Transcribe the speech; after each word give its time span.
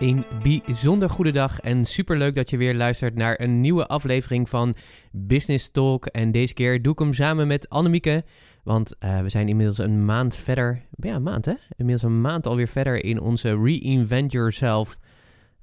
Een 0.00 0.24
bijzonder 0.42 1.10
goede 1.10 1.32
dag 1.32 1.60
en 1.60 1.84
superleuk 1.84 2.34
dat 2.34 2.50
je 2.50 2.56
weer 2.56 2.74
luistert 2.74 3.14
naar 3.14 3.40
een 3.40 3.60
nieuwe 3.60 3.86
aflevering 3.86 4.48
van 4.48 4.74
Business 5.12 5.70
Talk. 5.70 6.06
En 6.06 6.32
deze 6.32 6.54
keer 6.54 6.82
doe 6.82 6.92
ik 6.92 6.98
hem 6.98 7.12
samen 7.12 7.46
met 7.46 7.68
Annemieke, 7.68 8.24
want 8.64 8.94
uh, 9.00 9.20
we 9.20 9.28
zijn 9.28 9.48
inmiddels 9.48 9.78
een 9.78 10.04
maand 10.04 10.36
verder. 10.36 10.82
Ja, 10.90 11.14
een 11.14 11.22
maand 11.22 11.44
hè? 11.44 11.54
Inmiddels 11.76 12.10
een 12.10 12.20
maand 12.20 12.46
alweer 12.46 12.68
verder 12.68 13.04
in 13.04 13.20
onze 13.20 13.60
Reinvent 13.62 14.32
Yourself. 14.32 14.98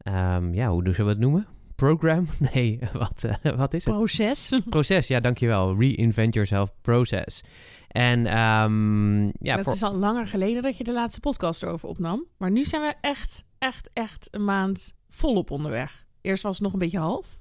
Um, 0.03 0.53
ja, 0.53 0.69
hoe 0.69 0.81
zullen 0.83 1.05
we 1.05 1.11
het 1.11 1.19
noemen? 1.19 1.47
Program? 1.75 2.27
Nee, 2.53 2.79
wat, 2.93 3.23
uh, 3.43 3.53
wat 3.55 3.73
is 3.73 3.85
het? 3.85 3.93
Proces. 3.93 4.53
Proces, 4.69 5.07
ja, 5.07 5.19
dankjewel. 5.19 5.75
Reinvent 5.79 6.33
Yourself 6.33 6.71
Process. 6.81 7.43
En 7.87 8.19
um, 8.39 9.23
ja, 9.39 9.55
het 9.55 9.63
voor... 9.63 9.73
is 9.73 9.83
al 9.83 9.95
langer 9.95 10.27
geleden 10.27 10.61
dat 10.61 10.77
je 10.77 10.83
de 10.83 10.93
laatste 10.93 11.19
podcast 11.19 11.63
erover 11.63 11.89
opnam. 11.89 12.25
Maar 12.37 12.51
nu 12.51 12.63
zijn 12.63 12.81
we 12.81 12.93
echt, 13.01 13.45
echt, 13.59 13.89
echt 13.93 14.27
een 14.31 14.45
maand 14.45 14.95
volop 15.09 15.51
onderweg. 15.51 16.05
Eerst 16.21 16.43
was 16.43 16.53
het 16.53 16.63
nog 16.63 16.73
een 16.73 16.79
beetje 16.79 16.99
half. 16.99 17.39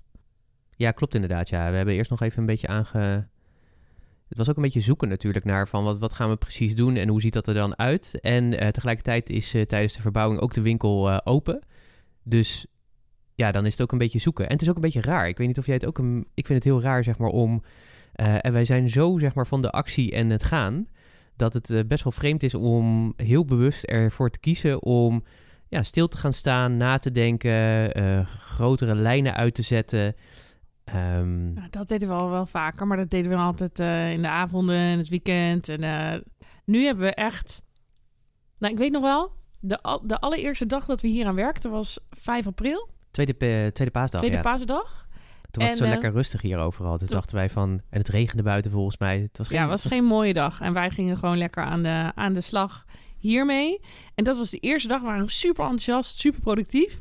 Ja, 0.76 0.90
klopt 0.90 1.14
inderdaad. 1.14 1.48
Ja, 1.48 1.70
we 1.70 1.76
hebben 1.76 1.94
eerst 1.94 2.10
nog 2.10 2.20
even 2.20 2.38
een 2.38 2.46
beetje 2.46 2.68
aange... 2.68 3.28
Het 4.28 4.38
was 4.38 4.50
ook 4.50 4.56
een 4.56 4.62
beetje 4.62 4.80
zoeken 4.80 5.08
natuurlijk 5.08 5.44
naar 5.44 5.68
van 5.68 5.84
wat, 5.84 5.98
wat 5.98 6.12
gaan 6.12 6.28
we 6.28 6.36
precies 6.36 6.74
doen 6.74 6.96
en 6.96 7.08
hoe 7.08 7.20
ziet 7.20 7.32
dat 7.32 7.46
er 7.46 7.54
dan 7.54 7.78
uit. 7.78 8.18
En 8.20 8.62
uh, 8.62 8.68
tegelijkertijd 8.68 9.30
is 9.30 9.54
uh, 9.54 9.62
tijdens 9.62 9.94
de 9.94 10.00
verbouwing 10.00 10.40
ook 10.40 10.54
de 10.54 10.60
winkel 10.60 11.10
uh, 11.10 11.18
open. 11.24 11.62
Dus 12.22 12.66
ja, 13.34 13.52
dan 13.52 13.66
is 13.66 13.72
het 13.72 13.82
ook 13.82 13.92
een 13.92 13.98
beetje 13.98 14.18
zoeken. 14.18 14.46
En 14.46 14.52
het 14.52 14.62
is 14.62 14.68
ook 14.68 14.74
een 14.74 14.80
beetje 14.80 15.00
raar. 15.00 15.28
Ik 15.28 15.38
weet 15.38 15.46
niet 15.46 15.58
of 15.58 15.66
jij 15.66 15.74
het 15.74 15.86
ook 15.86 15.98
een... 15.98 16.26
Ik 16.34 16.46
vind 16.46 16.64
het 16.64 16.72
heel 16.72 16.82
raar, 16.82 17.04
zeg 17.04 17.18
maar, 17.18 17.30
om 17.30 17.62
en 18.12 18.52
wij 18.52 18.64
zijn 18.64 18.90
zo 18.90 19.18
zeg 19.18 19.34
maar, 19.34 19.46
van 19.46 19.62
de 19.62 19.70
actie 19.70 20.12
en 20.12 20.30
het 20.30 20.42
gaan, 20.42 20.88
dat 21.36 21.52
het 21.52 21.88
best 21.88 22.04
wel 22.04 22.12
vreemd 22.12 22.42
is 22.42 22.54
om 22.54 23.12
heel 23.16 23.44
bewust 23.44 23.84
ervoor 23.84 24.30
te 24.30 24.38
kiezen 24.38 24.82
om 24.82 25.24
ja, 25.68 25.82
stil 25.82 26.08
te 26.08 26.16
gaan 26.16 26.32
staan, 26.32 26.76
na 26.76 26.98
te 26.98 27.10
denken, 27.10 28.00
uh, 28.00 28.26
grotere 28.26 28.94
lijnen 28.94 29.34
uit 29.34 29.54
te 29.54 29.62
zetten. 29.62 30.14
Um... 30.94 31.52
Nou, 31.52 31.66
dat 31.70 31.88
deden 31.88 32.08
we 32.08 32.14
al 32.14 32.30
wel 32.30 32.46
vaker, 32.46 32.86
maar 32.86 32.96
dat 32.96 33.10
deden 33.10 33.30
we 33.30 33.36
altijd 33.36 33.78
in 34.14 34.22
de 34.22 34.28
avonden 34.28 34.76
en 34.76 34.98
het 34.98 35.08
weekend. 35.08 35.68
En 35.68 36.24
nu 36.64 36.84
hebben 36.84 37.04
we 37.04 37.14
echt, 37.14 37.62
nou 38.58 38.72
ik 38.72 38.78
weet 38.78 38.92
nog 38.92 39.02
wel, 39.02 39.32
de, 39.60 40.00
de 40.04 40.18
allereerste 40.18 40.66
dag 40.66 40.86
dat 40.86 41.00
we 41.00 41.08
hier 41.08 41.26
aan 41.26 41.34
werkten 41.34 41.70
was 41.70 41.98
5 42.08 42.46
april. 42.46 42.88
Tweede, 43.10 43.36
tweede 43.72 43.90
paasdag. 43.90 44.20
Tweede 44.20 44.36
ja. 44.36 44.42
paasdag. 44.42 45.06
Toen 45.50 45.62
was 45.62 45.70
het 45.70 45.78
zo 45.78 45.94
lekker 45.94 46.12
rustig 46.12 46.42
hier 46.42 46.58
overal. 46.58 46.98
Toen 46.98 47.06
dachten 47.10 47.36
wij 47.36 47.50
van... 47.50 47.70
En 47.90 47.98
het 47.98 48.08
regende 48.08 48.42
buiten 48.42 48.70
volgens 48.70 48.98
mij. 48.98 49.20
Het 49.20 49.38
was 49.38 49.46
geen, 49.46 49.56
ja, 49.56 49.62
het 49.62 49.82
was 49.82 49.92
geen 49.92 50.04
mooie 50.04 50.32
dag. 50.32 50.60
En 50.60 50.72
wij 50.72 50.90
gingen 50.90 51.16
gewoon 51.16 51.38
lekker 51.38 51.62
aan 51.62 51.82
de, 51.82 52.12
aan 52.14 52.32
de 52.32 52.40
slag 52.40 52.84
hiermee. 53.26 53.80
En 54.14 54.24
dat 54.24 54.36
was 54.36 54.50
de 54.50 54.58
eerste 54.58 54.88
dag. 54.88 55.00
We 55.00 55.06
waren 55.06 55.28
super 55.28 55.64
enthousiast, 55.64 56.18
super 56.18 56.40
productief. 56.40 57.00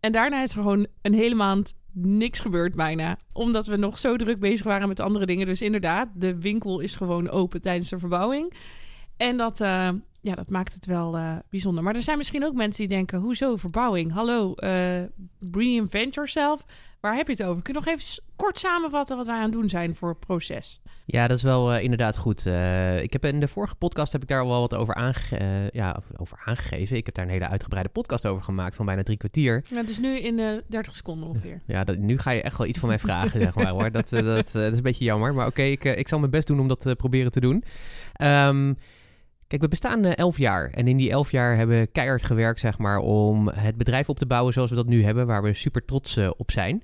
En 0.00 0.12
daarna 0.12 0.42
is 0.42 0.50
er 0.50 0.56
gewoon 0.56 0.86
een 1.02 1.14
hele 1.14 1.34
maand 1.34 1.74
niks 1.92 2.40
gebeurd 2.40 2.74
bijna. 2.74 3.18
Omdat 3.32 3.66
we 3.66 3.76
nog 3.76 3.98
zo 3.98 4.16
druk 4.16 4.40
bezig 4.40 4.66
waren 4.66 4.88
met 4.88 5.00
andere 5.00 5.26
dingen. 5.26 5.46
Dus 5.46 5.62
inderdaad, 5.62 6.08
de 6.14 6.40
winkel 6.40 6.80
is 6.80 6.96
gewoon 6.96 7.30
open 7.30 7.60
tijdens 7.60 7.88
de 7.88 7.98
verbouwing. 7.98 8.52
En 9.16 9.36
dat, 9.36 9.60
uh, 9.60 9.88
ja, 10.20 10.34
dat 10.34 10.50
maakt 10.50 10.74
het 10.74 10.86
wel 10.86 11.18
uh, 11.18 11.36
bijzonder. 11.50 11.84
Maar 11.84 11.94
er 11.94 12.02
zijn 12.02 12.18
misschien 12.18 12.44
ook 12.44 12.54
mensen 12.54 12.88
die 12.88 12.96
denken... 12.96 13.20
hoezo 13.20 13.56
verbouwing? 13.56 14.12
Hallo, 14.12 14.54
uh, 14.56 15.02
reinvent 15.52 16.14
yourself. 16.14 16.64
Waar 17.00 17.16
heb 17.16 17.26
je 17.26 17.32
het 17.32 17.42
over? 17.42 17.62
Kun 17.62 17.74
je 17.74 17.80
nog 17.80 17.88
even 17.88 18.22
kort 18.36 18.58
samenvatten 18.58 19.16
wat 19.16 19.26
wij 19.26 19.36
aan 19.36 19.42
het 19.42 19.52
doen 19.52 19.68
zijn 19.68 19.94
voor 19.94 20.08
het 20.08 20.18
proces? 20.18 20.80
Ja, 21.04 21.26
dat 21.26 21.36
is 21.36 21.42
wel 21.42 21.74
uh, 21.74 21.82
inderdaad 21.82 22.16
goed. 22.16 22.46
Uh, 22.46 23.02
ik 23.02 23.12
heb 23.12 23.24
in 23.24 23.40
de 23.40 23.48
vorige 23.48 23.74
podcast 23.74 24.12
heb 24.12 24.22
ik 24.22 24.28
daar 24.28 24.46
wel 24.46 24.60
wat 24.60 24.74
over, 24.74 24.94
aange 24.94 25.40
uh, 25.40 25.68
ja, 25.68 26.00
over 26.16 26.42
aangegeven. 26.44 26.96
Ik 26.96 27.06
heb 27.06 27.14
daar 27.14 27.24
een 27.24 27.30
hele 27.30 27.48
uitgebreide 27.48 27.88
podcast 27.88 28.26
over 28.26 28.42
gemaakt 28.42 28.76
van 28.76 28.86
bijna 28.86 29.02
drie 29.02 29.16
kwartier. 29.16 29.64
Ja, 29.70 29.82
dus 29.82 29.98
nu 29.98 30.18
in 30.18 30.62
30 30.68 30.94
seconden 30.94 31.28
ongeveer. 31.28 31.60
Ja, 31.66 31.84
dat, 31.84 31.96
nu 31.96 32.18
ga 32.18 32.30
je 32.30 32.42
echt 32.42 32.56
wel 32.56 32.66
iets 32.66 32.78
van 32.78 32.88
mij 32.88 32.98
vragen, 33.08 33.40
zeg 33.40 33.54
maar 33.54 33.68
hoor. 33.68 33.90
Dat, 33.90 34.08
dat, 34.08 34.24
dat, 34.24 34.54
is 34.54 34.76
een 34.76 34.82
beetje 34.82 35.04
jammer. 35.04 35.34
Maar 35.34 35.46
oké, 35.46 35.60
okay, 35.60 35.70
ik, 35.70 35.84
ik 35.84 36.08
zal 36.08 36.18
mijn 36.18 36.30
best 36.30 36.46
doen 36.46 36.60
om 36.60 36.68
dat 36.68 36.80
te 36.80 36.94
proberen 36.96 37.30
te 37.30 37.40
doen. 37.40 37.64
Um, 38.22 38.76
Kijk, 39.50 39.62
we 39.62 39.68
bestaan 39.68 40.04
uh, 40.04 40.16
elf 40.16 40.38
jaar. 40.38 40.70
En 40.70 40.88
in 40.88 40.96
die 40.96 41.10
elf 41.10 41.30
jaar 41.30 41.56
hebben 41.56 41.78
we 41.78 41.86
keihard 41.86 42.22
gewerkt, 42.22 42.60
zeg 42.60 42.78
maar, 42.78 42.98
om 42.98 43.48
het 43.48 43.76
bedrijf 43.76 44.08
op 44.08 44.18
te 44.18 44.26
bouwen 44.26 44.52
zoals 44.52 44.70
we 44.70 44.76
dat 44.76 44.86
nu 44.86 45.04
hebben, 45.04 45.26
waar 45.26 45.42
we 45.42 45.54
super 45.54 45.84
trots 45.84 46.16
uh, 46.16 46.30
op 46.36 46.50
zijn. 46.50 46.82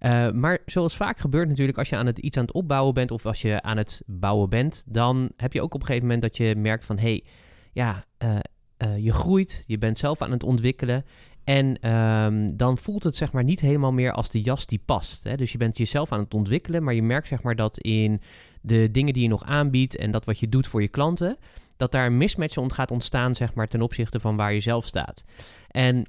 Uh, 0.00 0.30
maar 0.30 0.58
zoals 0.66 0.96
vaak 0.96 1.18
gebeurt 1.18 1.48
natuurlijk, 1.48 1.78
als 1.78 1.88
je 1.88 1.96
aan 1.96 2.06
het, 2.06 2.18
iets 2.18 2.36
aan 2.36 2.44
het 2.44 2.54
opbouwen 2.54 2.94
bent 2.94 3.10
of 3.10 3.26
als 3.26 3.42
je 3.42 3.62
aan 3.62 3.76
het 3.76 4.02
bouwen 4.06 4.48
bent, 4.48 4.84
dan 4.88 5.30
heb 5.36 5.52
je 5.52 5.62
ook 5.62 5.74
op 5.74 5.80
een 5.80 5.86
gegeven 5.86 6.06
moment 6.06 6.22
dat 6.22 6.36
je 6.36 6.54
merkt 6.56 6.84
van, 6.84 6.98
hé, 6.98 7.02
hey, 7.02 7.24
ja, 7.72 8.04
je 8.96 9.12
groeit, 9.12 9.64
je 9.66 9.78
bent 9.78 9.98
zelf 9.98 10.22
aan 10.22 10.30
het 10.30 10.42
ontwikkelen. 10.42 11.04
En 11.44 11.94
um, 11.94 12.56
dan 12.56 12.78
voelt 12.78 13.02
het 13.02 13.14
zeg 13.14 13.32
maar 13.32 13.44
niet 13.44 13.60
helemaal 13.60 13.92
meer 13.92 14.12
als 14.12 14.30
de 14.30 14.40
jas 14.40 14.66
die 14.66 14.82
past. 14.84 15.24
Hè? 15.24 15.36
Dus 15.36 15.52
je 15.52 15.58
bent 15.58 15.76
jezelf 15.76 16.12
aan 16.12 16.20
het 16.20 16.34
ontwikkelen, 16.34 16.82
maar 16.82 16.94
je 16.94 17.02
merkt 17.02 17.28
zeg 17.28 17.42
maar 17.42 17.56
dat 17.56 17.78
in 17.78 18.20
de 18.66 18.90
dingen 18.90 19.12
die 19.12 19.22
je 19.22 19.28
nog 19.28 19.44
aanbiedt 19.44 19.96
en 19.96 20.10
dat 20.10 20.24
wat 20.24 20.38
je 20.38 20.48
doet 20.48 20.66
voor 20.66 20.82
je 20.82 20.88
klanten, 20.88 21.36
dat 21.76 21.92
daar 21.92 22.06
een 22.06 22.16
mismatch 22.16 22.56
gaat 22.74 22.90
ontstaan, 22.90 23.34
zeg 23.34 23.54
maar, 23.54 23.66
ten 23.66 23.82
opzichte 23.82 24.20
van 24.20 24.36
waar 24.36 24.54
je 24.54 24.60
zelf 24.60 24.86
staat. 24.86 25.24
En 25.68 26.06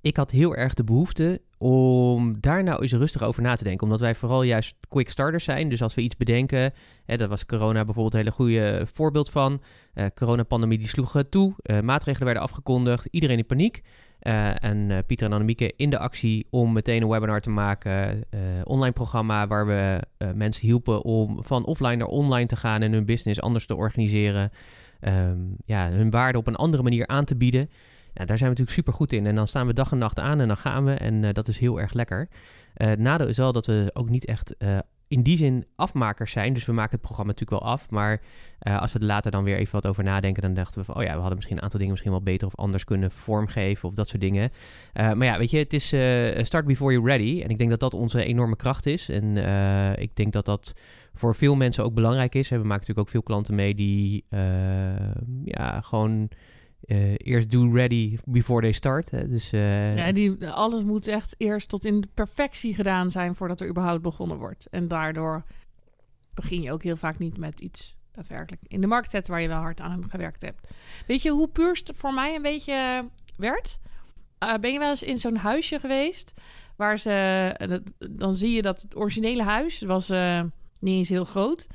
ik 0.00 0.16
had 0.16 0.30
heel 0.30 0.56
erg 0.56 0.74
de 0.74 0.84
behoefte 0.84 1.40
om 1.58 2.40
daar 2.40 2.62
nou 2.62 2.82
eens 2.82 2.92
rustig 2.92 3.22
over 3.22 3.42
na 3.42 3.54
te 3.54 3.64
denken. 3.64 3.82
Omdat 3.82 4.00
wij 4.00 4.14
vooral 4.14 4.42
juist 4.42 4.74
quick 4.88 5.10
starters 5.10 5.44
zijn. 5.44 5.68
Dus 5.68 5.82
als 5.82 5.94
we 5.94 6.02
iets 6.02 6.16
bedenken, 6.16 6.72
hè, 7.04 7.16
dat 7.16 7.28
was 7.28 7.46
corona 7.46 7.84
bijvoorbeeld 7.84 8.14
een 8.14 8.20
hele 8.20 8.32
goede 8.32 8.86
voorbeeld 8.92 9.30
van. 9.30 9.62
Uh, 9.94 10.06
coronapandemie 10.14 10.78
die 10.78 10.88
sloeg 10.88 11.22
toe, 11.28 11.54
uh, 11.62 11.80
maatregelen 11.80 12.24
werden 12.24 12.42
afgekondigd, 12.42 13.08
iedereen 13.10 13.38
in 13.38 13.46
paniek. 13.46 13.82
Uh, 14.22 14.64
en 14.64 14.90
uh, 14.90 14.98
Pieter 15.06 15.26
en 15.26 15.32
Annemieke 15.32 15.72
in 15.76 15.90
de 15.90 15.98
actie 15.98 16.46
om 16.50 16.72
meteen 16.72 17.02
een 17.02 17.08
webinar 17.08 17.40
te 17.40 17.50
maken. 17.50 18.24
Uh, 18.30 18.40
online 18.64 18.92
programma 18.92 19.46
waar 19.46 19.66
we 19.66 20.00
mensen 20.34 20.66
hielpen 20.66 21.02
om 21.02 21.44
van 21.44 21.64
offline 21.64 21.96
naar 21.96 22.06
online 22.06 22.46
te 22.46 22.56
gaan 22.56 22.82
en 22.82 22.92
hun 22.92 23.04
business 23.04 23.40
anders 23.40 23.66
te 23.66 23.76
organiseren. 23.76 24.50
Um, 25.00 25.56
ja, 25.64 25.90
hun 25.90 26.10
waarde 26.10 26.38
op 26.38 26.46
een 26.46 26.56
andere 26.56 26.82
manier 26.82 27.06
aan 27.06 27.24
te 27.24 27.36
bieden. 27.36 27.70
Daar 28.12 28.26
zijn 28.26 28.38
we 28.38 28.44
natuurlijk 28.44 28.76
super 28.76 28.92
goed 28.92 29.12
in. 29.12 29.26
En 29.26 29.34
dan 29.34 29.48
staan 29.48 29.66
we 29.66 29.72
dag 29.72 29.92
en 29.92 29.98
nacht 29.98 30.18
aan 30.18 30.40
en 30.40 30.48
dan 30.48 30.56
gaan 30.56 30.84
we. 30.84 30.92
En 30.92 31.32
dat 31.32 31.48
is 31.48 31.58
heel 31.58 31.80
erg 31.80 31.92
lekker. 31.92 32.28
het 32.74 32.98
nadeel 32.98 33.28
is 33.28 33.36
wel 33.36 33.52
dat 33.52 33.66
we 33.66 33.90
ook 33.92 34.08
niet 34.08 34.24
echt 34.24 34.54
in 35.12 35.22
die 35.22 35.36
zin 35.36 35.66
afmakers 35.76 36.32
zijn. 36.32 36.52
Dus 36.52 36.64
we 36.64 36.72
maken 36.72 36.90
het 36.90 37.00
programma 37.00 37.32
natuurlijk 37.32 37.62
wel 37.62 37.72
af. 37.72 37.90
Maar 37.90 38.20
uh, 38.62 38.80
als 38.80 38.92
we 38.92 38.98
er 38.98 39.04
later 39.04 39.30
dan 39.30 39.44
weer 39.44 39.56
even 39.56 39.72
wat 39.72 39.86
over 39.86 40.04
nadenken, 40.04 40.42
dan 40.42 40.54
dachten 40.54 40.80
we 40.80 40.84
van, 40.84 40.94
oh 40.94 41.02
ja, 41.02 41.12
we 41.12 41.18
hadden 41.18 41.34
misschien 41.34 41.56
een 41.56 41.62
aantal 41.62 41.78
dingen 41.78 41.92
misschien 41.92 42.12
wel 42.12 42.22
beter 42.22 42.46
of 42.46 42.56
anders 42.56 42.84
kunnen 42.84 43.10
vormgeven 43.10 43.88
of 43.88 43.94
dat 43.94 44.08
soort 44.08 44.20
dingen. 44.20 44.50
Uh, 44.94 45.12
maar 45.12 45.26
ja, 45.26 45.38
weet 45.38 45.50
je, 45.50 45.58
het 45.58 45.72
is 45.72 45.92
uh, 45.92 46.42
start 46.42 46.66
before 46.66 46.92
you're 46.92 47.08
ready. 47.08 47.42
En 47.42 47.48
ik 47.48 47.58
denk 47.58 47.70
dat 47.70 47.80
dat 47.80 47.94
onze 47.94 48.24
enorme 48.24 48.56
kracht 48.56 48.86
is. 48.86 49.08
En 49.08 49.36
ik 49.98 50.16
denk 50.16 50.32
dat 50.32 50.44
dat 50.44 50.72
voor 51.14 51.34
veel 51.34 51.54
mensen 51.54 51.84
ook 51.84 51.94
belangrijk 51.94 52.34
is. 52.34 52.48
We 52.48 52.56
maken 52.56 52.70
natuurlijk 52.70 52.98
ook 52.98 53.08
veel 53.08 53.22
klanten 53.22 53.54
mee 53.54 53.74
die 53.74 54.24
ja, 55.44 55.80
gewoon 55.80 56.28
uh, 56.86 57.14
eerst 57.16 57.50
do 57.50 57.72
ready 57.72 58.18
before 58.24 58.60
they 58.60 58.72
start. 58.72 59.10
Dus, 59.10 59.52
uh... 59.52 59.96
Ja, 59.96 60.12
die, 60.12 60.46
alles 60.46 60.82
moet 60.82 61.06
echt 61.06 61.34
eerst 61.38 61.68
tot 61.68 61.84
in 61.84 62.00
de 62.00 62.08
perfectie 62.14 62.74
gedaan 62.74 63.10
zijn 63.10 63.34
voordat 63.34 63.60
er 63.60 63.68
überhaupt 63.68 64.02
begonnen 64.02 64.36
wordt. 64.36 64.68
En 64.70 64.88
daardoor 64.88 65.44
begin 66.34 66.62
je 66.62 66.72
ook 66.72 66.82
heel 66.82 66.96
vaak 66.96 67.18
niet 67.18 67.36
met 67.36 67.60
iets 67.60 67.96
daadwerkelijk 68.12 68.62
in 68.66 68.80
de 68.80 68.86
markt 68.86 69.10
zetten 69.10 69.32
waar 69.32 69.42
je 69.42 69.48
wel 69.48 69.58
hard 69.60 69.80
aan 69.80 70.10
gewerkt 70.10 70.42
hebt. 70.42 70.68
Weet 71.06 71.22
je 71.22 71.30
hoe 71.30 71.48
puurst 71.48 71.92
voor 71.94 72.14
mij 72.14 72.34
een 72.34 72.42
beetje 72.42 73.08
werd? 73.36 73.78
eh, 74.42 74.54
ben 74.54 74.72
je 74.72 74.78
wel 74.78 74.90
eens 74.90 75.02
in 75.02 75.18
zo'n 75.18 75.36
huisje 75.36 75.80
geweest? 75.80 76.34
Waar 76.76 76.98
ze, 76.98 77.10
eh, 77.56 77.76
dan 78.10 78.34
zie 78.34 78.50
je 78.50 78.62
dat 78.62 78.82
het 78.82 78.96
originele 78.96 79.42
huis 79.42 79.80
was 79.80 80.10
eh, 80.10 80.40
niet 80.78 80.96
eens 80.96 81.08
heel 81.08 81.24
groot. 81.24 81.66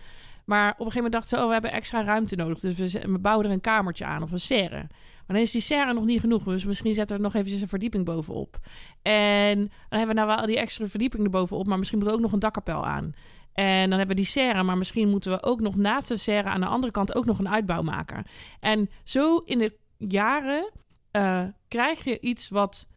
Maar 0.48 0.72
op 0.72 0.80
een 0.80 0.86
gegeven 0.86 1.04
moment 1.04 1.14
dachten 1.14 1.38
ze, 1.38 1.44
oh, 1.44 1.48
we 1.48 1.54
hebben 1.54 1.72
extra 1.72 2.04
ruimte 2.04 2.36
nodig. 2.36 2.60
Dus 2.60 2.94
we, 2.94 3.12
we 3.12 3.20
bouwen 3.20 3.46
er 3.46 3.52
een 3.52 3.62
kamertje 3.62 4.06
aan 4.06 4.24
of 4.24 4.32
een 4.32 4.40
serre. 4.40 4.88
Maar 5.28 5.36
dan 5.36 5.46
is 5.46 5.52
die 5.52 5.62
serre 5.62 5.94
nog 5.94 6.06
niet 6.06 6.20
genoeg. 6.20 6.44
Dus 6.44 6.66
misschien 6.66 6.94
zetten 6.94 7.18
we 7.18 7.24
er 7.24 7.28
nog 7.30 7.36
eventjes 7.38 7.62
een 7.62 7.68
verdieping 7.68 8.06
bovenop. 8.06 8.60
En 9.02 9.58
dan 9.58 10.00
hebben 10.00 10.16
we 10.16 10.22
nou 10.22 10.28
wel 10.28 10.46
die 10.46 10.58
extra 10.58 10.88
verdieping 10.88 11.24
erbovenop. 11.24 11.68
Maar 11.68 11.78
misschien 11.78 12.00
moet 12.00 12.08
er 12.08 12.14
ook 12.14 12.20
nog 12.20 12.32
een 12.32 12.40
dakkapel 12.40 12.86
aan. 12.86 13.14
En 13.54 13.90
dan 13.90 13.98
hebben 13.98 14.16
we 14.16 14.22
die 14.22 14.32
serre. 14.32 14.64
Maar 14.64 14.78
misschien 14.78 15.10
moeten 15.10 15.32
we 15.32 15.44
ook 15.44 15.62
nog 15.62 15.76
naast 15.76 16.08
de 16.08 16.18
serre 16.18 16.50
aan 16.50 16.62
de 16.62 16.68
andere 16.68 16.94
kant 16.94 17.16
ook 17.16 17.26
nog 17.26 17.40
een 17.40 17.50
uitbouw 17.50 17.82
maken. 17.82 18.26
En 18.60 18.90
zo 19.04 19.38
in 19.38 19.60
de 19.60 19.78
jaren 19.98 20.72
eh, 21.12 21.44
krijg 21.68 22.04
je 22.04 22.20
iets 22.20 22.50
wat 22.50 22.88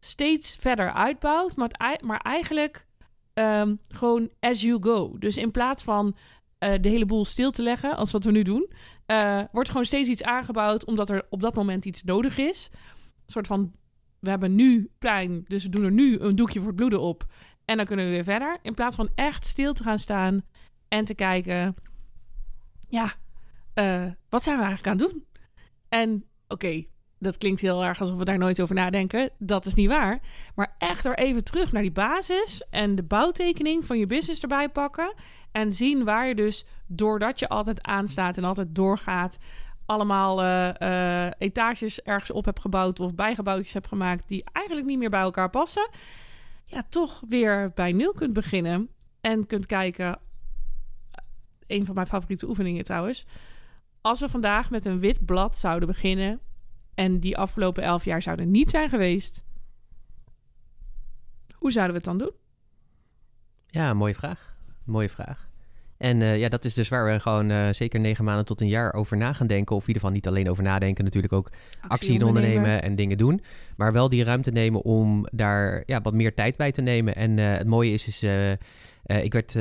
steeds 0.00 0.56
verder 0.60 0.92
uitbouwt. 0.92 1.56
Maar, 1.56 1.98
maar 2.04 2.20
eigenlijk 2.20 2.86
ehm, 3.34 3.74
gewoon 3.88 4.30
as 4.40 4.60
you 4.60 4.82
go. 4.82 5.16
Dus 5.18 5.36
in 5.36 5.50
plaats 5.50 5.82
van 5.82 6.16
eh, 6.58 6.72
de 6.80 6.88
hele 6.88 7.06
boel 7.06 7.24
stil 7.24 7.50
te 7.50 7.62
leggen, 7.62 7.96
als 7.96 8.10
wat 8.10 8.24
we 8.24 8.30
nu 8.30 8.42
doen, 8.42 8.72
eh, 9.06 9.42
wordt 9.52 9.68
gewoon 9.68 9.84
steeds 9.84 10.08
iets 10.08 10.22
aangebouwd 10.22 10.84
omdat 10.84 11.10
er 11.10 11.26
op 11.30 11.40
dat 11.40 11.54
moment 11.54 11.84
iets 11.84 12.02
nodig 12.02 12.38
is. 12.38 12.70
Een 12.72 13.32
soort 13.32 13.46
van, 13.46 13.72
we 14.18 14.30
hebben 14.30 14.54
nu 14.54 14.90
pijn, 14.98 15.44
dus 15.44 15.62
we 15.62 15.68
doen 15.68 15.84
er 15.84 15.92
nu 15.92 16.18
een 16.18 16.36
doekje 16.36 16.58
voor 16.58 16.68
het 16.68 16.76
bloeden 16.76 17.00
op. 17.00 17.26
En 17.64 17.76
dan 17.76 17.86
kunnen 17.86 18.04
we 18.04 18.10
weer 18.10 18.24
verder. 18.24 18.58
In 18.62 18.74
plaats 18.74 18.96
van 18.96 19.10
echt 19.14 19.46
stil 19.46 19.72
te 19.72 19.82
gaan 19.82 19.98
staan 19.98 20.42
en 20.88 21.04
te 21.04 21.14
kijken, 21.14 21.74
ja, 22.88 23.12
eh, 23.74 24.06
wat 24.28 24.42
zijn 24.42 24.56
we 24.58 24.64
eigenlijk 24.64 24.86
aan 24.86 25.06
het 25.06 25.10
doen? 25.10 25.26
En 25.88 26.24
oké, 26.48 26.84
dat 27.18 27.38
klinkt 27.38 27.60
heel 27.60 27.84
erg 27.84 28.00
alsof 28.00 28.16
we 28.16 28.24
daar 28.24 28.38
nooit 28.38 28.60
over 28.60 28.74
nadenken. 28.74 29.30
Dat 29.38 29.66
is 29.66 29.74
niet 29.74 29.88
waar. 29.88 30.20
Maar 30.54 30.74
echt 30.78 31.04
er 31.04 31.18
even 31.18 31.44
terug 31.44 31.72
naar 31.72 31.82
die 31.82 31.92
basis 31.92 32.62
en 32.70 32.94
de 32.94 33.02
bouwtekening 33.02 33.84
van 33.84 33.98
je 33.98 34.06
business 34.06 34.42
erbij 34.42 34.68
pakken. 34.68 35.14
En 35.52 35.72
zien 35.72 36.04
waar 36.04 36.28
je 36.28 36.34
dus, 36.34 36.64
doordat 36.86 37.38
je 37.38 37.48
altijd 37.48 37.82
aanstaat 37.82 38.36
en 38.36 38.44
altijd 38.44 38.74
doorgaat, 38.74 39.38
allemaal 39.86 40.42
eh, 40.42 41.26
eh, 41.26 41.32
etages 41.38 42.02
ergens 42.02 42.30
op 42.30 42.44
hebt 42.44 42.60
gebouwd 42.60 43.00
of 43.00 43.14
bijgebouwtjes 43.14 43.72
hebt 43.72 43.86
gemaakt 43.86 44.28
die 44.28 44.44
eigenlijk 44.52 44.86
niet 44.86 44.98
meer 44.98 45.10
bij 45.10 45.20
elkaar 45.20 45.50
passen. 45.50 45.88
Ja, 46.64 46.82
toch 46.88 47.22
weer 47.28 47.72
bij 47.74 47.92
nul 47.92 48.12
kunt 48.12 48.32
beginnen 48.32 48.88
en 49.20 49.46
kunt 49.46 49.66
kijken. 49.66 50.18
Een 51.66 51.86
van 51.86 51.94
mijn 51.94 52.06
favoriete 52.06 52.48
oefeningen 52.48 52.84
trouwens. 52.84 53.26
Als 54.00 54.20
we 54.20 54.28
vandaag 54.28 54.70
met 54.70 54.84
een 54.84 55.00
wit 55.00 55.24
blad 55.24 55.56
zouden 55.56 55.88
beginnen 55.88 56.40
en 56.98 57.20
die 57.20 57.36
afgelopen 57.36 57.82
elf 57.82 58.04
jaar 58.04 58.22
zouden 58.22 58.50
niet 58.50 58.70
zijn 58.70 58.88
geweest, 58.88 59.42
hoe 61.54 61.72
zouden 61.72 61.94
we 61.94 62.00
het 62.00 62.18
dan 62.18 62.28
doen? 62.28 62.36
Ja, 63.66 63.94
mooie 63.94 64.14
vraag. 64.14 64.56
Mooie 64.84 65.08
vraag. 65.08 65.48
En 65.96 66.22
eh, 66.22 66.38
ja, 66.38 66.48
dat 66.48 66.64
is 66.64 66.74
dus 66.74 66.88
waar 66.88 67.12
we 67.12 67.20
gewoon 67.20 67.50
eh, 67.50 67.68
zeker 67.70 68.00
negen 68.00 68.24
maanden 68.24 68.44
tot 68.44 68.60
een 68.60 68.68
jaar 68.68 68.92
over 68.92 69.16
na 69.16 69.32
gaan 69.32 69.46
denken. 69.46 69.76
Of 69.76 69.82
in 69.82 69.86
ieder 69.86 70.02
geval 70.02 70.16
niet 70.16 70.26
alleen 70.26 70.50
over 70.50 70.62
nadenken, 70.62 71.04
natuurlijk 71.04 71.32
ook 71.32 71.50
actie 71.88 72.24
ondernemen 72.24 72.82
en 72.82 72.94
dingen 72.94 73.18
doen. 73.18 73.40
Maar 73.76 73.92
wel 73.92 74.08
die 74.08 74.24
ruimte 74.24 74.50
nemen 74.50 74.82
om 74.82 75.26
daar 75.30 75.82
ja, 75.86 76.00
wat 76.00 76.14
meer 76.14 76.34
tijd 76.34 76.56
bij 76.56 76.72
te 76.72 76.82
nemen. 76.82 77.14
En 77.14 77.38
eh, 77.38 77.52
het 77.52 77.66
mooie 77.66 77.92
is, 77.92 78.06
is 78.06 78.22
eh, 78.22 79.24
ik 79.24 79.32
werd 79.32 79.52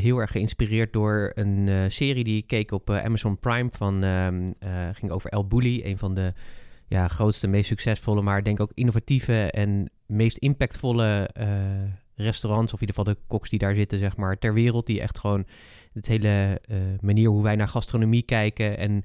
heel 0.00 0.18
erg 0.18 0.30
geïnspireerd 0.30 0.92
door 0.92 1.32
een 1.34 1.90
serie 1.90 2.24
die 2.24 2.36
ik 2.36 2.46
keek 2.46 2.72
op 2.72 2.90
Amazon 2.90 3.38
Prime. 3.38 3.68
Van, 3.72 4.04
ehm, 4.04 4.50
eh, 4.58 4.88
ging 4.92 5.12
over 5.12 5.30
El 5.30 5.46
Bulli, 5.46 5.84
een 5.84 5.98
van 5.98 6.14
de 6.14 6.32
ja, 6.92 7.08
grootste, 7.08 7.46
meest 7.46 7.66
succesvolle, 7.66 8.22
maar 8.22 8.42
denk 8.42 8.60
ook 8.60 8.72
innovatieve 8.74 9.50
en 9.50 9.90
meest 10.06 10.36
impactvolle 10.36 11.30
eh, 11.32 11.48
restaurants. 12.14 12.72
Of 12.72 12.80
in 12.80 12.86
ieder 12.86 12.96
geval 13.04 13.14
de 13.14 13.20
koks 13.26 13.50
die 13.50 13.58
daar 13.58 13.74
zitten, 13.74 13.98
zeg 13.98 14.16
maar, 14.16 14.38
ter 14.38 14.54
wereld. 14.54 14.86
Die 14.86 15.00
echt 15.00 15.18
gewoon 15.18 15.46
het 15.92 16.06
hele 16.06 16.60
eh, 16.68 16.76
manier 17.00 17.28
hoe 17.28 17.42
wij 17.42 17.56
naar 17.56 17.68
gastronomie 17.68 18.22
kijken 18.22 18.78
en 18.78 19.04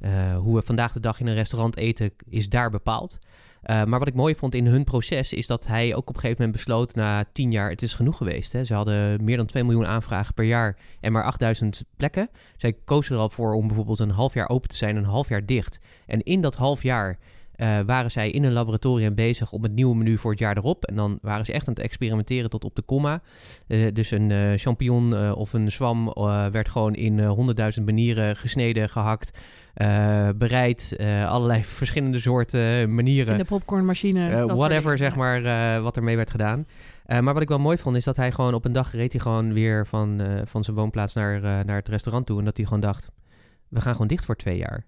eh, 0.00 0.36
hoe 0.36 0.54
we 0.54 0.62
vandaag 0.62 0.92
de 0.92 1.00
dag 1.00 1.20
in 1.20 1.26
een 1.26 1.34
restaurant 1.34 1.76
eten, 1.76 2.10
is 2.28 2.48
daar 2.48 2.70
bepaald. 2.70 3.18
Uh, 3.66 3.84
maar 3.84 3.98
wat 3.98 4.08
ik 4.08 4.14
mooi 4.14 4.34
vond 4.34 4.54
in 4.54 4.66
hun 4.66 4.84
proces 4.84 5.32
is 5.32 5.46
dat 5.46 5.66
hij 5.66 5.94
ook 5.94 6.08
op 6.08 6.14
een 6.14 6.20
gegeven 6.20 6.44
moment 6.44 6.56
besloot 6.56 6.94
na 6.94 7.24
tien 7.32 7.52
jaar, 7.52 7.70
het 7.70 7.82
is 7.82 7.94
genoeg 7.94 8.16
geweest. 8.16 8.52
Hè? 8.52 8.64
Ze 8.64 8.74
hadden 8.74 9.24
meer 9.24 9.36
dan 9.36 9.46
2 9.46 9.64
miljoen 9.64 9.86
aanvragen 9.86 10.34
per 10.34 10.44
jaar 10.44 10.76
en 11.00 11.12
maar 11.12 11.24
8000 11.24 11.84
plekken. 11.96 12.28
Zij 12.56 12.76
kozen 12.84 13.14
er 13.14 13.20
al 13.20 13.30
voor 13.30 13.54
om 13.54 13.66
bijvoorbeeld 13.66 13.98
een 13.98 14.10
half 14.10 14.34
jaar 14.34 14.48
open 14.48 14.68
te 14.68 14.76
zijn 14.76 14.96
en 14.96 15.02
een 15.02 15.08
half 15.08 15.28
jaar 15.28 15.46
dicht. 15.46 15.80
En 16.06 16.22
in 16.22 16.40
dat 16.40 16.56
half 16.56 16.82
jaar 16.82 17.18
uh, 17.56 17.80
waren 17.86 18.10
zij 18.10 18.30
in 18.30 18.44
een 18.44 18.52
laboratorium 18.52 19.14
bezig 19.14 19.52
op 19.52 19.62
het 19.62 19.72
nieuwe 19.72 19.96
menu 19.96 20.18
voor 20.18 20.30
het 20.30 20.40
jaar 20.40 20.56
erop. 20.56 20.84
En 20.84 20.96
dan 20.96 21.18
waren 21.22 21.46
ze 21.46 21.52
echt 21.52 21.68
aan 21.68 21.74
het 21.74 21.82
experimenteren 21.82 22.50
tot 22.50 22.64
op 22.64 22.74
de 22.74 22.82
komma. 22.82 23.22
Uh, 23.68 23.88
dus 23.92 24.10
een 24.10 24.58
champignon 24.58 25.34
of 25.34 25.52
een 25.52 25.72
zwam 25.72 26.12
werd 26.50 26.68
gewoon 26.68 26.94
in 26.94 27.24
honderdduizend 27.24 27.86
manieren 27.86 28.36
gesneden, 28.36 28.88
gehakt, 28.88 29.38
uh, 29.76 30.28
bereid. 30.36 30.96
allerlei 31.26 31.64
verschillende 31.64 32.18
soorten 32.18 32.94
manieren. 32.94 33.32
In 33.32 33.38
de 33.38 33.44
popcornmachine. 33.44 34.46
whatever, 34.46 34.98
zeg 34.98 35.16
maar, 35.16 35.42
uh, 35.42 35.82
wat 35.82 35.96
ermee 35.96 36.16
werd 36.16 36.30
gedaan. 36.30 36.66
Uh, 37.06 37.20
maar 37.20 37.34
wat 37.34 37.42
ik 37.42 37.48
wel 37.48 37.58
mooi 37.58 37.78
vond, 37.78 37.96
is 37.96 38.04
dat 38.04 38.16
hij 38.16 38.32
gewoon 38.32 38.54
op 38.54 38.64
een 38.64 38.72
dag 38.72 38.92
reed 38.92 39.12
hij 39.12 39.20
gewoon 39.20 39.52
weer 39.52 39.86
van, 39.86 40.20
uh, 40.20 40.40
van 40.44 40.64
zijn 40.64 40.76
woonplaats 40.76 41.14
naar, 41.14 41.40
naar 41.40 41.76
het 41.76 41.88
restaurant 41.88 42.26
toe. 42.26 42.38
En 42.38 42.44
dat 42.44 42.56
hij 42.56 42.66
gewoon 42.66 42.80
dacht, 42.80 43.08
we 43.68 43.80
gaan 43.80 43.92
gewoon 43.92 44.06
dicht 44.06 44.24
voor 44.24 44.36
twee 44.36 44.56
jaar. 44.56 44.86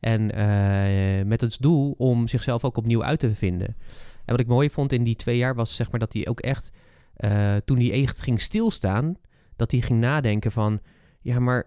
En 0.00 0.38
uh, 0.38 1.24
met 1.24 1.40
het 1.40 1.56
doel 1.60 1.94
om 1.98 2.28
zichzelf 2.28 2.64
ook 2.64 2.76
opnieuw 2.76 3.04
uit 3.04 3.20
te 3.20 3.34
vinden. 3.34 3.76
En 4.24 4.30
wat 4.36 4.40
ik 4.40 4.46
mooi 4.46 4.70
vond 4.70 4.92
in 4.92 5.04
die 5.04 5.16
twee 5.16 5.36
jaar 5.36 5.54
was 5.54 5.76
zeg 5.76 5.90
maar 5.90 6.00
dat 6.00 6.12
hij 6.12 6.26
ook 6.26 6.40
echt, 6.40 6.70
uh, 7.16 7.56
toen 7.64 7.78
hij 7.78 8.02
echt 8.02 8.20
ging 8.20 8.40
stilstaan, 8.40 9.16
dat 9.56 9.70
hij 9.70 9.80
ging 9.80 10.00
nadenken 10.00 10.52
van, 10.52 10.80
ja 11.20 11.38
maar 11.38 11.66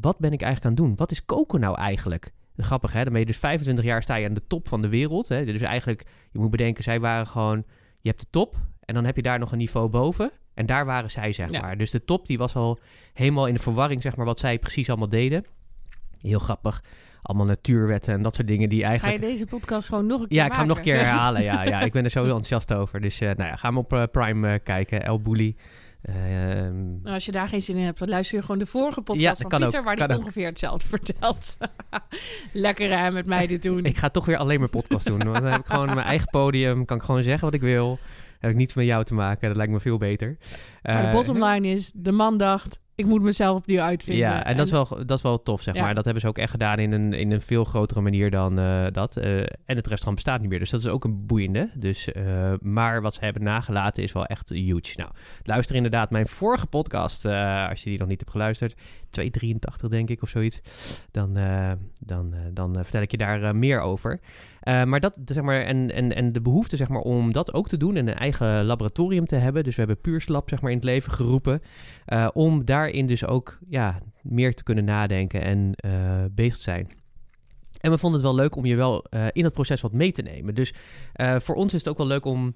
wat 0.00 0.18
ben 0.18 0.32
ik 0.32 0.42
eigenlijk 0.42 0.64
aan 0.64 0.82
het 0.82 0.88
doen? 0.88 0.96
Wat 0.96 1.10
is 1.10 1.24
koken 1.24 1.60
nou 1.60 1.76
eigenlijk? 1.76 2.32
Grappig 2.56 2.92
hè, 2.92 3.02
dan 3.02 3.12
ben 3.12 3.20
je 3.20 3.26
dus 3.26 3.36
25 3.36 3.84
jaar 3.84 4.02
sta 4.02 4.14
je 4.14 4.28
aan 4.28 4.34
de 4.34 4.46
top 4.46 4.68
van 4.68 4.82
de 4.82 4.88
wereld. 4.88 5.28
Hè? 5.28 5.44
Dus 5.44 5.60
eigenlijk, 5.60 6.04
je 6.30 6.38
moet 6.38 6.50
bedenken, 6.50 6.84
zij 6.84 7.00
waren 7.00 7.26
gewoon, 7.26 7.64
je 8.00 8.08
hebt 8.08 8.20
de 8.20 8.26
top 8.30 8.56
en 8.80 8.94
dan 8.94 9.04
heb 9.04 9.16
je 9.16 9.22
daar 9.22 9.38
nog 9.38 9.52
een 9.52 9.58
niveau 9.58 9.88
boven. 9.88 10.30
En 10.54 10.66
daar 10.66 10.84
waren 10.84 11.10
zij, 11.10 11.32
zeg 11.32 11.50
Ja. 11.50 11.60
maar. 11.60 11.76
Dus 11.78 11.90
de 11.90 12.04
top 12.04 12.26
die 12.26 12.38
was 12.38 12.54
al 12.54 12.78
helemaal 13.12 13.46
in 13.46 13.54
de 13.54 13.60
verwarring, 13.60 14.02
zeg 14.02 14.16
maar, 14.16 14.26
wat 14.26 14.38
zij 14.38 14.58
precies 14.58 14.88
allemaal 14.88 15.08
deden. 15.08 15.44
Heel 16.20 16.38
grappig. 16.38 16.82
Allemaal 17.22 17.46
natuurwetten 17.46 18.14
en 18.14 18.22
dat 18.22 18.34
soort 18.34 18.46
dingen 18.46 18.68
die 18.68 18.82
Ga 18.82 18.88
eigenlijk... 18.88 19.20
je 19.20 19.26
deze 19.28 19.46
podcast 19.46 19.88
gewoon 19.88 20.06
nog 20.06 20.20
een 20.20 20.28
keer 20.28 20.36
Ja, 20.36 20.44
ik 20.44 20.52
ga 20.52 20.58
hem 20.58 20.66
nog 20.68 20.76
een 20.76 20.82
keer 20.82 20.98
herhalen. 21.04 21.42
Ja, 21.42 21.62
ja, 21.62 21.80
ik 21.80 21.92
ben 21.92 22.04
er 22.04 22.10
zo 22.10 22.22
enthousiast 22.22 22.74
over. 22.74 23.00
Dus 23.00 23.20
eh, 23.20 23.28
nou 23.28 23.48
ja, 23.50 23.56
ga 23.56 23.68
hem 23.68 23.78
op 23.78 23.92
eh, 23.92 24.02
Prime 24.12 24.52
eh, 24.52 24.60
kijken. 24.62 25.02
El 25.02 25.20
Bulli. 25.22 25.56
Nou, 26.02 27.14
als 27.14 27.24
je 27.24 27.32
daar 27.32 27.48
geen 27.48 27.62
zin 27.62 27.76
in 27.76 27.84
hebt, 27.84 27.98
dan 27.98 28.08
luister 28.08 28.36
je 28.36 28.42
gewoon 28.42 28.58
de 28.58 28.66
vorige 28.66 28.98
Ja, 28.98 29.02
podcast 29.04 29.28
dat 29.28 29.40
van 29.40 29.50
kan 29.50 29.60
Pieter, 29.60 29.78
ook, 29.78 29.84
waar 29.84 29.96
hij 30.08 30.16
ongeveer 30.16 30.46
hetzelfde 30.46 30.86
vertelt. 30.96 31.56
Lekker 32.52 32.98
hè, 32.98 33.10
met 33.10 33.26
mij 33.26 33.46
dit 33.46 33.62
doen. 33.62 33.84
ik 33.84 33.96
ga 33.96 34.08
toch 34.08 34.24
weer 34.24 34.36
alleen 34.36 34.60
maar 34.60 34.68
podcast 34.68 35.06
doen. 35.06 35.18
Want 35.18 35.42
dan 35.42 35.50
heb 35.52 35.60
ik 35.60 35.66
gewoon 35.66 35.86
mijn 35.94 36.06
eigen 36.06 36.28
podium. 36.30 36.84
Kan 36.84 36.96
ik 36.96 37.02
gewoon 37.02 37.22
zeggen 37.22 37.44
wat 37.44 37.54
ik 37.54 37.60
wil. 37.60 37.98
Heb 38.38 38.50
ik 38.50 38.56
niets 38.56 38.74
met 38.74 38.86
jou 38.86 39.04
te 39.04 39.14
maken. 39.14 39.48
Dat 39.48 39.56
lijkt 39.56 39.72
me 39.72 39.80
veel 39.80 39.98
beter. 39.98 40.36
maar 40.82 41.02
de 41.02 41.08
Eh, 41.08 41.14
bottom 41.14 41.44
line 41.44 41.68
is, 41.68 41.92
de 41.94 42.12
man 42.12 42.36
dacht, 42.36 42.80
ik 42.94 43.06
moet 43.06 43.22
mezelf 43.22 43.58
opnieuw 43.58 43.80
uitvinden. 43.80 44.24
Ja, 44.28 44.44
en 44.44 44.56
dat 44.56 44.66
is, 44.66 44.72
wel, 44.72 44.86
dat 45.06 45.16
is 45.16 45.22
wel 45.22 45.42
tof, 45.42 45.62
zeg 45.62 45.74
Ja. 45.74 45.82
maar. 45.82 45.94
Dat 45.94 46.04
hebben 46.04 46.22
ze 46.22 46.28
ook 46.28 46.38
echt 46.38 46.50
gedaan 46.50 46.78
in 46.78 46.92
een, 46.92 47.12
in 47.12 47.32
een 47.32 47.40
veel 47.40 47.64
grotere 47.64 48.00
manier 48.00 48.30
dan 48.30 48.58
eh, 48.58 48.86
dat. 48.92 49.16
Eh, 49.16 49.38
en 49.40 49.46
het 49.76 49.86
restaurant 49.86 50.14
bestaat 50.14 50.40
niet 50.40 50.50
meer, 50.50 50.58
dus 50.58 50.70
dat 50.70 50.80
is 50.80 50.86
ook 50.86 51.04
een 51.04 51.26
boeiende. 51.26 51.70
Dus, 51.74 52.08
maar 52.60 53.02
wat 53.02 53.14
ze 53.14 53.20
hebben 53.24 53.42
nagelaten 53.42 54.02
is 54.02 54.12
wel 54.12 54.26
echt 54.26 54.48
huge. 54.48 54.92
Nou, 54.96 55.10
luister 55.42 55.76
inderdaad 55.76 56.10
mijn 56.10 56.26
vorige 56.26 56.66
podcast, 56.66 57.24
als 57.24 57.82
je 57.82 57.90
die 57.90 57.98
nog 57.98 58.08
niet 58.08 58.18
hebt 58.20 58.30
geluisterd. 58.32 58.74
283 59.10 59.88
denk 59.88 60.10
ik 60.10 60.22
of 60.22 60.28
zoiets. 60.28 60.60
Dan, 61.10 61.32
dan, 62.00 62.34
dan 62.52 62.74
vertel 62.74 63.02
ik 63.02 63.10
je 63.10 63.16
daar 63.16 63.56
meer 63.56 63.80
over. 63.80 64.20
Eh, 64.68 64.84
maar 64.84 65.00
dat, 65.00 65.14
zeg 65.24 65.42
maar, 65.42 65.60
en, 65.60 65.94
en, 65.94 66.14
en 66.14 66.32
de 66.32 66.40
behoefte 66.40 66.76
zeg 66.76 66.88
maar, 66.88 67.00
om 67.00 67.32
dat 67.32 67.54
ook 67.54 67.68
te 67.68 67.76
doen 67.76 67.96
en 67.96 68.08
een 68.08 68.14
eigen 68.14 68.64
laboratorium 68.64 69.26
te 69.26 69.36
hebben. 69.36 69.64
Dus 69.64 69.74
we 69.74 69.80
hebben 69.82 70.00
Puurslab 70.00 70.48
zeg 70.48 70.60
maar, 70.60 70.70
in 70.70 70.76
het 70.76 70.86
leven 70.86 71.12
geroepen. 71.12 71.60
eh, 72.04 72.28
om 72.32 72.64
daarin 72.64 73.06
dus 73.06 73.26
ook 73.26 73.58
ja, 73.68 73.98
meer 74.22 74.54
te 74.54 74.62
kunnen 74.62 74.84
nadenken 74.84 75.42
en 75.42 75.72
eh, 75.74 75.90
bezig 76.30 76.56
te 76.56 76.62
zijn. 76.62 76.88
En 77.80 77.90
we 77.90 77.98
vonden 77.98 78.20
het 78.20 78.28
wel 78.28 78.38
leuk 78.38 78.56
om 78.56 78.64
je 78.64 78.76
wel 78.76 79.04
in 79.32 79.44
het 79.44 79.52
proces 79.52 79.80
wat 79.80 79.92
mee 79.92 80.12
te 80.12 80.22
nemen. 80.22 80.54
Dus 80.54 80.74
voor 81.38 81.54
ons 81.54 81.72
is 81.74 81.78
het 81.78 81.88
ook 81.88 81.98
wel 81.98 82.06
leuk 82.06 82.24
om 82.24 82.54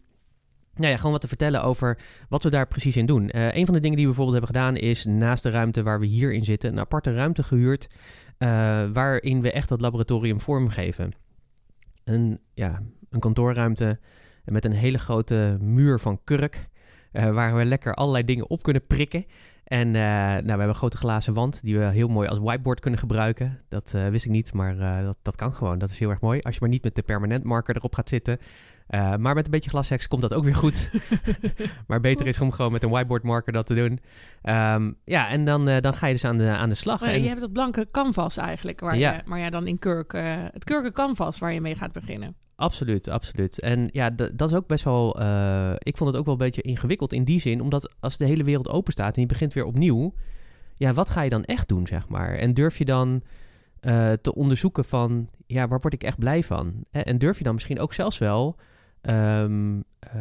nou 0.75 0.90
ja, 0.90 0.97
gewoon 0.97 1.12
wat 1.12 1.21
te 1.21 1.28
vertellen 1.28 1.62
over 1.62 1.99
wat 2.28 2.42
we 2.42 2.50
daar 2.50 2.69
precies 2.69 2.97
in 2.97 3.07
doen. 3.07 3.28
Een 3.33 3.64
van 3.64 3.75
de 3.75 3.81
dingen 3.81 3.97
die 3.97 4.07
we 4.07 4.14
bijvoorbeeld 4.14 4.45
hebben 4.45 4.54
gedaan 4.61 4.76
is 4.76 5.04
naast 5.04 5.42
de 5.42 5.50
ruimte 5.50 5.83
waar 5.83 6.00
we 6.00 6.07
hier 6.07 6.33
in 6.33 6.45
zitten, 6.45 6.71
een 6.73 6.78
aparte 6.81 7.12
ruimte 7.12 7.42
gehuurd. 7.42 7.88
eh, 8.38 8.49
waarin 8.92 9.40
we 9.42 9.52
echt 9.52 9.69
dat 9.69 9.81
laboratorium 9.81 10.40
vormgeven. 10.40 11.12
Een, 12.04 12.40
ja, 12.54 12.82
een 13.11 13.21
kantoorruimte 13.21 13.99
met 14.44 14.64
een 14.64 14.73
hele 14.73 14.99
grote 14.99 15.56
muur 15.61 16.00
van 16.00 16.21
kurk. 16.25 16.68
eh, 17.12 17.30
waar 17.35 17.56
we 17.56 17.64
lekker 17.64 17.94
allerlei 17.94 18.25
dingen 18.25 18.50
op 18.50 18.62
kunnen 18.62 18.87
prikken. 18.87 19.26
En 19.64 19.87
eh, 19.87 19.92
nou, 20.02 20.42
we 20.42 20.49
hebben 20.49 20.68
een 20.68 20.75
grote 20.75 20.97
glazen 20.97 21.35
wand 21.35 21.62
die 21.62 21.78
we 21.78 21.85
heel 21.85 22.09
mooi 22.09 22.28
als 22.28 22.38
whiteboard 22.38 22.80
kunnen 22.80 23.00
gebruiken. 23.00 23.61
Dat 23.68 23.92
eh, 23.94 24.09
wist 24.09 24.25
ik 24.25 24.30
niet, 24.30 24.52
maar 24.52 24.76
dat, 25.04 25.16
dat 25.23 25.37
kan 25.37 25.54
gewoon. 25.54 25.78
Dat 25.78 25.90
is 25.90 25.99
heel 25.99 26.11
erg 26.11 26.21
mooi. 26.21 26.40
Als 26.40 26.54
je 26.54 26.61
maar 26.61 26.68
niet 26.71 26.82
met 26.82 26.94
de 26.94 27.02
permanent 27.02 27.44
marker 27.44 27.76
erop 27.76 27.94
gaat 27.94 28.09
zitten. 28.09 28.38
Eh, 28.92 29.16
maar 29.16 29.34
met 29.34 29.44
een 29.44 29.50
beetje 29.50 29.70
glasheks 29.70 30.08
komt 30.08 30.22
dat 30.22 30.34
ook 30.34 30.44
weer 30.44 30.54
goed. 30.54 30.90
maar 31.87 32.00
beter 32.00 32.26
is 32.26 32.40
om 32.40 32.52
gewoon 32.52 32.72
met 32.72 32.82
een 32.82 32.90
whiteboard 32.90 33.22
marker 33.22 33.52
dat 33.52 33.66
te 33.66 33.75
doen. 33.75 34.00
Ehm, 34.42 34.92
ja, 35.04 35.28
en 35.28 35.44
dan, 35.44 35.68
eh, 35.68 35.80
dan 35.80 35.94
ga 35.94 36.06
je 36.06 36.12
dus 36.12 36.25
aan 36.25 36.38
de, 36.38 36.49
aan 36.49 36.68
de 36.68 36.75
slag. 36.75 37.00
Maar 37.00 37.11
en, 37.11 37.22
je 37.22 37.28
hebt 37.28 37.40
dat 37.40 37.52
blanke 37.52 37.88
canvas 37.90 38.37
eigenlijk, 38.37 38.80
waar, 38.80 38.99
Ja. 38.99 39.12
je, 39.12 39.20
maar 39.25 39.38
ja, 39.38 39.50
dan 39.50 39.66
in 39.66 39.78
kurk, 39.78 40.12
eh, 40.12 40.22
het 40.52 40.64
kurken 40.64 40.92
canvas 40.92 41.38
waar 41.38 41.52
je 41.52 41.61
mee 41.61 41.75
gaat 41.75 41.92
beginnen. 41.92 42.37
Absoluut, 42.56 43.08
absoluut. 43.08 43.61
En 43.61 43.88
ja, 43.92 44.11
dat 44.11 44.50
is 44.50 44.54
ook 44.54 44.66
best 44.66 44.84
wel. 44.84 45.08
ik 45.78 45.96
vond 45.96 46.11
het 46.11 46.18
ook 46.18 46.25
wel 46.25 46.34
een 46.34 46.40
beetje 46.40 46.62
ingewikkeld 46.62 47.12
in 47.12 47.25
die 47.25 47.40
zin, 47.40 47.61
omdat 47.61 47.94
als 48.00 48.16
de 48.16 48.25
hele 48.25 48.44
wereld 48.44 48.68
open 48.68 48.92
staat 48.92 49.14
en 49.14 49.20
je 49.20 49.26
begint 49.26 49.52
weer 49.52 49.64
opnieuw, 49.64 50.14
ja, 50.76 50.92
wat 50.92 51.11
ga 51.11 51.22
je 51.22 51.30
dan 51.30 51.44
echt 51.44 51.68
doen, 51.68 51.87
zeg 51.87 52.08
maar? 52.08 52.34
En 52.34 52.54
durf 52.54 52.78
je 52.78 52.84
dan 52.84 53.22
te 54.20 54.34
onderzoeken 54.34 54.84
van, 54.84 55.28
ja, 55.46 55.68
waar 55.68 55.80
word 55.80 55.94
ik 55.94 56.02
echt 56.04 56.18
blij 56.18 56.42
van? 56.42 56.84
En 56.90 57.18
durf 57.18 57.38
je 57.38 57.44
dan 57.44 57.54
misschien 57.54 57.80
ook 57.80 57.94
zelfs 57.94 58.18
wel. 58.18 58.56
Ehm, 59.02 59.80
eh, 59.99 60.21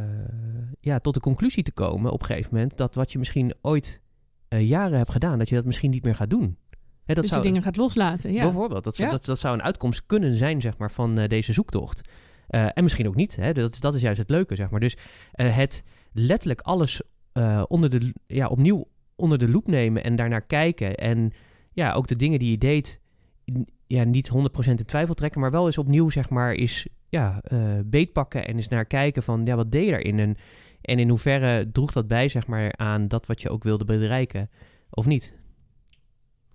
ja, 0.80 1.00
tot 1.00 1.14
de 1.14 1.20
conclusie 1.20 1.64
te 1.64 1.72
komen 1.72 2.12
op 2.12 2.20
een 2.22 2.26
gegeven 2.26 2.54
moment 2.54 2.78
dat 2.78 2.96
wat 2.96 3.12
je 3.12 3.18
misschien 3.20 3.54
ooit 3.62 4.02
eh, 4.48 4.68
jaren 4.68 4.98
hebt 4.98 5.12
gedaan, 5.12 5.40
dat 5.40 5.50
je 5.50 5.56
dat 5.56 5.66
misschien 5.66 5.90
niet 5.92 6.04
meer 6.04 6.16
gaat 6.16 6.30
doen. 6.30 6.58
Hè, 7.06 7.14
Dat, 7.14 7.30
je 7.30 7.40
dingen 7.40 7.62
gaat 7.62 7.76
loslaten, 7.76 8.34
ja. 8.34 8.42
Bijvoorbeeld, 8.44 8.84
dat, 8.84 8.96
zou- 8.96 9.10
Ja. 9.10 9.16
dat, 9.16 9.26
dat 9.26 9.40
zou 9.40 9.54
een 9.54 9.64
uitkomst 9.64 10.06
kunnen 10.06 10.34
zijn, 10.36 10.62
zeg 10.62 10.78
maar, 10.78 10.92
van 10.92 11.18
eh, 11.18 11.28
deze 11.28 11.54
zoektocht. 11.54 12.02
En 12.48 12.84
misschien 12.84 13.08
ook 13.08 13.16
niet, 13.16 13.36
hè? 13.36 13.54
Dat, 13.54 13.72
is- 13.74 13.80
dat 13.80 13.96
is 13.96 14.02
juist 14.02 14.20
het 14.20 14.30
leuke, 14.30 14.56
zeg 14.56 14.70
maar. 14.70 14.80
Dus 14.80 14.98
het 15.32 15.84
letterlijk 16.12 16.62
alles 16.62 17.02
onder 17.68 17.90
de, 17.90 18.14
ja, 18.28 18.48
opnieuw 18.48 18.88
onder 19.16 19.38
de 19.38 19.50
loep 19.50 19.68
nemen 19.68 20.04
en 20.04 20.16
daarnaar 20.16 20.42
kijken. 20.46 20.96
En 20.96 21.32
ja, 21.72 21.94
ook 21.94 22.08
de 22.08 22.16
dingen 22.16 22.40
die 22.40 22.52
je 22.52 22.58
deed, 22.58 23.02
ja, 23.88 24.04
niet 24.04 24.30
100% 24.30 24.34
in 24.80 24.86
twijfel 24.86 25.14
trekken, 25.14 25.42
maar 25.42 25.52
wel 25.52 25.66
eens 25.66 25.78
opnieuw, 25.78 26.10
zeg 26.10 26.30
maar, 26.30 26.54
is 26.54 26.88
ja, 27.12 27.42
eh, 27.42 27.80
beetpakken 27.86 28.48
en 28.48 28.56
eens 28.56 28.68
naar 28.68 28.86
kijken 28.86 29.24
van, 29.24 29.46
ja, 29.46 29.56
wat 29.56 29.72
deed 29.72 29.86
je 29.86 29.92
daarin? 29.92 30.20
En, 30.20 30.36
en 30.82 31.00
in 31.00 31.10
hoeverre 31.10 31.72
droeg 31.72 31.92
dat 31.92 32.08
bij, 32.08 32.30
zeg 32.30 32.48
maar, 32.48 32.78
aan 32.78 33.08
dat 33.08 33.26
wat 33.26 33.42
je 33.42 33.50
ook 33.50 33.64
wilde 33.64 33.86
bereiken, 33.86 34.50
of 34.90 35.06
niet? 35.06 35.36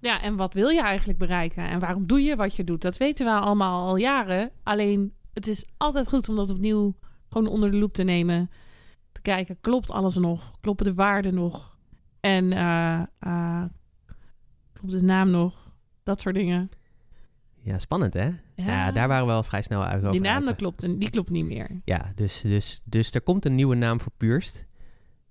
Ja, 0.01 0.23
en 0.23 0.37
wat 0.37 0.55
wil 0.55 0.69
je 0.69 0.83
eigenlijk 0.83 1.19
bereiken? 1.19 1.69
En 1.69 1.79
waarom 1.79 2.07
doe 2.07 2.23
je 2.23 2.37
wat 2.37 2.57
je 2.57 2.65
doet? 2.65 2.83
Dat 2.83 2.97
weten 2.97 3.27
we 3.27 3.33
allemaal 3.33 3.87
al 3.87 3.97
jaren. 3.97 4.51
Alleen, 4.63 5.13
het 5.33 5.47
is 5.47 5.67
altijd 5.77 6.09
goed 6.09 6.29
om 6.29 6.37
dat 6.37 6.51
opnieuw 6.51 6.95
gewoon 7.29 7.47
onder 7.47 7.71
de 7.71 7.77
loep 7.77 7.93
te 7.93 8.03
nemen. 8.03 8.51
Te 9.13 9.23
kijken, 9.23 9.61
klopt 9.61 9.91
alles 9.91 10.17
nog? 10.17 10.61
Kloppen 10.61 10.87
de 10.87 10.95
waarden 10.95 11.35
nog? 11.35 11.77
En 12.21 12.53
eh, 12.53 13.03
eh, 13.19 13.65
klopt 14.73 14.93
de 14.93 15.03
naam 15.03 15.31
nog? 15.31 15.73
Dat 16.03 16.21
soort 16.21 16.35
dingen. 16.35 16.71
Ja, 17.63 17.79
spannend, 17.79 18.13
hè? 18.13 18.31
Ja, 18.57 18.93
daar 18.93 19.09
waren 19.09 19.27
we 19.27 19.33
wel 19.33 19.43
vrij 19.43 19.63
snel 19.63 19.85
uit 19.85 19.99
over. 19.99 20.11
Die 20.11 20.21
naam 20.21 20.45
dat 20.45 20.57
klopt 20.57 20.83
en 20.83 20.99
die 20.99 21.11
klopt 21.11 21.31
niet 21.31 21.47
meer. 21.47 21.81
Ja, 21.85 22.13
dus, 22.15 22.41
dus, 22.41 22.83
dus 22.85 23.13
er 23.15 23.21
komt 23.21 23.45
een 23.45 23.55
nieuwe 23.55 23.75
naam 23.75 24.01
voor 24.01 24.13
Purst. 24.17 24.67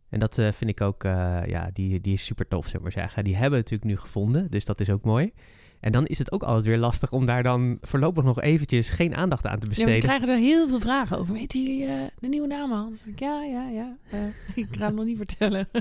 En 0.10 0.20
dat 0.20 0.38
eh, 0.38 0.52
vind 0.52 0.70
ik 0.70 0.82
ook, 0.82 1.04
eh, 1.04 1.40
ja, 1.46 1.70
die, 1.74 2.02
die 2.02 2.14
is 2.14 2.26
super 2.26 2.48
tof, 2.48 2.64
zullen 2.64 2.78
we 2.78 2.84
maar 2.84 2.92
zeggen. 2.92 3.24
Die 3.24 3.34
hebben 3.34 3.52
we 3.52 3.58
natuurlijk 3.58 3.90
nu 3.90 3.98
gevonden, 3.98 4.52
dus 4.52 4.66
dat 4.66 4.80
is 4.80 4.90
ook 4.90 5.04
mooi. 5.04 5.32
En 5.80 5.92
dan 5.92 6.06
is 6.06 6.18
het 6.18 6.32
ook 6.32 6.44
altijd 6.44 6.66
weer 6.66 6.78
lastig 6.78 7.12
om 7.12 7.26
daar 7.26 7.44
dan 7.44 7.78
voorlopig 7.82 8.24
nog 8.24 8.42
eventjes 8.42 8.90
geen 8.90 9.16
aandacht 9.16 9.46
aan 9.46 9.60
te 9.60 9.66
Ja, 9.66 9.72
we 9.72 9.76
besteden. 9.76 10.00
krijgen 10.00 10.30
er 10.30 10.38
heel 10.38 10.68
veel 10.68 10.80
vragen 10.80 11.18
over. 11.18 11.34
Weet 11.34 11.54
jullie 11.54 11.86
eh, 11.86 12.02
de 12.20 12.28
nieuwe 12.28 12.48
naam 12.48 12.74
al? 12.74 12.92
Ja, 13.16 13.44
ja, 13.44 13.70
ja. 13.70 13.98
Ik 14.56 14.68
ga 14.72 14.86
hem 14.86 14.96
nog 14.96 15.06
niet 15.06 15.18
vertellen. 15.18 15.68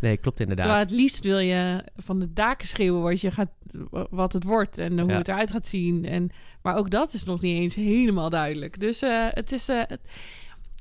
Nee, 0.00 0.16
klopt 0.16 0.40
inderdaad. 0.40 0.64
Terwijl 0.64 0.86
het 0.86 0.94
liefst 0.94 1.22
wil 1.24 1.38
je 1.38 1.84
van 1.96 2.18
de 2.18 2.32
daken 2.32 2.68
schreeuwen 2.68 3.02
wat, 3.02 3.20
je 3.20 3.30
gaat, 3.30 3.50
wat 4.10 4.32
het 4.32 4.44
wordt 4.44 4.78
en 4.78 4.98
hoe 5.00 5.10
Ja. 5.10 5.16
het 5.18 5.28
eruit 5.28 5.50
gaat 5.50 5.66
zien. 5.66 6.04
En, 6.04 6.30
maar 6.62 6.76
ook 6.76 6.90
dat 6.90 7.12
is 7.12 7.24
nog 7.24 7.40
niet 7.40 7.56
eens 7.58 7.74
helemaal 7.74 8.30
duidelijk. 8.30 8.80
Dus 8.80 9.02
eh, 9.02 9.26
het, 9.30 9.52
is, 9.52 9.68
eh, 9.68 9.82
het, 9.86 10.00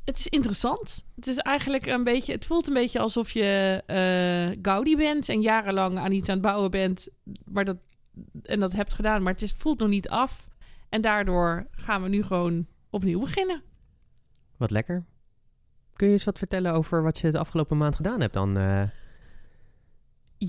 het 0.06 0.18
is 0.18 0.28
interessant. 0.28 1.06
Het 1.16 1.28
is 1.28 1.38
eigenlijk 1.38 1.86
een 1.86 2.04
beetje, 2.04 2.32
het 2.34 2.46
voelt 2.46 2.68
een 2.68 2.74
beetje 2.74 3.00
alsof 3.00 3.32
je 3.32 3.82
eh 3.86 4.60
Gaudi 4.62 4.96
bent 4.96 5.30
en 5.30 5.42
jarenlang 5.42 5.98
aan 5.98 6.12
iets 6.12 6.30
aan 6.30 6.36
het 6.36 6.44
bouwen 6.46 6.72
bent. 6.72 7.08
Maar 7.46 7.66
dat, 7.66 7.78
en 8.44 8.60
dat 8.60 8.74
hebt 8.74 8.94
gedaan, 8.94 9.24
maar 9.24 9.34
het 9.34 9.42
is, 9.42 9.54
voelt 9.58 9.80
nog 9.80 9.90
niet 9.90 10.10
af. 10.10 10.48
En 10.90 11.02
daardoor 11.02 11.68
gaan 11.72 12.02
we 12.02 12.10
nu 12.10 12.24
gewoon 12.24 12.68
opnieuw 12.90 13.20
beginnen. 13.20 13.62
Wat 14.58 14.72
lekker. 14.72 15.06
Kun 15.94 16.08
je 16.08 16.14
eens 16.14 16.24
wat 16.24 16.38
vertellen 16.38 16.74
over 16.74 17.04
wat 17.04 17.20
je 17.20 17.32
de 17.32 17.38
afgelopen 17.40 17.78
maand 17.78 17.96
gedaan 17.96 18.22
hebt 18.22 18.34
dan? 18.34 18.58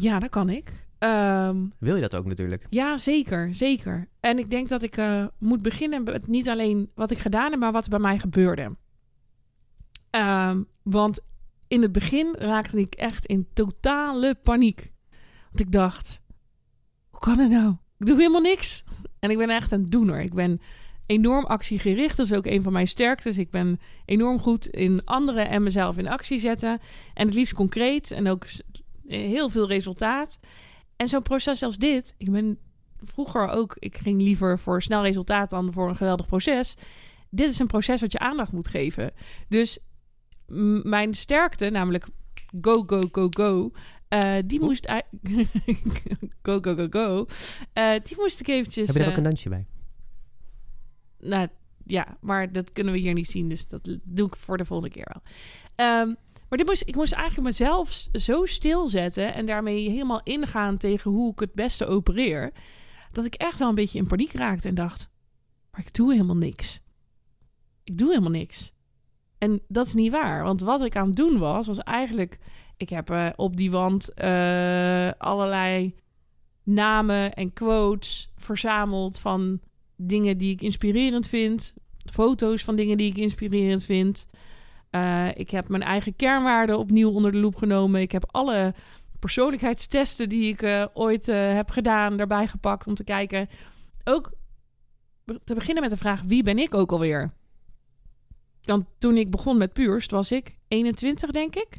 Ja, 0.00 0.18
dat 0.18 0.30
kan 0.30 0.48
ik. 0.50 0.86
Ehm, 0.98 1.66
wil 1.78 1.94
je 1.94 2.00
dat 2.00 2.14
ook 2.14 2.26
natuurlijk? 2.26 2.66
Ja, 2.70 2.96
zeker, 2.96 3.54
zeker. 3.54 4.08
En 4.20 4.38
ik 4.38 4.50
denk 4.50 4.68
dat 4.68 4.82
ik 4.82 4.96
eh, 4.96 5.26
moet 5.38 5.62
beginnen 5.62 6.02
met 6.02 6.26
niet 6.26 6.48
alleen 6.48 6.90
wat 6.94 7.10
ik 7.10 7.18
gedaan 7.18 7.50
heb, 7.50 7.60
maar 7.60 7.72
wat 7.72 7.84
er 7.84 7.90
bij 7.90 7.98
mij 7.98 8.18
gebeurde. 8.18 8.76
Ehm, 10.10 10.62
want 10.82 11.20
in 11.68 11.82
het 11.82 11.92
begin 11.92 12.34
raakte 12.38 12.78
ik 12.78 12.94
echt 12.94 13.26
in 13.26 13.48
totale 13.52 14.34
paniek. 14.34 14.92
Want 15.46 15.60
ik 15.60 15.72
dacht, 15.72 16.22
hoe 17.10 17.20
kan 17.20 17.38
het 17.38 17.50
nou? 17.50 17.76
Ik 17.98 18.06
doe 18.06 18.16
helemaal 18.16 18.40
niks. 18.40 18.84
En 19.18 19.30
ik 19.30 19.38
ben 19.38 19.50
echt 19.50 19.72
een 19.72 19.86
doener. 19.86 20.20
Ik 20.20 20.34
ben 20.34 20.60
enorm 21.06 21.44
actiegericht. 21.44 22.16
Dat 22.16 22.26
is 22.26 22.32
ook 22.32 22.46
een 22.46 22.62
van 22.62 22.72
mijn 22.72 22.86
sterktes. 22.86 23.38
Ik 23.38 23.50
ben 23.50 23.80
enorm 24.04 24.38
goed 24.38 24.66
in 24.66 25.04
anderen 25.04 25.48
en 25.48 25.62
mezelf 25.62 25.98
in 25.98 26.08
actie 26.08 26.38
zetten. 26.38 26.80
En 27.14 27.26
het 27.26 27.34
liefst 27.34 27.54
concreet 27.54 28.10
en 28.10 28.28
ook 28.28 28.46
heel 29.06 29.48
veel 29.48 29.68
resultaat. 29.68 30.38
En 30.96 31.08
zo'n 31.08 31.22
proces 31.22 31.62
als 31.62 31.76
dit, 31.76 32.14
ik 32.16 32.30
ben 32.30 32.58
vroeger 33.02 33.48
ook, 33.48 33.76
ik 33.78 33.96
ging 33.96 34.20
liever 34.20 34.58
voor 34.58 34.82
snel 34.82 35.02
resultaat 35.02 35.50
dan 35.50 35.72
voor 35.72 35.88
een 35.88 35.96
geweldig 35.96 36.26
proces. 36.26 36.74
Dit 37.30 37.50
is 37.50 37.58
een 37.58 37.66
proces 37.66 38.00
wat 38.00 38.12
je 38.12 38.18
aandacht 38.18 38.52
moet 38.52 38.68
geven. 38.68 39.12
Dus 39.48 39.78
mijn 40.82 41.14
sterkte, 41.14 41.70
namelijk 41.70 42.06
go, 42.60 42.82
go, 42.86 43.02
go, 43.12 43.28
go, 43.30 43.72
eh, 44.08 44.36
die 44.44 44.60
moest... 44.60 44.90
go, 46.42 46.60
go, 46.60 46.74
go, 46.74 46.86
go. 46.90 47.26
Eh, 47.72 47.92
die 48.02 48.16
moest 48.18 48.40
ik 48.40 48.48
eventjes... 48.48 48.86
Heb 48.86 48.96
je 48.96 49.02
er 49.02 49.08
ook 49.08 49.12
eh, 49.12 49.18
een 49.18 49.28
dansje 49.28 49.48
bij? 49.48 49.66
nou 51.18 51.48
ja, 51.84 52.16
maar 52.20 52.52
dat 52.52 52.72
kunnen 52.72 52.92
we 52.92 52.98
hier 52.98 53.14
niet 53.14 53.30
zien. 53.30 53.48
Dus 53.48 53.66
dat 53.66 53.98
doe 54.02 54.26
ik 54.26 54.36
voor 54.36 54.56
de 54.56 54.64
volgende 54.64 54.94
keer 54.94 55.08
wel. 55.12 55.22
Ehm, 55.74 56.14
maar 56.48 56.58
dit 56.58 56.66
moest, 56.66 56.82
ik 56.86 56.94
moest 56.94 57.12
eigenlijk 57.12 57.46
mezelf 57.46 58.06
zo 58.12 58.44
stilzetten. 58.44 59.34
En 59.34 59.46
daarmee 59.46 59.90
helemaal 59.90 60.20
ingaan 60.22 60.76
tegen 60.76 61.10
hoe 61.10 61.32
ik 61.32 61.38
het 61.38 61.54
beste 61.54 61.86
opereer. 61.86 62.52
Dat 63.12 63.24
ik 63.24 63.34
echt 63.34 63.58
wel 63.58 63.68
een 63.68 63.74
beetje 63.74 63.98
in 63.98 64.06
paniek 64.06 64.32
raakte 64.32 64.68
en 64.68 64.74
dacht: 64.74 65.10
Maar 65.70 65.80
ik 65.80 65.94
doe 65.94 66.12
helemaal 66.12 66.36
niks. 66.36 66.80
Ik 67.84 67.98
doe 67.98 68.08
helemaal 68.08 68.30
niks. 68.30 68.72
En 69.38 69.60
dat 69.68 69.86
is 69.86 69.94
niet 69.94 70.10
waar. 70.10 70.42
Want 70.42 70.60
wat 70.60 70.82
ik 70.82 70.96
aan 70.96 71.06
het 71.06 71.16
doen 71.16 71.38
was, 71.38 71.66
was 71.66 71.78
eigenlijk. 71.78 72.38
Ik 72.76 72.88
heb 72.88 73.10
eh, 73.10 73.28
op 73.36 73.56
die 73.56 73.70
wand 73.70 74.14
eh, 74.14 75.10
allerlei 75.18 75.94
namen 76.62 77.34
en 77.34 77.52
quotes 77.52 78.32
verzameld 78.36 79.18
van 79.18 79.60
dingen 79.96 80.38
die 80.38 80.52
ik 80.52 80.60
inspirerend 80.60 81.28
vind. 81.28 81.74
Foto's 82.12 82.64
van 82.64 82.76
dingen 82.76 82.96
die 82.96 83.10
ik 83.10 83.16
inspirerend 83.16 83.84
vind. 83.84 84.26
Eh, 84.90 85.28
ik 85.34 85.50
heb 85.50 85.68
mijn 85.68 85.82
eigen 85.82 86.16
kernwaarden 86.16 86.78
opnieuw 86.78 87.10
onder 87.10 87.32
de 87.32 87.38
loep 87.38 87.56
genomen. 87.56 88.00
Ik 88.00 88.12
heb 88.12 88.24
alle 88.30 88.74
persoonlijkheidstesten 89.18 90.28
die 90.28 90.52
ik 90.52 90.62
eh, 90.62 90.86
ooit 90.94 91.28
eh, 91.28 91.54
heb 91.54 91.70
gedaan 91.70 92.16
daarbij 92.16 92.46
gepakt 92.46 92.86
om 92.86 92.94
te 92.94 93.04
kijken. 93.04 93.48
Ook 94.04 94.32
te 95.44 95.54
beginnen 95.54 95.82
met 95.82 95.92
de 95.92 95.98
vraag: 95.98 96.22
wie 96.22 96.42
ben 96.42 96.58
ik 96.58 96.74
ook 96.74 96.92
alweer? 96.92 97.32
Want 98.62 98.86
toen 98.98 99.16
ik 99.16 99.30
begon 99.30 99.56
met 99.56 99.72
Puurst 99.72 100.10
was 100.10 100.32
ik 100.32 100.56
21, 100.68 101.30
denk 101.30 101.54
ik. 101.54 101.78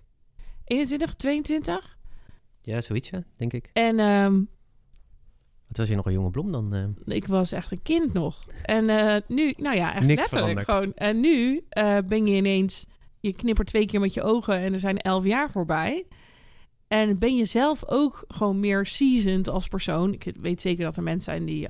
21, 0.63 1.15
22. 1.15 1.97
Ja, 2.61 2.81
zoiets, 2.81 3.09
ja, 3.09 3.23
denk 3.35 3.53
ik. 3.53 3.69
En 3.73 3.99
ehm, 3.99 4.33
Wat 5.67 5.77
was 5.77 5.87
je 5.87 5.95
nog 5.95 6.05
een 6.05 6.13
jonge 6.13 6.29
blom 6.29 6.51
dan? 6.51 6.95
ik 7.05 7.27
was 7.27 7.51
echt 7.51 7.71
een 7.71 7.81
kind 7.81 8.13
nog. 8.13 8.45
En 8.63 8.85
nu, 9.27 9.53
nou 9.57 9.75
ja, 9.75 9.95
echt 9.95 10.05
Niks 10.05 10.21
letterlijk 10.21 10.61
veranderd. 10.61 10.65
gewoon. 10.65 10.93
En 10.93 11.19
nu 11.19 11.65
ben 12.07 12.27
je 12.27 12.35
ineens, 12.35 12.85
je 13.27 13.33
knippert 13.33 13.67
twee 13.67 13.85
keer 13.85 13.99
met 13.99 14.13
je 14.13 14.23
ogen 14.23 14.57
en 14.57 14.73
er 14.73 14.79
zijn 14.79 14.97
elf 14.97 15.25
jaar 15.25 15.51
voorbij. 15.51 16.05
En 16.87 17.19
ben 17.19 17.35
je 17.35 17.45
zelf 17.45 17.87
ook 17.87 18.23
gewoon 18.27 18.59
meer 18.59 18.85
seasoned 18.85 19.49
als 19.49 19.67
persoon. 19.67 20.13
Ik 20.13 20.35
weet 20.39 20.61
zeker 20.61 20.83
dat 20.83 20.97
er 20.97 21.03
mensen 21.03 21.33
zijn 21.33 21.45
die 21.45 21.67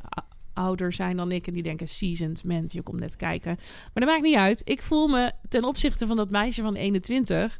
ouder 0.54 0.94
zijn 0.94 1.18
dan 1.18 1.32
ik 1.32 1.48
en 1.48 1.54
die 1.54 1.64
denken 1.64 1.88
seasoned, 1.88 2.44
man, 2.44 2.66
je 2.68 2.82
komt 2.82 3.00
net 3.00 3.16
kijken. 3.16 3.56
Maar 3.56 4.06
dat 4.06 4.06
maakt 4.06 4.22
niet 4.22 4.36
uit. 4.36 4.62
Ik 4.64 4.82
voel 4.82 5.08
me 5.08 5.32
ten 5.50 5.64
opzichte 5.64 6.08
van 6.08 6.18
dat 6.18 6.30
meisje 6.30 6.62
van 6.62 6.76
21 6.76 7.60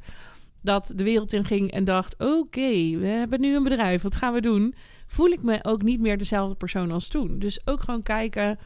dat 0.62 0.92
de 0.96 1.04
wereld 1.04 1.34
in 1.34 1.44
ging 1.44 1.72
en 1.72 1.84
dacht: 1.84 2.16
oké, 2.18 2.98
we 2.98 3.06
hebben 3.06 3.40
nu 3.40 3.56
een 3.56 3.64
bedrijf, 3.64 4.02
wat 4.02 4.16
gaan 4.16 4.34
we 4.34 4.42
doen? 4.42 4.76
Voel 5.08 5.28
ik 5.28 5.44
me 5.44 5.64
ook 5.64 5.82
niet 5.82 6.00
meer 6.00 6.18
dezelfde 6.18 6.56
persoon 6.56 6.92
als 6.92 7.08
toen. 7.08 7.40
Dus 7.40 7.68
ook 7.68 7.82
gewoon 7.82 8.04
kijken. 8.04 8.60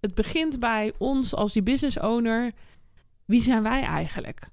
Het 0.00 0.14
begint 0.14 0.58
bij 0.58 0.92
ons 0.98 1.34
als 1.34 1.52
die 1.52 1.62
business 1.62 2.00
owner. 2.00 2.52
Wie 3.24 3.42
zijn 3.42 3.62
wij 3.62 3.82
eigenlijk? 3.82 4.48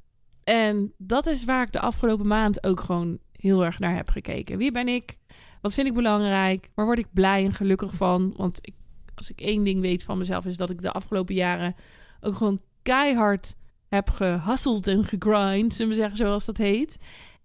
En 0.51 0.93
dat 0.98 1.25
is 1.25 1.46
waar 1.46 1.62
ik 1.62 1.72
de 1.72 1.79
afgelopen 1.79 2.27
maand 2.27 2.63
ook 2.63 2.79
gewoon 2.79 3.20
heel 3.31 3.65
erg 3.65 3.79
naar 3.79 3.96
heb 3.96 4.10
gekeken. 4.10 4.58
Wie 4.58 4.72
ben 4.72 4.88
ik? 4.88 5.17
Wat 5.62 5.74
vind 5.74 5.88
ik 5.88 5.93
belangrijk? 5.93 6.70
Waar 6.74 6.86
word 6.86 7.00
ik 7.00 7.13
blij 7.13 7.46
en 7.46 7.53
gelukkig 7.53 7.93
van? 7.93 8.34
Want 8.38 8.60
ik, 8.62 8.74
als 9.15 9.29
ik 9.29 9.41
één 9.41 9.63
ding 9.63 9.81
weet 9.81 10.03
van 10.03 10.17
mezelf, 10.17 10.46
is 10.46 10.58
dat 10.58 10.70
ik 10.70 10.81
de 10.81 10.91
afgelopen 10.91 11.36
jaren 11.36 11.75
ook 12.22 12.36
gewoon 12.36 12.62
keihard 12.81 13.55
heb 13.88 14.10
gehasseld 14.10 14.88
en 14.88 15.03
gegrind, 15.05 15.74
zullen 15.74 15.91
we 15.91 15.98
zeggen, 15.98 16.17
zoals 16.17 16.46
dat 16.46 16.58
heet. 16.58 16.98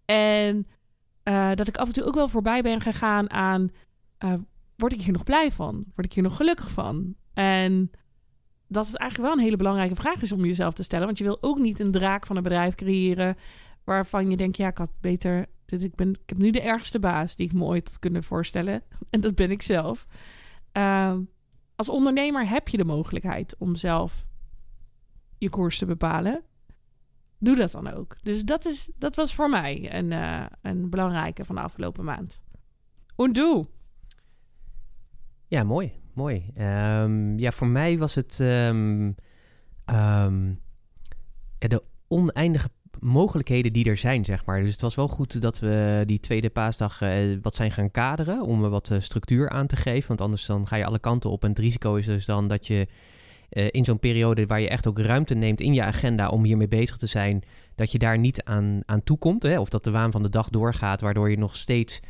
En 0.05 0.67
eh, 1.23 1.51
dat 1.55 1.69
ik 1.69 1.77
af 1.77 1.87
en 1.87 1.93
toe 1.93 2.05
ook 2.05 2.15
wel 2.15 2.29
voorbij 2.29 2.63
ben 2.63 2.81
gegaan 2.81 3.31
aan... 3.31 3.71
Uh, 4.25 4.35
word 4.77 4.93
ik 4.93 5.03
hier 5.03 5.13
nog 5.13 5.25
blij 5.25 5.53
van? 5.53 5.85
Word 5.95 6.07
ik 6.07 6.13
hier 6.13 6.23
nog 6.23 6.37
gelukkig 6.37 6.71
van? 6.71 7.15
En 7.35 7.91
dat 8.69 8.87
het 8.87 8.97
eigenlijk 8.97 9.31
wel 9.31 9.39
een 9.39 9.45
hele 9.45 9.57
belangrijke 9.57 9.95
vraag 9.95 10.23
is 10.23 10.33
om 10.33 10.45
jezelf 10.45 10.75
te 10.75 10.83
stellen. 10.83 11.07
Want 11.07 11.19
je 11.19 11.25
wil 11.25 11.39
ook 11.41 11.59
niet 11.59 11.81
een 11.81 11.91
draak 11.91 12.27
van 12.27 12.37
een 12.37 12.43
bedrijf 12.43 12.75
creëren... 12.75 13.37
waarvan 13.85 14.31
je 14.31 14.37
denkt, 14.37 14.57
ja, 14.57 14.69
ik 14.69 14.79
had 14.79 14.91
beter... 15.01 15.47
Dit, 15.65 15.83
ik, 15.83 15.95
ben, 15.95 16.11
ik 16.11 16.23
heb 16.27 16.39
nu 16.39 16.51
de 16.51 16.61
ergste 16.61 16.99
baas 16.99 17.37
die 17.37 17.47
ik 17.47 17.53
me 17.53 17.65
ooit 17.65 17.89
had 17.89 17.99
kunnen 17.99 18.23
voorstellen. 18.23 18.83
En 19.11 19.21
dat 19.21 19.35
ben 19.35 19.51
ik 19.51 19.63
zelf. 19.63 20.07
Uh, 20.73 21.17
als 21.77 21.89
ondernemer 21.89 22.49
heb 22.49 22.69
je 22.69 22.77
de 22.77 22.85
mogelijkheid 22.85 23.55
om 23.59 23.77
zelf 23.77 24.27
je 25.39 25.51
koers 25.51 25.79
te 25.79 25.87
bepalen. 25.87 26.43
Doe 27.39 27.57
dat 27.57 27.71
dan 27.71 27.93
ook. 27.93 28.17
Dus 28.23 28.45
dat, 28.45 28.65
is, 28.65 28.91
dat 28.99 29.17
was 29.17 29.35
voor 29.35 29.51
mij 29.51 29.95
een, 29.95 30.11
uh, 30.11 30.47
een 30.63 30.91
belangrijke 30.91 31.45
van 31.45 31.55
de 31.55 31.61
afgelopen 31.61 32.05
maand. 32.05 32.43
En 33.17 33.33
doe. 33.33 33.67
Ja, 35.47 35.63
mooi. 35.63 35.93
Mooi. 36.17 36.45
Um, 36.59 37.39
ja, 37.39 37.51
voor 37.51 37.67
mij 37.67 37.99
was 37.99 38.15
het 38.15 38.39
um, 38.39 39.15
um, 39.87 40.61
de 41.59 41.83
oneindige 42.09 42.69
mogelijkheden 43.01 43.73
die 43.73 43.85
er 43.85 43.97
zijn, 43.97 44.25
zeg 44.25 44.45
maar. 44.45 44.63
Dus 44.63 44.73
het 44.73 44.81
was 44.81 44.95
wel 44.95 45.09
goed 45.09 45.41
dat 45.41 45.59
we 45.59 46.03
die 46.07 46.21
tweede 46.21 46.51
paasdag 46.51 47.03
uh, 47.03 47.39
wat 47.43 47.55
zijn 47.55 47.71
gaan 47.71 47.91
kaderen... 47.91 48.43
om 48.43 48.65
er 48.65 48.71
wat 48.71 48.91
uh, 48.91 49.01
structuur 49.01 49.49
aan 49.51 49.67
te 49.67 49.77
geven. 49.77 50.09
Want 50.09 50.21
anders 50.21 50.47
dan 50.47 50.67
ga 50.67 50.77
je 50.77 50.85
alle 50.85 50.99
kanten 50.99 51.31
op. 51.31 51.43
En 51.43 51.49
het 51.49 51.59
risico 51.59 51.95
is 51.95 52.07
dus 52.07 52.25
dan 52.25 52.49
dat 52.49 52.67
je 52.67 52.87
in 53.49 53.85
zo'n 53.85 53.99
periode... 53.99 54.47
waar 54.47 54.61
je 54.61 54.69
echt 54.69 54.87
ook 54.87 54.99
ruimte 54.99 55.35
neemt 55.35 55.61
in 55.61 55.75
je 55.75 55.83
agenda 55.83 56.29
om 56.29 56.45
hiermee 56.45 56.69
bezig 56.69 56.97
te 56.97 57.07
zijn... 57.07 57.43
dat 57.75 57.93
je 57.93 57.99
daar 57.99 58.19
niet 58.19 58.45
aan, 58.45 58.81
aan 58.87 59.03
toekomt. 59.03 59.43
Hè? 59.43 59.61
Of 59.61 59.69
dat 59.69 59.85
de 59.85 59.91
waan 59.91 60.13
van 60.13 60.23
de 60.23 60.29
dag 60.29 60.49
doorgaat, 60.49 61.01
waardoor 61.01 61.31
je 61.31 61.39
nog 61.39 61.57
steeds... 61.57 62.01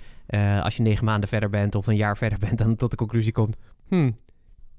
als 0.62 0.76
je 0.76 0.82
negen 0.82 1.04
maanden 1.04 1.28
verder 1.28 1.50
bent 1.50 1.75
of 1.75 1.86
een 1.86 1.96
jaar 1.96 2.16
verder 2.22 2.38
bent... 2.38 2.58
dan 2.58 2.76
tot 2.76 2.90
de 2.90 2.96
conclusie 2.96 3.32
komt... 3.32 3.56
Hmm, 3.88 4.16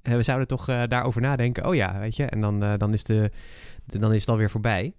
we 0.01 0.23
zouden 0.23 0.47
toch 0.47 0.65
daarover 0.65 1.21
nadenken. 1.21 1.65
Oh 1.65 1.75
ja, 1.75 1.99
weet 1.99 2.15
je. 2.15 2.25
En 2.25 2.41
dan, 2.41 2.77
dan, 2.77 2.93
is, 2.93 3.03
de, 3.03 3.31
de, 3.85 3.99
dan 3.99 4.13
is 4.13 4.19
het 4.19 4.29
alweer 4.29 4.49
voorbij. 4.49 4.93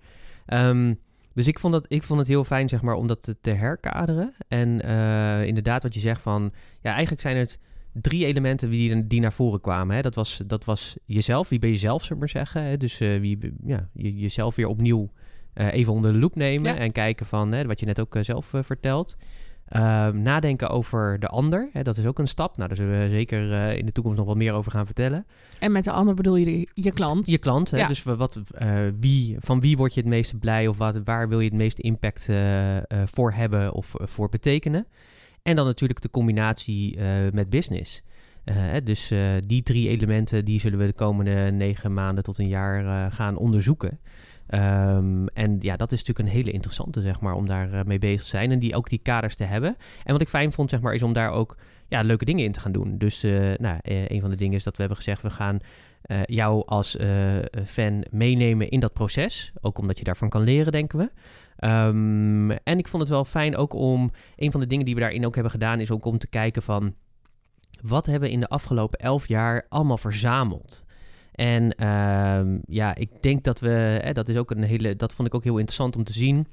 Um, 0.47 0.99
dus 1.35 1.47
ik 1.47 1.59
vond, 1.59 1.73
dat, 1.73 1.87
ik 1.89 2.03
vond 2.03 2.19
het 2.19 2.29
heel 2.29 2.45
fijn, 2.45 2.69
zeg 2.69 2.83
maar, 2.83 2.95
om 2.95 3.07
dat 3.07 3.23
te, 3.23 3.41
te 3.41 3.51
herkaderen. 3.51 4.35
En 4.49 4.87
uh, 4.87 5.45
inderdaad, 5.45 5.83
wat 5.83 5.95
je 5.95 6.01
zegt 6.01 6.21
van... 6.21 6.53
Ja, 6.81 6.91
eigenlijk 6.91 7.21
zijn 7.21 7.37
het 7.37 7.61
drie 7.93 8.27
elementen 8.27 8.71
die, 8.71 9.07
die 9.07 9.21
naar 9.21 9.33
voren 9.33 9.61
kwamen. 9.61 9.97
Hè. 9.97 10.03
Dat, 10.03 10.15
was, 10.15 10.43
dat 10.47 10.65
was 10.65 10.97
jezelf. 11.05 11.49
Wie 11.49 11.59
ben 11.59 11.71
je 11.71 11.77
zelf, 11.77 12.03
zullen 12.03 12.19
maar 12.19 12.29
zeggen. 12.29 12.63
Hè. 12.63 12.77
Dus 12.77 12.99
wie, 12.99 13.55
ja, 13.65 13.89
je, 13.93 14.19
jezelf 14.19 14.57
weer 14.57 14.67
opnieuw 14.67 15.11
even 15.55 15.93
onder 15.93 16.13
de 16.13 16.19
loep 16.19 16.37
nemen. 16.37 16.75
Ja. 16.75 16.79
En 16.79 16.93
kijken 16.93 17.27
van, 17.27 17.53
hè, 17.53 17.67
wat 17.67 17.81
je 17.81 17.87
net 17.87 18.01
ook 18.01 18.17
zelf 18.21 18.53
vertelt. 18.61 19.17
Uh, 19.73 20.09
nadenken 20.09 20.69
over 20.71 21.21
de 21.21 21.27
ander, 21.27 21.69
hè, 21.73 21.83
dat 21.83 21.97
is 21.97 22.07
ook 22.07 22.19
een 22.19 22.29
stap. 22.29 22.57
Nou, 22.57 22.69
daar 22.69 22.77
zullen 22.77 23.01
we 23.01 23.09
zeker 23.09 23.51
uh, 23.51 23.77
in 23.77 23.87
de 23.87 23.93
toekomst 23.93 24.19
nog 24.19 24.27
wat 24.27 24.37
meer 24.37 24.53
over 24.53 24.71
gaan 24.71 24.87
vertellen. 24.87 25.27
En 25.59 25.73
met 25.73 25.85
de 25.85 25.91
ander 25.91 26.15
bedoel 26.15 26.37
je 26.37 26.45
de, 26.45 26.69
je 26.75 26.93
klant? 26.93 27.29
Je 27.29 27.39
klant, 27.39 27.71
hè, 27.71 27.79
ja. 27.79 27.87
dus 27.87 28.03
wat, 28.03 28.41
uh, 28.63 28.81
wie, 29.01 29.37
van 29.41 29.61
wie 29.61 29.77
word 29.77 29.95
je 29.95 30.01
het 30.01 30.09
meeste 30.09 30.37
blij 30.37 30.67
of 30.67 30.77
wat, 30.77 31.01
waar 31.05 31.29
wil 31.29 31.41
je 31.41 31.49
het 31.49 31.59
meeste 31.59 31.83
impact 31.83 32.29
voor 33.05 33.33
hebben 33.33 33.73
of 33.73 33.95
voor 33.99 34.29
betekenen? 34.29 34.87
En 35.43 35.57
dan 35.57 35.67
natuurlijk 35.67 36.01
de 36.01 36.11
combinatie 36.11 36.99
met 37.33 37.51
business. 37.51 38.03
dus 38.85 39.13
die 39.47 39.63
drie 39.63 39.89
elementen 39.89 40.45
die 40.45 40.61
zullen 40.61 40.79
we 40.79 40.87
de 40.87 40.93
komende 40.93 41.51
negen 41.53 41.95
maanden 41.95 42.25
tot 42.25 42.39
een 42.39 42.49
jaar 42.49 43.13
gaan 43.13 43.37
onderzoeken. 43.37 44.01
Um, 44.55 45.29
en 45.29 45.57
ja, 45.61 45.77
dat 45.77 45.93
is 45.93 45.99
natuurlijk 45.99 46.29
een 46.29 46.35
hele 46.35 46.51
interessante, 46.51 47.03
zeg 47.03 47.21
maar, 47.21 47.35
om 47.35 47.47
daar 47.47 47.73
uh, 47.73 47.81
mee 47.83 47.99
bezig 47.99 48.23
te 48.23 48.29
zijn. 48.29 48.51
En 48.51 48.59
die 48.59 48.75
ook 48.75 48.89
die 48.89 48.99
kaders 48.99 49.37
te 49.37 49.45
hebben. 49.45 49.77
En 50.05 50.13
wat 50.13 50.21
ik 50.21 50.29
fijn 50.29 50.53
vond, 50.53 50.71
zeg 50.71 50.81
maar, 50.81 50.95
is 50.95 51.03
om 51.03 51.13
daar 51.13 51.31
ook 51.31 51.57
ja, 51.89 52.03
leuke 52.03 52.25
dingen 52.25 52.45
in 52.45 52.53
te 52.53 52.61
gaan 52.61 52.73
doen. 52.73 52.99
Dus 52.99 53.25
uh, 53.25 53.55
nou, 53.57 53.79
uh, 53.83 54.09
een 54.09 54.21
van 54.21 54.31
de 54.31 54.37
dingen 54.37 54.57
is 54.57 54.63
dat 54.63 54.73
we 54.73 54.81
hebben 54.81 54.97
gezegd, 54.97 55.23
we 55.23 55.31
gaan 55.31 55.59
jou 56.25 56.63
als 56.67 56.97
fan 57.67 58.05
meenemen 58.11 58.69
in 58.69 58.81
dat 58.81 58.93
proces. 58.93 59.53
Ook 59.61 59.79
omdat 59.79 59.99
je 59.99 60.05
daarvan 60.05 60.29
kan 60.29 60.43
leren, 60.43 60.73
denken 60.73 60.99
we. 60.99 61.11
Um, 61.69 62.51
en 62.51 62.79
ik 62.79 62.89
vond 62.89 63.03
het 63.03 63.11
wel 63.11 63.25
fijn 63.25 63.57
ook 63.57 63.73
om, 63.73 64.11
een 64.37 64.51
van 64.51 64.61
de 64.61 64.67
dingen 64.67 64.85
die 64.85 64.95
we 64.95 65.01
daarin 65.01 65.27
ook 65.27 65.35
hebben 65.35 65.53
gedaan, 65.53 65.81
is 65.81 65.91
ook 65.91 66.05
om 66.05 66.19
te 66.19 66.27
kijken 66.27 66.63
van, 66.63 66.95
wat 67.83 68.07
hebben 68.07 68.29
we 68.29 68.35
in 68.35 68.41
de 68.41 68.49
afgelopen 68.49 68.99
elf 68.99 69.29
jaar 69.29 69.67
allemaal 69.69 69.99
verzameld? 69.99 70.85
En 71.39 71.75
uh, 71.83 72.59
ja, 72.65 72.95
ik 72.95 73.23
denk 73.23 73.45
dat 73.45 73.61
we, 73.61 73.69
hè, 74.03 74.13
dat 74.13 74.29
is 74.29 74.37
ook 74.37 74.51
een 74.51 74.63
hele, 74.63 74.97
dat 74.97 75.13
vond 75.13 75.29
ik 75.29 75.35
ook 75.35 75.45
heel 75.45 75.57
interessant 75.57 75.97
om 75.97 76.05
te 76.05 76.13
zien. 76.13 76.47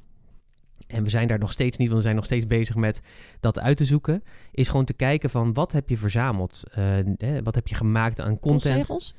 En 0.87 1.03
we 1.03 1.09
zijn 1.09 1.27
daar 1.27 1.39
nog 1.39 1.51
steeds 1.51 1.77
niet, 1.77 1.91
we 1.91 2.01
zijn 2.01 2.15
nog 2.15 2.25
steeds 2.25 2.47
bezig 2.47 2.75
met 2.75 3.01
dat 3.39 3.59
uit 3.59 3.77
te 3.77 3.85
zoeken. 3.85 4.23
Is 4.51 4.67
gewoon 4.67 4.85
te 4.85 4.93
kijken 4.93 5.29
van 5.29 5.53
wat 5.53 5.71
heb 5.71 5.89
je 5.89 5.97
verzameld? 5.97 6.63
Uh, 6.77 7.37
wat 7.43 7.55
heb 7.55 7.67
je 7.67 7.75
gemaakt 7.75 8.19
aan 8.19 8.39
content? 8.39 9.15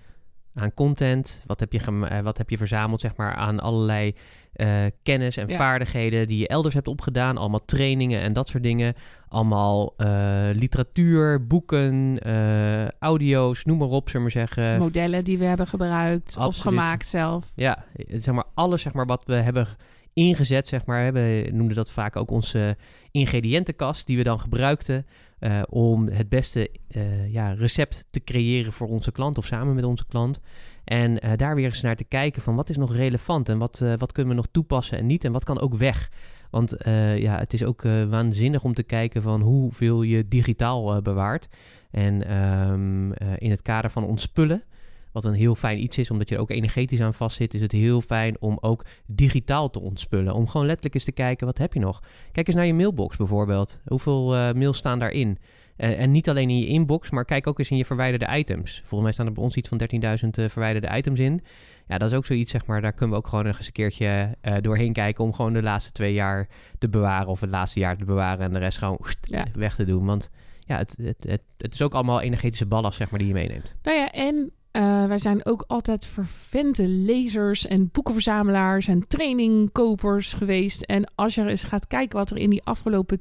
Aan 0.59 0.75
content. 0.75 1.43
Wat 1.47 1.61
heb 1.61 1.73
je, 1.73 1.81
uh, 1.91 2.19
wat 2.19 2.39
heb 2.39 2.51
je 2.51 2.59
verzameld, 2.59 3.01
zeg 3.01 3.17
maar, 3.17 3.35
aan 3.35 3.61
allerlei 3.61 4.15
uh, 4.57 4.69
kennis 5.03 5.37
en 5.37 5.49
ja. 5.49 5.57
vaardigheden 5.57 6.29
die 6.29 6.39
je 6.39 6.49
elders 6.49 6.75
hebt 6.75 6.89
opgedaan. 6.89 7.37
Allemaal 7.37 7.65
trainingen 7.65 8.21
en 8.21 8.33
dat 8.33 8.49
soort 8.49 8.63
dingen. 8.63 8.95
Allemaal 9.29 9.95
uh, 9.99 10.09
literatuur, 10.53 11.47
boeken, 11.47 12.19
uh, 12.27 12.89
audio's, 12.89 13.65
noem 13.65 13.79
maar 13.79 13.89
op, 13.89 14.09
zullen 14.09 14.27
we 14.27 14.33
zeggen. 14.33 14.79
Modellen 14.79 15.25
die 15.25 15.39
we 15.39 15.45
hebben 15.45 15.67
gebruikt 15.67 16.27
Absoluut. 16.27 16.49
of 16.49 16.59
gemaakt 16.59 17.07
zelf. 17.07 17.53
Ja, 17.55 17.85
zeg 18.09 18.35
maar 18.35 18.47
alles 18.55 18.83
zeg 18.83 18.93
maar, 18.93 19.07
wat 19.07 19.23
we 19.27 19.35
hebben 19.35 19.67
ingezet, 20.17 20.69
zeg 20.69 20.87
maar. 20.87 21.13
We 21.13 21.49
noemden 21.53 21.77
dat 21.77 21.91
vaak 21.91 22.17
ook 22.17 22.31
onze 22.31 22.77
ingrediëntenkast 23.11 24.07
die 24.07 24.17
we 24.17 24.23
dan 24.23 24.41
gebruikten. 24.41 25.07
Uh, 25.41 25.63
om 25.69 26.09
het 26.09 26.29
beste 26.29 26.71
uh, 26.91 27.33
ja, 27.33 27.53
recept 27.53 28.07
te 28.11 28.25
creëren 28.25 28.73
voor 28.73 28.89
onze 28.89 29.13
klant 29.13 29.39
of 29.39 29.47
samen 29.47 29.75
met 29.75 29.85
onze 29.85 30.07
klant. 30.07 30.41
En 30.85 31.27
uh, 31.27 31.33
daar 31.37 31.55
weer 31.55 31.65
eens 31.65 31.81
naar 31.81 31.97
te 31.97 32.05
kijken 32.05 32.43
van 32.43 32.55
wat 32.55 32.69
is 32.69 32.77
nog 32.77 32.95
relevant 32.95 33.49
en 33.49 33.59
wat, 33.59 33.85
wat 33.99 34.13
kunnen 34.13 34.33
we 34.35 34.41
nog 34.41 34.49
toepassen 34.51 34.99
en 34.99 35.07
niet 35.07 35.25
en 35.25 35.33
wat 35.33 35.45
kan 35.45 35.61
ook 35.61 35.75
weg. 35.75 36.11
Want 36.51 36.77
ja, 37.17 37.39
het 37.39 37.53
is 37.53 37.65
ook 37.65 37.83
waanzinnig 37.83 38.65
om 38.65 38.75
te 38.75 38.83
kijken 38.83 39.23
van 39.23 39.41
hoeveel 39.41 40.03
je 40.03 40.29
digitaal 40.29 41.03
bewaart. 41.03 41.49
En 41.91 42.37
um, 42.37 43.13
in 43.39 43.51
het 43.51 43.63
kader 43.63 43.91
van 43.91 44.05
ontspullen 44.05 44.63
wat 45.17 45.25
een 45.25 45.35
heel 45.35 45.55
fijn 45.55 45.83
iets 45.83 45.99
is, 45.99 46.11
omdat 46.11 46.29
je 46.29 46.35
er 46.35 46.41
ook 46.41 46.51
energetisch 46.51 47.01
aan 47.01 47.15
vastzit, 47.15 47.55
is 47.55 47.61
het 47.61 47.73
heel 47.73 48.01
fijn 48.01 48.37
om 48.41 48.59
ook 48.61 48.85
digitaal 49.07 49.71
te 49.71 49.81
ontspullen. 49.81 50.35
Om 50.35 50.47
gewoon 50.47 50.67
letterlijk 50.67 50.95
eens 50.95 51.05
te 51.05 51.13
kijken, 51.13 51.47
wat 51.47 51.59
heb 51.59 51.73
je 51.73 51.81
nog? 51.81 52.03
Kijk 52.33 52.47
eens 52.47 52.57
naar 52.57 52.67
je 52.67 52.75
mailbox 52.75 53.17
bijvoorbeeld. 53.17 53.81
Hoeveel 53.87 54.35
uh, 54.35 54.53
mails 54.53 54.79
staan 54.79 54.99
daarin? 54.99 55.39
Uh, 55.77 56.01
en 56.01 56.11
niet 56.11 56.29
alleen 56.29 56.51
in 56.51 56.59
je 56.59 56.67
inbox, 56.67 57.11
maar 57.11 57.25
kijk 57.25 57.47
ook 57.47 57.59
eens 57.59 57.71
in 57.71 57.77
je 57.77 57.85
verwijderde 57.85 58.39
items. 58.39 58.79
Volgens 58.79 59.03
mij 59.03 59.13
staan 59.13 59.27
er 59.27 59.33
bij 59.33 59.43
ons 59.43 59.57
iets 59.57 59.69
van 59.69 59.81
13.000 59.81 59.89
uh, 60.01 60.49
verwijderde 60.49 60.97
items 60.97 61.19
in. 61.19 61.41
Ja, 61.87 61.99
dat 61.99 62.11
is 62.11 62.17
ook 62.17 62.27
zoiets, 62.27 62.51
zeg 62.51 62.67
maar, 62.67 62.81
daar 62.81 62.93
kunnen 62.93 63.17
we 63.17 63.23
ook 63.23 63.29
gewoon 63.29 63.47
eens 63.47 63.67
een 63.67 63.73
keertje 63.73 64.37
uh, 64.43 64.55
doorheen 64.61 64.93
kijken... 64.93 65.25
om 65.25 65.33
gewoon 65.33 65.53
de 65.53 65.63
laatste 65.63 65.93
twee 65.93 66.13
jaar 66.13 66.49
te 66.79 66.89
bewaren 66.89 67.29
of 67.29 67.41
het 67.41 67.51
laatste 67.51 67.81
jaar 67.81 67.97
te 67.97 68.05
bewaren... 68.05 68.45
en 68.45 68.53
de 68.53 68.59
rest 68.59 68.79
gewoon 68.79 68.99
ja. 69.21 69.47
weg 69.55 69.75
te 69.75 69.85
doen. 69.85 70.05
Want 70.05 70.31
ja, 70.67 70.77
het, 70.77 70.97
het, 71.03 71.25
het, 71.29 71.43
het 71.57 71.75
is 71.75 71.83
ook 71.83 71.95
allemaal 71.95 72.21
energetische 72.21 72.67
ballast, 72.67 72.97
zeg 72.97 73.11
maar, 73.11 73.19
die 73.19 73.29
je 73.29 73.35
meeneemt. 73.35 73.77
Nou 73.83 73.97
ja, 73.97 74.11
en 74.11 74.53
uh, 74.77 75.07
wij 75.07 75.19
zijn 75.19 75.47
ook 75.47 75.65
altijd 75.67 76.07
vervente 76.07 76.89
lezers 76.89 77.67
en 77.67 77.89
boekenverzamelaars 77.93 78.89
en 78.89 79.09
trainingkopers 79.09 80.35
geweest. 80.35 80.83
En 80.83 81.13
als 81.15 81.35
je 81.35 81.47
eens 81.47 81.65
gaat 81.65 81.87
kijken 81.87 82.19
wat 82.19 82.31
er 82.31 82.37
in 82.37 82.51
die 82.51 82.65
afgelopen 82.65 83.21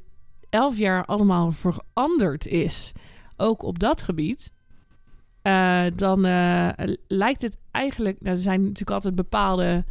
elf 0.50 0.78
jaar 0.78 1.06
allemaal 1.06 1.52
veranderd 1.52 2.48
is, 2.48 2.92
ook 3.38 3.64
op 3.64 3.80
dat 3.80 4.02
gebied, 4.02 4.52
uh, 5.44 5.84
dan 5.96 6.26
uh, 6.26 6.70
lijkt 7.08 7.42
het 7.42 7.58
eigenlijk. 7.72 8.22
Nou, 8.22 8.36
er 8.36 8.42
zijn 8.42 8.62
natuurlijk 8.62 8.92
altijd 8.92 9.16
bepaalde 9.16 9.86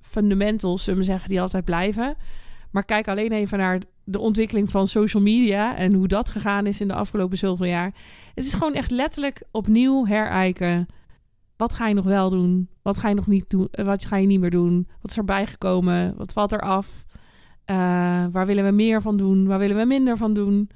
fundamentals, 0.00 0.84
zullen 0.84 0.98
we 0.98 1.04
zeggen, 1.04 1.28
die 1.28 1.40
altijd 1.40 1.64
blijven. 1.64 2.16
Maar 2.76 2.84
kijk 2.84 3.08
alleen 3.08 3.32
even 3.32 3.58
naar 3.58 3.80
de 4.04 4.18
ontwikkeling 4.18 4.70
van 4.70 4.88
social 4.88 5.22
media 5.22 5.76
en 5.76 5.92
hoe 5.92 6.08
dat 6.08 6.28
gegaan 6.28 6.66
is 6.66 6.80
in 6.80 6.88
de 6.88 6.94
afgelopen 6.94 7.38
zoveel 7.38 7.66
jaar. 7.66 7.94
Het 8.34 8.44
is 8.44 8.54
gewoon 8.54 8.74
echt 8.74 8.90
letterlijk 8.90 9.42
opnieuw 9.50 10.06
herijken. 10.06 10.86
Wat 11.56 11.72
ga 11.72 11.88
je 11.88 11.94
nog 11.94 12.04
wel 12.04 12.30
doen? 12.30 12.68
Wat 12.82 12.96
ga 12.96 13.08
je 13.08 13.14
nog 13.14 13.26
niet 13.26 13.50
doen? 13.50 13.68
Wat 13.70 14.04
ga 14.04 14.16
je 14.16 14.26
niet 14.26 14.40
meer 14.40 14.50
doen? 14.50 14.88
Wat 15.02 15.10
is 15.10 15.16
erbij 15.16 15.46
gekomen? 15.46 16.16
Wat 16.16 16.32
valt 16.32 16.52
er 16.52 16.60
af? 16.60 17.04
Uh, 17.66 17.76
waar 18.30 18.46
willen 18.46 18.64
we 18.64 18.70
meer 18.70 19.02
van 19.02 19.16
doen? 19.16 19.46
Waar 19.46 19.58
willen 19.58 19.76
we 19.76 19.84
minder 19.84 20.16
van 20.16 20.34
doen? 20.34 20.70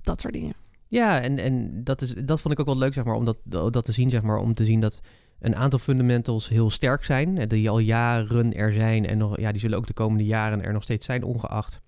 Dat 0.00 0.20
soort 0.20 0.32
dingen. 0.32 0.54
Ja, 0.88 1.20
en, 1.20 1.38
en 1.38 1.84
dat, 1.84 2.02
is, 2.02 2.14
dat 2.14 2.40
vond 2.40 2.54
ik 2.54 2.60
ook 2.60 2.66
wel 2.66 2.78
leuk, 2.78 2.94
zeg 2.94 3.04
maar, 3.04 3.14
om 3.14 3.24
dat, 3.24 3.38
dat 3.44 3.84
te 3.84 3.92
zien, 3.92 4.10
zeg 4.10 4.22
maar, 4.22 4.38
om 4.38 4.54
te 4.54 4.64
zien 4.64 4.80
dat 4.80 5.00
een 5.42 5.56
aantal 5.56 5.78
fundamentals 5.78 6.48
heel 6.48 6.70
sterk 6.70 7.04
zijn. 7.04 7.48
Die 7.48 7.70
al 7.70 7.78
jaren 7.78 8.54
er 8.54 8.72
zijn 8.72 9.06
en 9.06 9.18
nog, 9.18 9.40
ja, 9.40 9.50
die 9.50 9.60
zullen 9.60 9.78
ook 9.78 9.86
de 9.86 9.92
komende 9.92 10.24
jaren 10.24 10.62
er 10.62 10.72
nog 10.72 10.82
steeds 10.82 11.06
zijn, 11.06 11.22
ongeacht 11.22 11.80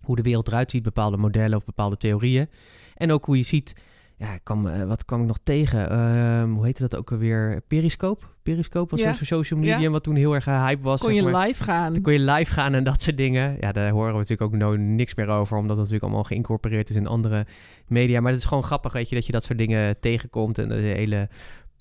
hoe 0.00 0.16
de 0.16 0.22
wereld 0.22 0.48
eruit 0.48 0.70
ziet, 0.70 0.82
bepaalde 0.82 1.16
modellen 1.16 1.56
of 1.56 1.64
bepaalde 1.64 1.96
theorieën. 1.96 2.48
En 2.94 3.12
ook 3.12 3.24
hoe 3.24 3.36
je 3.36 3.42
ziet 3.42 3.74
ja, 4.16 4.38
kwam, 4.42 4.66
eh, 4.66 4.84
wat 4.84 5.04
kwam 5.04 5.20
ik 5.20 5.26
nog 5.26 5.38
tegen? 5.42 5.90
Ehm, 5.90 6.50
hoe 6.50 6.64
heette 6.64 6.82
dat 6.88 6.96
ook 6.96 7.12
alweer? 7.12 7.62
Periscope? 7.66 8.24
Periscope 8.42 8.90
was 8.90 9.00
Ja. 9.00 9.12
zo'n 9.12 9.26
social 9.26 9.60
media 9.60 9.78
Ja. 9.78 9.90
wat 9.90 10.02
toen 10.02 10.14
heel 10.16 10.34
erg 10.34 10.44
hype 10.44 10.82
was. 10.82 11.00
Kon 11.00 11.12
zeg 11.12 11.22
je 11.22 11.30
maar. 11.30 11.46
live 11.46 11.64
gaan? 11.64 11.92
Dan 11.92 12.02
kon 12.02 12.12
je 12.12 12.18
live 12.18 12.52
gaan 12.52 12.74
en 12.74 12.84
dat 12.84 13.02
soort 13.02 13.16
dingen. 13.16 13.56
Ja, 13.60 13.72
daar 13.72 13.90
horen 13.90 14.12
we 14.12 14.18
natuurlijk 14.18 14.52
ook 14.52 14.56
no, 14.56 14.76
niks 14.76 15.14
meer 15.14 15.28
over, 15.28 15.56
omdat 15.56 15.70
het 15.70 15.78
natuurlijk 15.78 16.04
allemaal 16.04 16.24
geïncorporeerd 16.24 16.90
is 16.90 16.96
in 16.96 17.06
andere 17.06 17.46
media. 17.86 18.20
Maar 18.20 18.32
het 18.32 18.40
is 18.40 18.46
gewoon 18.46 18.62
grappig, 18.64 18.92
weet 18.92 19.08
je, 19.08 19.14
dat 19.14 19.26
je 19.26 19.32
dat 19.32 19.44
soort 19.44 19.58
dingen 19.58 20.00
tegenkomt 20.00 20.58
en 20.58 20.70
een 20.70 20.82
hele 20.82 21.28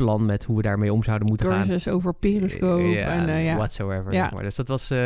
plan 0.04 0.26
met 0.26 0.44
hoe 0.44 0.56
we 0.56 0.62
daarmee 0.62 0.94
om 0.94 1.04
zouden 1.04 1.28
moeten 1.28 1.48
gaan. 1.48 1.60
Cursus 1.60 1.88
over 1.88 2.14
Periscope. 2.14 2.84
Ja, 2.84 3.08
en, 3.08 3.30
eh, 3.30 3.46
ja. 3.46 3.56
whatsoever. 3.56 4.14
Ja. 4.14 4.30
maar. 4.34 4.44
Dus 4.44 4.56
dat 4.56 4.68
was 4.68 4.92
eh, 4.92 5.00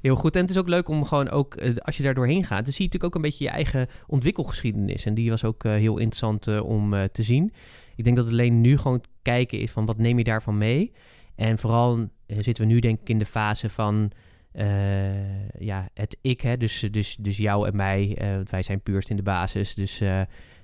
heel 0.00 0.14
goed. 0.14 0.34
En 0.34 0.40
het 0.40 0.50
is 0.50 0.58
ook 0.58 0.68
leuk 0.68 0.88
om 0.88 1.04
gewoon 1.04 1.30
ook, 1.30 1.54
eh, 1.54 1.76
als 1.76 1.96
je 1.96 2.02
daar 2.02 2.14
doorheen 2.14 2.44
gaat, 2.44 2.64
dan 2.64 2.72
zie 2.72 2.84
je 2.84 2.90
natuurlijk 2.90 3.04
ook 3.04 3.14
een 3.14 3.30
beetje 3.30 3.44
je 3.44 3.50
eigen 3.50 3.86
ontwikkelgeschiedenis. 4.06 5.06
En 5.06 5.14
die 5.14 5.30
was 5.30 5.44
ook 5.44 5.62
heel 5.62 5.98
interessant 5.98 6.60
om 6.60 6.94
te 7.12 7.22
zien. 7.22 7.52
Ik 7.96 8.04
denk 8.04 8.16
dat 8.16 8.24
het 8.24 8.34
alleen 8.34 8.60
nu 8.60 8.78
gewoon 8.78 9.00
kijken 9.22 9.58
is 9.58 9.70
van 9.70 9.86
wat 9.86 9.98
neem 9.98 10.18
je 10.18 10.24
daarvan 10.24 10.58
mee. 10.58 10.92
En 11.34 11.58
vooral 11.58 12.08
zitten 12.26 12.66
we 12.66 12.72
nu 12.72 12.78
denk 12.78 13.00
ik 13.00 13.08
in 13.08 13.18
de 13.18 13.26
fase 13.26 13.70
van 13.70 14.10
ja, 15.58 15.88
het 15.94 16.16
ik, 16.20 16.40
hè? 16.40 16.56
Dus, 16.56 16.86
dus, 16.90 17.16
dus 17.20 17.36
jou 17.36 17.68
en 17.68 17.76
mij, 17.76 18.18
want 18.20 18.50
wij 18.50 18.62
zijn 18.62 18.80
puurst 18.80 19.10
in 19.10 19.16
de 19.16 19.22
basis. 19.22 19.74
Dus 19.74 20.02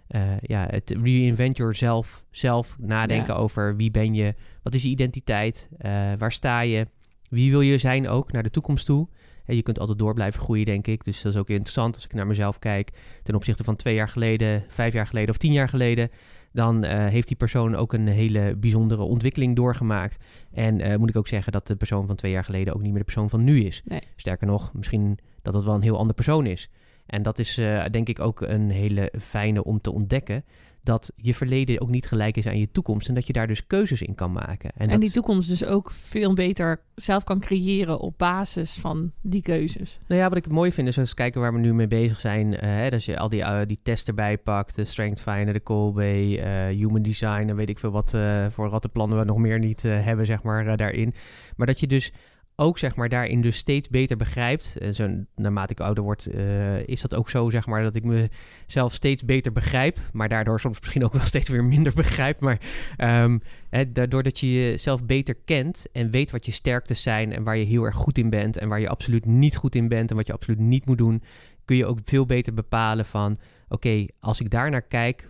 eh, 0.09 0.23
ja, 0.41 0.67
het 0.71 0.97
reinvent 1.03 1.57
yourself, 1.57 2.25
zelf 2.31 2.77
nadenken 2.81 3.35
Ja. 3.35 3.41
over 3.41 3.77
wie 3.77 3.91
ben 3.91 4.15
je, 4.15 4.35
wat 4.63 4.75
is 4.75 4.83
je 4.83 4.89
identiteit, 4.89 5.69
eh, 5.79 5.93
waar 6.19 6.33
sta 6.33 6.61
je, 6.61 6.87
wie 7.31 7.51
wil 7.51 7.61
je 7.61 7.79
zijn 7.79 8.09
ook 8.09 8.33
naar 8.33 8.43
de 8.43 8.51
toekomst 8.51 8.87
toe. 8.87 9.09
En 9.45 9.57
je 9.57 9.63
kunt 9.63 9.79
altijd 9.79 9.99
door 9.99 10.15
blijven 10.15 10.41
groeien, 10.41 10.65
denk 10.65 10.87
ik. 10.87 11.05
Dus 11.05 11.23
dat 11.23 11.33
is 11.33 11.39
ook 11.39 11.49
interessant 11.49 11.95
als 11.95 12.05
ik 12.05 12.13
naar 12.15 12.27
mezelf 12.27 12.59
kijk 12.59 12.91
ten 13.23 13.35
opzichte 13.35 13.65
van 13.65 13.77
twee 13.77 13.95
jaar 13.95 14.09
geleden, 14.09 14.65
vijf 14.69 14.93
jaar 14.93 15.07
geleden 15.07 15.31
of 15.31 15.37
tien 15.37 15.53
jaar 15.53 15.69
geleden. 15.69 16.11
Dan 16.53 16.85
eh, 16.85 17.07
heeft 17.07 17.29
die 17.29 17.37
persoon 17.37 17.77
ook 17.77 17.93
een 17.93 18.07
hele 18.09 18.57
bijzondere 18.57 19.03
ontwikkeling 19.03 19.57
doorgemaakt. 19.57 20.25
En 20.53 21.01
moet 21.01 21.09
ik 21.09 21.17
ook 21.17 21.29
zeggen 21.29 21.53
dat 21.53 21.67
de 21.67 21.77
persoon 21.77 22.07
van 22.07 22.17
twee 22.17 22.33
jaar 22.33 22.45
geleden 22.45 22.75
ook 22.75 22.81
niet 22.81 22.91
meer 22.91 22.99
de 22.99 23.05
persoon 23.05 23.31
van 23.31 23.45
nu 23.45 23.61
is. 23.65 23.83
Nee. 23.85 24.01
Sterker 24.17 24.47
nog, 24.47 24.73
misschien 24.73 25.19
dat 25.43 25.55
het 25.55 25.65
wel 25.65 25.75
een 25.75 25.83
heel 25.83 25.99
ander 25.99 26.15
persoon 26.15 26.47
is. 26.47 26.71
En 27.09 27.23
dat 27.23 27.39
is 27.39 27.59
eh, 27.59 27.85
denk 27.91 28.09
ik 28.09 28.21
ook 28.21 28.41
een 28.41 28.71
hele 28.71 29.13
fijne 29.19 29.65
om 29.65 29.81
te 29.81 29.93
ontdekken. 29.93 30.45
Dat 30.83 31.13
je 31.17 31.35
verleden 31.35 31.81
ook 31.81 31.89
niet 31.89 32.07
gelijk 32.07 32.37
is 32.37 32.47
aan 32.47 32.59
je 32.59 32.71
toekomst. 32.71 33.09
En 33.09 33.15
dat 33.15 33.27
je 33.27 33.33
daar 33.33 33.47
dus 33.47 33.67
keuzes 33.67 34.03
in 34.03 34.15
kan 34.15 34.33
maken. 34.33 34.71
En, 34.71 34.85
En, 34.85 34.89
dat, 34.89 35.01
die 35.01 35.11
toekomst 35.11 35.49
dus 35.49 35.65
ook 35.65 35.91
veel 35.91 36.35
beter 36.35 36.81
zelf 36.95 37.25
kan 37.25 37.41
creëren 37.41 37.99
op 38.01 38.19
basis 38.19 38.75
van 38.75 39.13
die 39.21 39.43
keuzes. 39.43 39.99
Nou 40.07 40.21
ja, 40.21 40.29
wat 40.29 40.39
ik 40.39 40.49
mooi 40.49 40.73
vind 40.73 40.89
is 40.89 40.97
eens 40.97 41.15
kijken 41.15 41.41
waar 41.41 41.53
we 41.53 41.59
nu 41.59 41.75
mee 41.75 41.87
bezig 41.87 42.21
zijn. 42.21 42.57
eh, 42.57 42.69
hè, 42.69 42.91
dat 42.91 43.05
je 43.05 43.19
al 43.19 43.29
die, 43.29 43.43
eh, 43.43 43.61
die 43.67 43.79
tests 43.83 44.09
erbij 44.09 44.39
pakt. 44.39 44.75
De 44.75 44.85
Strength 44.85 45.21
Finder, 45.21 45.53
de 45.55 45.63
Colby, 45.63 46.41
Human 46.71 47.03
Design. 47.03 47.49
En 47.49 47.57
weet 47.57 47.69
ik 47.69 47.79
veel 47.79 47.91
wat 47.91 48.11
voor 48.49 48.69
rattenplannen 48.69 49.19
we 49.19 49.25
nog 49.25 49.39
meer 49.39 49.59
niet 49.59 49.83
hebben, 49.83 50.27
zeg 50.27 50.43
maar, 50.43 50.77
daarin. 50.77 51.15
Maar 51.57 51.67
dat 51.67 51.81
je 51.81 51.87
dus 51.87 52.13
ook, 52.61 52.79
zeg 52.79 52.97
maar, 52.97 53.09
daarin 53.09 53.41
dus 53.41 53.57
steeds 53.57 53.89
beter 53.89 54.17
begrijpt. 54.17 54.77
En 54.79 54.95
zo, 54.95 55.09
naarmate 55.35 55.73
ik 55.73 55.81
ouder 55.81 56.05
word, 56.05 56.27
eh, 56.27 56.87
is 56.87 57.01
dat 57.01 57.15
ook 57.15 57.31
zo, 57.31 57.51
zeg 57.51 57.67
maar, 57.67 57.83
dat 57.83 57.95
ik 57.95 58.05
mezelf 58.05 58.93
steeds 58.93 59.25
beter 59.25 59.53
begrijp. 59.53 59.99
Maar 60.13 60.29
daardoor 60.29 60.61
soms 60.61 60.81
misschien 60.81 61.05
ook 61.05 61.13
wel 61.13 61.23
steeds 61.33 61.49
weer 61.49 61.65
minder 61.65 61.93
begrijp. 61.95 62.41
Maar 62.41 62.61
ehm, 62.97 63.39
hè, 63.71 63.93
daardoor 63.93 64.23
dat 64.23 64.41
je 64.41 64.53
jezelf 64.53 65.05
beter 65.05 65.35
kent 65.45 65.87
en 65.93 66.11
weet 66.11 66.31
wat 66.31 66.47
je 66.47 66.53
sterktes 66.53 67.03
zijn 67.03 67.33
en 67.33 67.43
waar 67.43 67.57
je 67.57 67.65
heel 67.65 67.85
erg 67.85 67.97
goed 67.97 68.19
in 68.19 68.31
bent 68.31 68.57
en 68.57 68.69
waar 68.69 68.81
je 68.81 68.89
absoluut 68.89 69.27
niet 69.27 69.57
goed 69.57 69.75
in 69.75 69.89
bent 69.89 70.11
en 70.11 70.17
wat 70.17 70.27
je 70.27 70.33
absoluut 70.33 70.61
niet 70.61 70.87
moet 70.87 70.99
doen, 70.99 71.23
kun 71.65 71.77
je 71.77 71.87
ook 71.87 71.99
veel 72.05 72.27
beter 72.27 72.55
bepalen 72.55 73.05
van, 73.05 73.39
oké, 73.69 74.07
als 74.21 74.41
ik 74.41 74.51
daar 74.51 74.71
naar 74.71 74.83
kijk, 74.83 75.29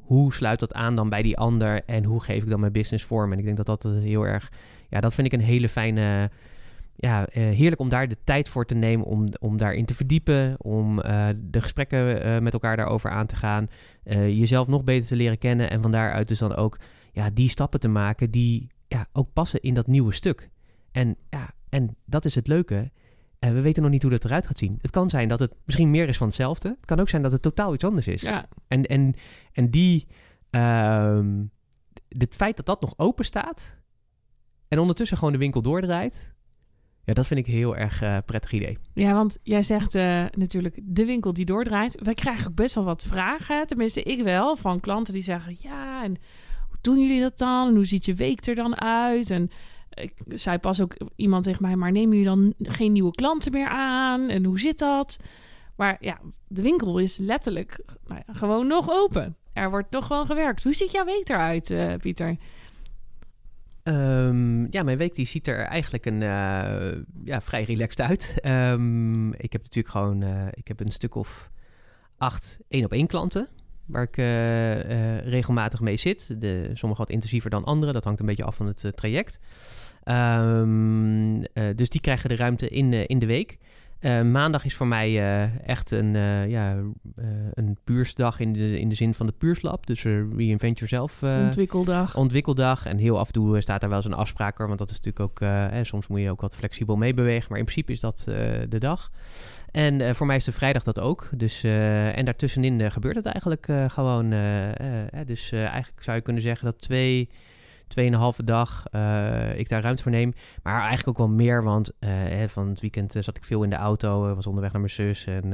hoe 0.00 0.34
sluit 0.34 0.60
dat 0.60 0.74
aan 0.74 0.96
dan 0.96 1.08
bij 1.08 1.22
die 1.22 1.36
ander 1.36 1.84
en 1.84 2.04
hoe 2.04 2.22
geef 2.22 2.42
ik 2.42 2.48
dan 2.48 2.60
mijn 2.60 2.72
business 2.72 3.04
vorm? 3.04 3.32
En 3.32 3.38
ik 3.38 3.44
denk 3.44 3.56
dat 3.56 3.66
dat 3.66 3.82
heel 3.82 4.26
erg, 4.26 4.52
ja, 4.88 5.00
dat 5.00 5.14
vind 5.14 5.26
ik 5.26 5.32
een 5.32 5.46
hele 5.46 5.68
fijne, 5.68 6.30
ja, 6.96 7.26
eh, 7.26 7.42
heerlijk 7.42 7.80
om 7.80 7.88
daar 7.88 8.08
de 8.08 8.16
tijd 8.24 8.48
voor 8.48 8.66
te 8.66 8.74
nemen 8.74 9.06
om, 9.06 9.26
om 9.40 9.56
daarin 9.56 9.84
te 9.84 9.94
verdiepen, 9.94 10.54
om 10.58 11.00
eh, 11.00 11.28
de 11.36 11.60
gesprekken 11.60 12.22
eh, 12.22 12.38
met 12.38 12.52
elkaar 12.52 12.76
daarover 12.76 13.10
aan 13.10 13.26
te 13.26 13.36
gaan, 13.36 13.68
jezelf 14.08 14.66
nog 14.66 14.84
beter 14.84 15.08
te 15.08 15.16
leren 15.16 15.38
kennen 15.38 15.70
en 15.70 15.82
van 15.82 15.90
daaruit 15.90 16.28
dus 16.28 16.38
dan 16.38 16.54
ook 16.54 16.78
ja, 17.12 17.30
die 17.30 17.48
stappen 17.48 17.80
te 17.80 17.88
maken 17.88 18.30
die 18.30 18.66
ja, 18.88 19.06
ook 19.12 19.32
passen 19.32 19.60
in 19.60 19.74
dat 19.74 19.86
nieuwe 19.86 20.14
stuk. 20.14 20.50
En, 20.92 21.16
ja, 21.30 21.50
en 21.68 21.96
dat 22.04 22.24
is 22.24 22.34
het 22.34 22.46
leuke. 22.46 22.90
We 23.38 23.60
weten 23.60 23.82
nog 23.82 23.90
niet 23.92 24.02
hoe 24.02 24.10
dat 24.10 24.24
eruit 24.24 24.46
gaat 24.46 24.58
zien. 24.58 24.78
Het 24.80 24.90
kan 24.90 25.10
zijn 25.10 25.28
dat 25.28 25.38
het 25.38 25.56
misschien 25.64 25.90
meer 25.90 26.08
is 26.08 26.16
van 26.16 26.26
hetzelfde. 26.26 26.68
Het 26.68 26.84
kan 26.84 27.00
ook 27.00 27.08
zijn 27.08 27.22
dat 27.22 27.32
het 27.32 27.42
totaal 27.42 27.74
iets 27.74 27.84
anders 27.84 28.08
is. 28.08 28.22
Ja, 28.22 28.46
En, 28.68 28.84
en, 28.84 29.14
en 29.52 29.70
die, 29.70 30.06
ehm, 30.50 31.44
het 32.08 32.34
feit 32.34 32.56
dat 32.56 32.66
dat 32.66 32.80
nog 32.80 32.94
open 32.96 33.24
staat 33.24 33.78
en 34.68 34.78
ondertussen 34.78 35.16
gewoon 35.16 35.32
de 35.32 35.38
winkel 35.38 35.62
doordraait, 35.62 36.34
ja, 37.06 37.12
dat 37.12 37.26
vind 37.26 37.40
ik 37.40 37.46
heel 37.46 37.76
erg 37.76 38.02
eh, 38.02 38.16
prettig 38.24 38.52
idee. 38.52 38.78
ja 38.94 39.12
want 39.12 39.38
jij 39.42 39.62
zegt 39.62 39.94
eh, 39.94 40.24
natuurlijk 40.30 40.80
de 40.82 41.04
winkel 41.04 41.32
die 41.32 41.44
doordraait. 41.44 42.00
Wij 42.02 42.14
krijgen 42.14 42.48
ook 42.48 42.54
best 42.54 42.74
wel 42.74 42.84
wat 42.84 43.04
vragen, 43.04 43.66
tenminste 43.66 44.02
ik 44.02 44.22
wel, 44.22 44.56
van 44.56 44.80
klanten 44.80 45.12
die 45.12 45.22
zeggen... 45.22 45.56
ja, 45.58 46.04
en 46.04 46.16
hoe 46.68 46.78
doen 46.80 47.00
jullie 47.00 47.20
dat 47.20 47.38
dan? 47.38 47.68
En 47.68 47.74
hoe 47.74 47.84
ziet 47.84 48.04
je 48.04 48.14
week 48.14 48.46
er 48.46 48.54
dan 48.54 48.80
uit? 48.80 49.30
En 49.30 49.50
ik 49.90 50.12
zei 50.28 50.58
pas 50.58 50.80
ook 50.80 50.96
iemand 51.16 51.44
tegen 51.44 51.62
mij... 51.62 51.76
maar 51.76 51.92
nemen 51.92 52.16
jullie 52.16 52.24
dan 52.24 52.54
geen 52.58 52.92
nieuwe 52.92 53.10
klanten 53.10 53.52
meer 53.52 53.68
aan? 53.68 54.28
En 54.28 54.44
hoe 54.44 54.60
zit 54.60 54.78
dat? 54.78 55.16
Maar 55.76 55.96
ja, 56.00 56.20
de 56.48 56.62
winkel 56.62 56.98
is 56.98 57.16
letterlijk 57.16 57.84
nou 58.06 58.20
ja, 58.26 58.32
gewoon 58.34 58.66
nog 58.66 58.90
open. 58.90 59.36
Er 59.52 59.70
wordt 59.70 59.90
nog 59.90 60.06
gewoon 60.06 60.26
gewerkt. 60.26 60.62
Hoe 60.62 60.74
ziet 60.74 60.90
jouw 60.90 61.04
week 61.04 61.28
eruit, 61.28 61.70
eh, 61.70 61.94
Pieter? 61.94 62.36
Ehm, 63.86 64.66
ja, 64.70 64.82
mijn 64.82 64.98
week 64.98 65.14
die 65.14 65.26
ziet 65.26 65.46
er 65.46 65.58
eigenlijk 65.58 66.06
een, 66.06 66.22
eh, 66.22 67.02
ja, 67.24 67.40
vrij 67.40 67.64
relaxed 67.64 68.00
uit. 68.00 68.34
Ehm, 68.40 69.32
ik 69.32 69.52
heb 69.52 69.62
natuurlijk 69.62 69.88
gewoon 69.88 70.22
eh, 70.22 70.46
ik 70.50 70.68
heb 70.68 70.80
een 70.80 70.92
stuk 70.92 71.14
of 71.14 71.50
acht 72.18 72.58
één-op-één 72.68 73.06
klanten... 73.06 73.48
waar 73.84 74.02
ik 74.02 74.16
eh, 74.16 75.18
regelmatig 75.18 75.80
mee 75.80 75.96
zit. 75.96 76.40
De, 76.40 76.70
sommige 76.74 77.00
wat 77.00 77.10
intensiever 77.10 77.50
dan 77.50 77.64
andere. 77.64 77.92
Dat 77.92 78.04
hangt 78.04 78.20
een 78.20 78.26
beetje 78.26 78.44
af 78.44 78.56
van 78.56 78.66
het 78.66 78.92
traject. 78.94 79.40
Ehm, 80.02 81.42
eh, 81.42 81.64
dus 81.74 81.88
die 81.88 82.00
krijgen 82.00 82.28
de 82.28 82.36
ruimte 82.36 82.68
in, 82.68 82.92
in 82.92 83.18
de 83.18 83.26
week. 83.26 83.58
Eh, 84.00 84.22
maandag 84.22 84.64
is 84.64 84.74
voor 84.74 84.86
mij 84.86 85.08
eh, 85.08 85.68
echt 85.68 85.90
een, 85.90 86.16
eh 86.16 86.48
ja, 86.48 86.76
een 87.52 87.76
puursdag 87.84 88.40
in 88.40 88.52
de, 88.52 88.78
in 88.78 88.88
de 88.88 88.94
zin 88.94 89.14
van 89.14 89.26
de 89.26 89.32
puurslab. 89.32 89.86
Dus 89.86 90.02
reinvent 90.36 90.78
yourself. 90.78 91.22
Ontwikkeldag. 91.22 92.16
ontwikkeldag. 92.16 92.86
En 92.86 92.98
heel 92.98 93.18
af 93.18 93.26
en 93.26 93.32
toe 93.32 93.60
staat 93.60 93.80
daar 93.80 93.88
wel 93.88 93.98
eens 93.98 94.06
een 94.06 94.14
afspraak. 94.14 94.58
Want 94.58 94.78
dat 94.78 94.90
is 94.90 95.00
natuurlijk 95.00 95.20
ook... 95.20 95.40
eh, 95.40 95.82
soms 95.82 96.06
moet 96.06 96.20
je 96.20 96.30
ook 96.30 96.40
wat 96.40 96.56
flexibel 96.56 96.96
meebewegen. 96.96 97.46
Maar 97.48 97.58
in 97.58 97.64
principe 97.64 97.92
is 97.92 98.00
dat 98.00 98.22
de 98.68 98.78
dag. 98.78 99.10
En 99.70 100.14
voor 100.14 100.26
mij 100.26 100.36
is 100.36 100.44
de 100.44 100.52
vrijdag 100.52 100.82
dat 100.82 101.00
ook. 101.00 101.28
Dus, 101.36 101.64
en 101.64 102.24
daartussenin 102.24 102.90
gebeurt 102.90 103.16
het 103.16 103.26
eigenlijk 103.26 103.68
gewoon. 103.92 104.30
dus 105.26 105.52
eigenlijk 105.52 106.02
zou 106.02 106.16
je 106.16 106.22
kunnen 106.22 106.42
zeggen 106.42 106.64
dat 106.64 106.78
twee... 106.78 107.28
Tweeënhalve 107.88 108.44
dag 108.44 108.84
eh, 108.90 109.58
ik 109.58 109.68
daar 109.68 109.82
ruimte 109.82 110.02
voor 110.02 110.10
neem. 110.12 110.32
Maar 110.62 110.78
eigenlijk 110.80 111.08
ook 111.08 111.16
wel 111.26 111.28
meer, 111.36 111.62
want 111.62 111.90
eh, 111.98 112.08
hè, 112.10 112.48
van 112.48 112.68
het 112.68 112.80
weekend 112.80 113.14
eh, 113.14 113.22
zat 113.22 113.36
ik 113.36 113.44
veel 113.44 113.62
in 113.62 113.70
de 113.70 113.76
auto. 113.76 114.34
was 114.34 114.46
onderweg 114.46 114.72
naar 114.72 114.80
mijn 114.80 114.92
zus 114.92 115.26
en 115.26 115.44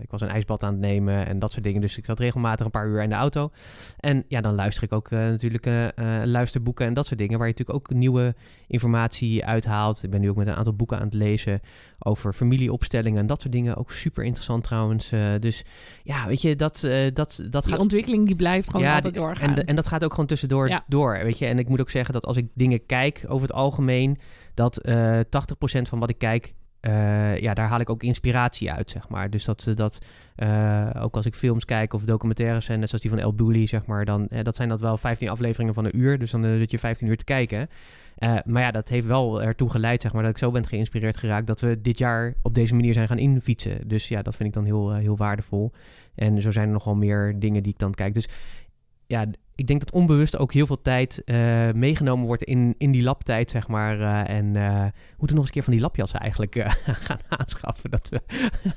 ik 0.00 0.10
was 0.10 0.20
een 0.20 0.28
ijsbad 0.28 0.62
aan 0.62 0.72
het 0.72 0.80
nemen 0.80 1.26
en 1.26 1.38
dat 1.38 1.52
soort 1.52 1.64
dingen. 1.64 1.80
Dus 1.80 1.96
ik 1.98 2.04
zat 2.04 2.18
regelmatig 2.20 2.64
een 2.64 2.70
paar 2.72 2.86
uur 2.86 3.02
in 3.02 3.08
de 3.08 3.14
auto. 3.14 3.50
En 3.98 4.24
ja, 4.28 4.40
dan 4.40 4.54
luister 4.54 4.82
ik 4.84 4.92
ook 4.92 5.10
natuurlijk 5.10 5.92
luisterboeken 6.24 6.86
en 6.86 6.94
dat 6.94 7.06
soort 7.06 7.18
dingen. 7.18 7.38
Waar 7.38 7.46
je 7.48 7.52
natuurlijk 7.56 7.78
ook 7.90 7.96
nieuwe 7.98 8.34
informatie 8.66 9.44
uithaalt. 9.44 10.02
Ik 10.02 10.10
ben 10.10 10.20
nu 10.20 10.30
ook 10.30 10.36
met 10.36 10.46
een 10.46 10.54
aantal 10.54 10.74
boeken 10.74 10.96
aan 10.98 11.04
het 11.04 11.14
lezen 11.14 11.60
over 11.98 12.32
familieopstellingen 12.32 13.20
en 13.20 13.26
dat 13.26 13.40
soort 13.40 13.52
dingen. 13.52 13.76
Ook 13.76 13.92
super 13.92 14.24
interessant 14.24 14.64
trouwens. 14.64 15.08
Dus 15.40 15.64
ja, 16.02 16.26
weet 16.26 16.42
je, 16.42 16.56
dat, 16.56 16.80
dat, 17.12 17.40
dat 17.50 17.62
Die 17.62 17.72
gaat 17.72 17.80
ontwikkeling 17.80 18.26
die 18.26 18.36
blijft 18.36 18.70
gewoon 18.70 18.86
altijd 18.86 19.14
die- 19.14 19.22
doorgaan. 19.22 19.54
En, 19.56 19.64
en 19.66 19.76
dat 19.76 19.86
gaat 19.86 20.04
ook 20.04 20.10
gewoon 20.10 20.26
tussendoor 20.26 20.68
Ja. 20.68 20.84
door, 20.86 21.15
weet 21.24 21.38
je. 21.38 21.46
En 21.46 21.58
ik 21.58 21.68
moet 21.68 21.80
ook 21.80 21.90
zeggen 21.90 22.14
dat 22.14 22.26
als 22.26 22.36
ik 22.36 22.46
dingen 22.54 22.86
kijk 22.86 23.24
over 23.28 23.46
het 23.46 23.56
algemeen... 23.56 24.18
dat 24.54 24.78
eh 24.78 25.20
80% 25.20 25.22
van 25.82 25.98
wat 25.98 26.10
ik 26.10 26.18
kijk, 26.18 26.54
eh, 26.80 27.38
ja, 27.38 27.54
daar 27.54 27.68
haal 27.68 27.80
ik 27.80 27.90
ook 27.90 28.02
inspiratie 28.02 28.72
uit, 28.72 28.90
zeg 28.90 29.08
maar. 29.08 29.30
Dus 29.30 29.44
dat, 29.44 29.70
dat 29.74 29.98
eh, 30.36 30.90
ook 30.98 31.16
als 31.16 31.26
ik 31.26 31.34
films 31.34 31.64
kijk 31.64 31.92
of 31.92 32.04
documentaires 32.04 32.68
en 32.68 32.78
net 32.78 32.88
zoals 32.88 33.02
die 33.02 33.12
van 33.12 33.20
El 33.20 33.34
Bulli, 33.34 33.66
zeg 33.66 33.86
maar... 33.86 34.04
dan 34.04 34.28
eh, 34.28 34.42
dat 34.42 34.54
zijn 34.54 34.68
dat 34.68 34.80
wel 34.80 34.96
15 34.96 35.28
afleveringen 35.28 35.74
van 35.74 35.84
een 35.84 35.98
uur. 35.98 36.18
Dus 36.18 36.30
dan 36.30 36.44
eh, 36.44 36.56
zit 36.56 36.70
je 36.70 36.78
15 36.78 37.08
uur 37.08 37.16
te 37.16 37.24
kijken. 37.24 37.68
Eh, 38.16 38.36
maar 38.44 38.62
ja, 38.62 38.70
dat 38.70 38.88
heeft 38.88 39.06
wel 39.06 39.42
ertoe 39.42 39.70
geleid, 39.70 40.02
zeg 40.02 40.12
maar, 40.12 40.22
dat 40.22 40.30
ik 40.30 40.38
zo 40.38 40.50
ben 40.50 40.66
geïnspireerd 40.66 41.16
geraakt... 41.16 41.46
dat 41.46 41.60
we 41.60 41.80
dit 41.80 41.98
jaar 41.98 42.34
op 42.42 42.54
deze 42.54 42.74
manier 42.74 42.92
zijn 42.92 43.08
gaan 43.08 43.18
infietsen. 43.18 43.88
Dus 43.88 44.08
ja, 44.08 44.22
dat 44.22 44.36
vind 44.36 44.48
ik 44.48 44.54
dan 44.54 44.64
heel, 44.64 44.92
eh, 44.92 44.98
heel 44.98 45.16
waardevol. 45.16 45.72
En 46.14 46.42
zo 46.42 46.50
zijn 46.50 46.66
er 46.66 46.72
nog 46.72 46.84
wel 46.84 46.94
meer 46.94 47.38
dingen 47.38 47.62
die 47.62 47.72
ik 47.72 47.78
dan 47.78 47.94
kijk. 47.94 48.14
Dus 48.14 48.28
ja, 49.06 49.26
ik 49.56 49.66
denk 49.66 49.80
dat 49.80 49.92
onbewust 49.92 50.38
ook 50.38 50.52
heel 50.52 50.66
veel 50.66 50.82
tijd 50.82 51.24
eh, 51.24 51.36
meegenomen 51.72 52.26
wordt 52.26 52.42
in, 52.42 52.74
in 52.78 52.90
die 52.90 53.02
labtijd, 53.02 53.50
zeg 53.50 53.68
maar. 53.68 54.00
eh, 54.00 54.36
en 54.36 54.56
eh, 54.56 54.84
we 54.84 55.14
moeten 55.16 55.36
nog 55.36 55.38
eens 55.38 55.46
een 55.46 55.52
keer 55.52 55.62
van 55.62 55.72
die 55.72 55.82
labjassen 55.82 56.20
eigenlijk 56.20 56.54
gaan 57.06 57.18
aanschaffen. 57.28 57.90
Dat 57.90 58.08
we 58.08 58.20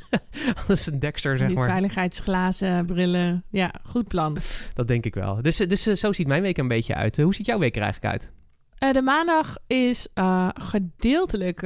als 0.68 0.86
een 0.86 1.00
Dexter, 1.00 1.38
zeg 1.38 1.48
Die 1.48 1.58
maar. 1.58 1.70
veiligheidsglazen, 1.70 2.86
brillen. 2.86 3.44
Ja, 3.50 3.74
goed 3.84 4.08
plan. 4.08 4.38
Dat 4.74 4.88
denk 4.88 5.06
ik 5.06 5.13
wel. 5.13 5.42
Dus, 5.42 5.58
dus 5.58 5.84
zo 5.84 6.13
ziet 6.13 6.28
mijn 6.28 6.42
week 6.42 6.58
een 6.58 6.68
beetje 6.68 6.96
uit. 6.96 7.18
Hoe 7.18 7.36
ziet 7.36 7.46
jouw 7.46 7.60
week 7.60 7.76
er 7.76 7.82
eigenlijk 7.82 8.13
uit? 8.13 8.32
De 8.94 9.02
maandag 9.02 9.58
is 9.68 10.08
gedeeltelijk 10.54 11.60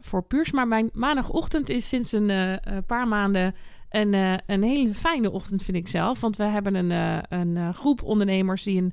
voor 0.00 0.22
puurs. 0.22 0.52
Maar 0.52 0.68
mijn 0.68 0.90
maandagochtend 0.92 1.68
is 1.68 1.88
sinds 1.88 2.12
een 2.12 2.28
een 2.28 2.84
paar 2.86 3.08
maanden 3.08 3.54
een, 3.92 4.14
eh, 4.14 4.34
een 4.46 4.62
hele 4.62 4.94
fijne 4.94 5.30
ochtend, 5.30 5.62
vind 5.62 5.76
ik 5.76 5.88
zelf. 5.88 6.20
Want 6.20 6.36
we 6.36 6.44
hebben 6.44 6.74
een, 6.74 6.90
eh, 6.90 7.38
een 7.38 7.56
eh, 7.56 7.74
groep 7.74 8.02
ondernemers 8.02 8.62
die, 8.62 8.92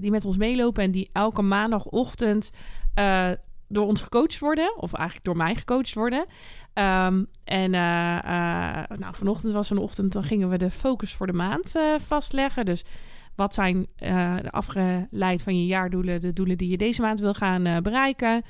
die 0.00 0.10
met 0.10 0.24
ons 0.24 0.36
meelopen... 0.36 0.82
en 0.82 0.90
die 0.90 1.10
elke 1.12 1.42
maandagochtend 1.42 2.50
door 3.68 3.86
ons 3.86 4.00
gecoacht 4.00 4.38
worden. 4.38 4.74
Of 4.76 4.92
eigenlijk 4.92 5.24
door 5.24 5.36
mij 5.36 5.54
gecoacht 5.54 5.94
worden. 5.94 6.26
Ehm, 6.72 7.24
en 7.44 7.70
nou, 7.70 9.14
vanochtend 9.14 9.52
was 9.52 9.70
een 9.70 9.78
ochtend, 9.78 10.12
dan 10.12 10.24
gingen 10.24 10.48
we 10.48 10.58
de 10.58 10.70
focus 10.70 11.14
voor 11.14 11.26
de 11.26 11.32
maand 11.32 11.72
vastleggen. 11.96 12.64
Dus 12.64 12.84
wat 13.34 13.54
zijn 13.54 13.86
afgeleid 14.50 15.42
van 15.42 15.58
je 15.58 15.66
jaardoelen, 15.66 16.20
de 16.20 16.32
doelen 16.32 16.58
die 16.58 16.68
je 16.68 16.76
deze 16.76 17.02
maand 17.02 17.20
wil 17.20 17.34
gaan 17.34 17.82
bereiken? 17.82 18.42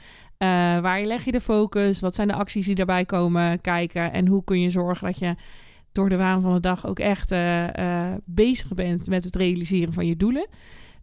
Waar 0.82 1.04
leg 1.04 1.24
je 1.24 1.32
de 1.32 1.40
focus? 1.40 2.00
Wat 2.00 2.14
zijn 2.14 2.28
de 2.28 2.34
acties 2.34 2.66
die 2.66 2.74
daarbij 2.74 3.04
komen 3.04 3.60
kijken? 3.60 4.12
En 4.12 4.26
hoe 4.26 4.44
kun 4.44 4.60
je 4.60 4.70
zorgen 4.70 5.06
dat 5.06 5.18
je 5.18 5.34
door 5.94 6.08
de 6.08 6.16
waan 6.16 6.40
van 6.40 6.54
de 6.54 6.60
dag 6.60 6.86
ook 6.86 6.98
echt 6.98 7.32
eh, 7.32 8.08
eh, 8.12 8.14
bezig 8.24 8.68
bent 8.74 9.08
met 9.08 9.24
het 9.24 9.36
realiseren 9.36 9.92
van 9.92 10.06
je 10.06 10.16
doelen? 10.16 10.48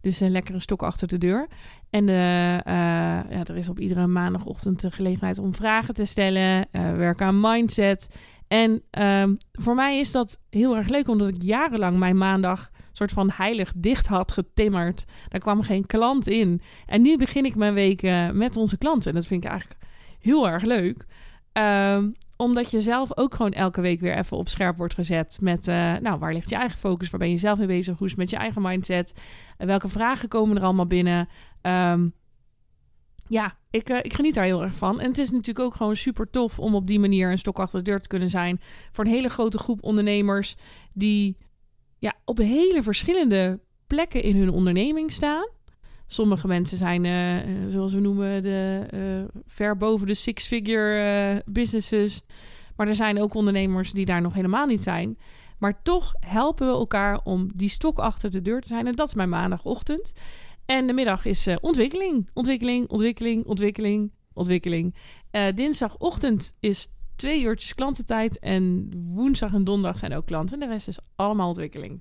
Dus 0.00 0.20
een 0.20 0.30
lekkere 0.30 0.58
stok 0.58 0.82
achter 0.82 1.08
de 1.08 1.18
deur. 1.18 1.46
En 1.90 2.08
eh, 2.08 2.54
eh, 2.54 2.64
ja, 3.30 3.44
er 3.44 3.56
is 3.56 3.68
op 3.68 3.80
iedere 3.80 4.06
maandagochtend 4.06 4.80
de 4.80 4.90
gelegenheid 4.90 5.38
om 5.38 5.54
vragen 5.54 5.94
te 5.94 6.04
stellen, 6.04 6.66
eh, 6.70 6.96
werken 6.96 7.26
aan 7.26 7.40
mindset. 7.40 8.08
En 8.48 8.82
ehm, 8.90 9.34
voor 9.52 9.74
mij 9.74 9.98
is 9.98 10.12
dat 10.12 10.40
heel 10.50 10.76
erg 10.76 10.88
leuk, 10.88 11.08
omdat 11.08 11.28
ik 11.28 11.42
jarenlang 11.42 11.98
mijn 11.98 12.16
maandag 12.16 12.70
soort 12.92 13.12
van 13.12 13.30
heilig 13.32 13.72
dicht 13.76 14.06
had 14.06 14.32
getimmerd. 14.32 15.04
Daar 15.28 15.40
kwam 15.40 15.62
geen 15.62 15.86
klant 15.86 16.26
in. 16.28 16.60
En 16.86 17.02
nu 17.02 17.16
begin 17.16 17.44
ik 17.44 17.56
mijn 17.56 17.74
week 17.74 18.02
eh, 18.02 18.30
met 18.30 18.56
onze 18.56 18.78
klanten. 18.78 19.10
En 19.10 19.16
dat 19.16 19.26
vind 19.26 19.44
ik 19.44 19.50
eigenlijk 19.50 19.80
heel 20.20 20.48
erg 20.48 20.62
leuk. 20.62 21.06
Ehm, 21.52 22.10
omdat 22.36 22.70
je 22.70 22.80
zelf 22.80 23.16
ook 23.16 23.34
gewoon 23.34 23.52
elke 23.52 23.80
week 23.80 24.00
weer 24.00 24.16
even 24.16 24.36
op 24.36 24.48
scherp 24.48 24.76
wordt 24.76 24.94
gezet 24.94 25.38
met, 25.40 25.68
eh, 25.68 25.94
nou, 25.96 26.18
waar 26.18 26.32
ligt 26.32 26.48
je 26.48 26.56
eigen 26.56 26.78
focus? 26.78 27.10
Waar 27.10 27.20
ben 27.20 27.30
je 27.30 27.36
zelf 27.36 27.58
mee 27.58 27.66
bezig? 27.66 27.98
Hoe 27.98 28.06
is 28.06 28.14
met 28.14 28.30
je 28.30 28.36
eigen 28.36 28.62
mindset? 28.62 29.14
En 29.56 29.66
welke 29.66 29.88
vragen 29.88 30.28
komen 30.28 30.56
er 30.56 30.62
allemaal 30.62 30.86
binnen? 30.86 31.28
Ehm, 31.60 32.08
ja, 33.28 33.56
ik, 33.70 33.88
eh, 33.88 33.98
ik 34.02 34.12
geniet 34.12 34.34
daar 34.34 34.44
heel 34.44 34.62
erg 34.62 34.74
van. 34.74 35.00
En 35.00 35.08
het 35.08 35.18
is 35.18 35.30
natuurlijk 35.30 35.66
ook 35.66 35.74
gewoon 35.74 35.96
super 35.96 36.30
tof 36.30 36.58
om 36.58 36.74
op 36.74 36.86
die 36.86 37.00
manier 37.00 37.30
een 37.30 37.38
stok 37.38 37.58
achter 37.58 37.78
de 37.78 37.90
deur 37.90 38.00
te 38.00 38.08
kunnen 38.08 38.30
zijn 38.30 38.60
voor 38.92 39.04
een 39.04 39.10
hele 39.10 39.28
grote 39.28 39.58
groep 39.58 39.82
ondernemers 39.82 40.56
die 40.92 41.36
ja, 41.98 42.14
op 42.24 42.38
hele 42.38 42.82
verschillende 42.82 43.60
plekken 43.86 44.22
in 44.22 44.36
hun 44.36 44.50
onderneming 44.50 45.12
staan. 45.12 45.48
Sommige 46.12 46.46
mensen 46.46 46.76
zijn, 46.76 47.04
eh, 47.04 47.52
zoals 47.68 47.92
we 47.92 48.00
noemen, 48.00 48.42
de, 48.42 48.86
eh, 48.90 49.40
ver 49.46 49.76
boven 49.76 50.06
de 50.06 50.14
six-figure 50.14 50.98
eh, 50.98 51.52
businesses. 51.52 52.22
Maar 52.76 52.88
er 52.88 52.94
zijn 52.94 53.20
ook 53.20 53.34
ondernemers 53.34 53.92
die 53.92 54.04
daar 54.04 54.20
nog 54.20 54.34
helemaal 54.34 54.66
niet 54.66 54.82
zijn. 54.82 55.18
Maar 55.58 55.82
toch 55.82 56.14
helpen 56.20 56.66
we 56.66 56.72
elkaar 56.72 57.20
om 57.24 57.50
die 57.54 57.68
stok 57.68 57.98
achter 57.98 58.30
de 58.30 58.42
deur 58.42 58.60
te 58.60 58.68
zijn. 58.68 58.86
En 58.86 58.94
dat 58.94 59.08
is 59.08 59.14
mijn 59.14 59.28
maandagochtend. 59.28 60.12
En 60.66 60.86
de 60.86 60.92
middag 60.92 61.24
is 61.24 61.48
ontwikkeling. 61.60 62.28
Ontwikkeling, 62.32 62.88
ontwikkeling, 62.88 63.44
ontwikkeling, 63.44 64.12
ontwikkeling. 64.32 64.94
Dinsdagochtend 65.54 66.56
is 66.60 66.88
twee 67.16 67.42
uurtjes 67.42 67.74
klantentijd. 67.74 68.38
En 68.38 68.90
woensdag 69.14 69.52
en 69.52 69.64
donderdag 69.64 69.98
zijn 69.98 70.14
ook 70.14 70.26
klanten. 70.26 70.60
En 70.60 70.66
de 70.66 70.72
rest 70.72 70.88
is 70.88 70.98
allemaal 71.16 71.48
ontwikkeling. 71.48 72.00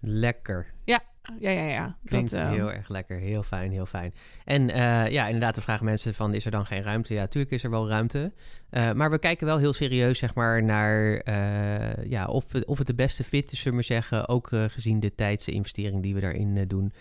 Lekker. 0.00 0.74
Ja, 0.84 1.02
ja, 1.40 1.50
ja. 1.50 1.96
Klinkt 2.04 2.30
Dat, 2.30 2.40
eh, 2.40 2.50
heel 2.50 2.72
erg 2.72 2.88
lekker. 2.88 3.18
Heel 3.18 3.42
fijn, 3.42 3.70
heel 3.70 3.86
fijn. 3.86 4.14
En 4.44 4.70
eh, 4.70 5.10
ja, 5.10 5.24
inderdaad, 5.26 5.54
de 5.54 5.60
vragen 5.60 5.84
mensen 5.84 6.14
van, 6.14 6.34
is 6.34 6.44
er 6.44 6.50
dan 6.50 6.66
geen 6.66 6.82
ruimte? 6.82 7.14
Ja, 7.14 7.20
natuurlijk 7.20 7.52
is 7.52 7.64
er 7.64 7.70
wel 7.70 7.88
ruimte. 7.88 8.32
Eh, 8.70 8.92
maar 8.92 9.10
we 9.10 9.18
kijken 9.18 9.46
wel 9.46 9.58
heel 9.58 9.72
serieus, 9.72 10.18
zeg 10.18 10.34
maar, 10.34 10.62
naar 10.62 11.14
eh, 11.16 12.04
ja, 12.10 12.26
of, 12.26 12.52
het- 12.52 12.64
of 12.64 12.78
het 12.78 12.86
de 12.86 12.94
beste 12.94 13.24
fit 13.24 13.52
is, 13.52 13.60
zullen 13.60 13.78
we 13.78 13.84
zeggen. 13.84 14.28
Ook 14.28 14.48
gezien 14.48 15.00
de 15.00 15.14
tijdsinvestering 15.14 16.02
die 16.02 16.14
we 16.14 16.20
daarin 16.20 16.64
doen. 16.68 16.92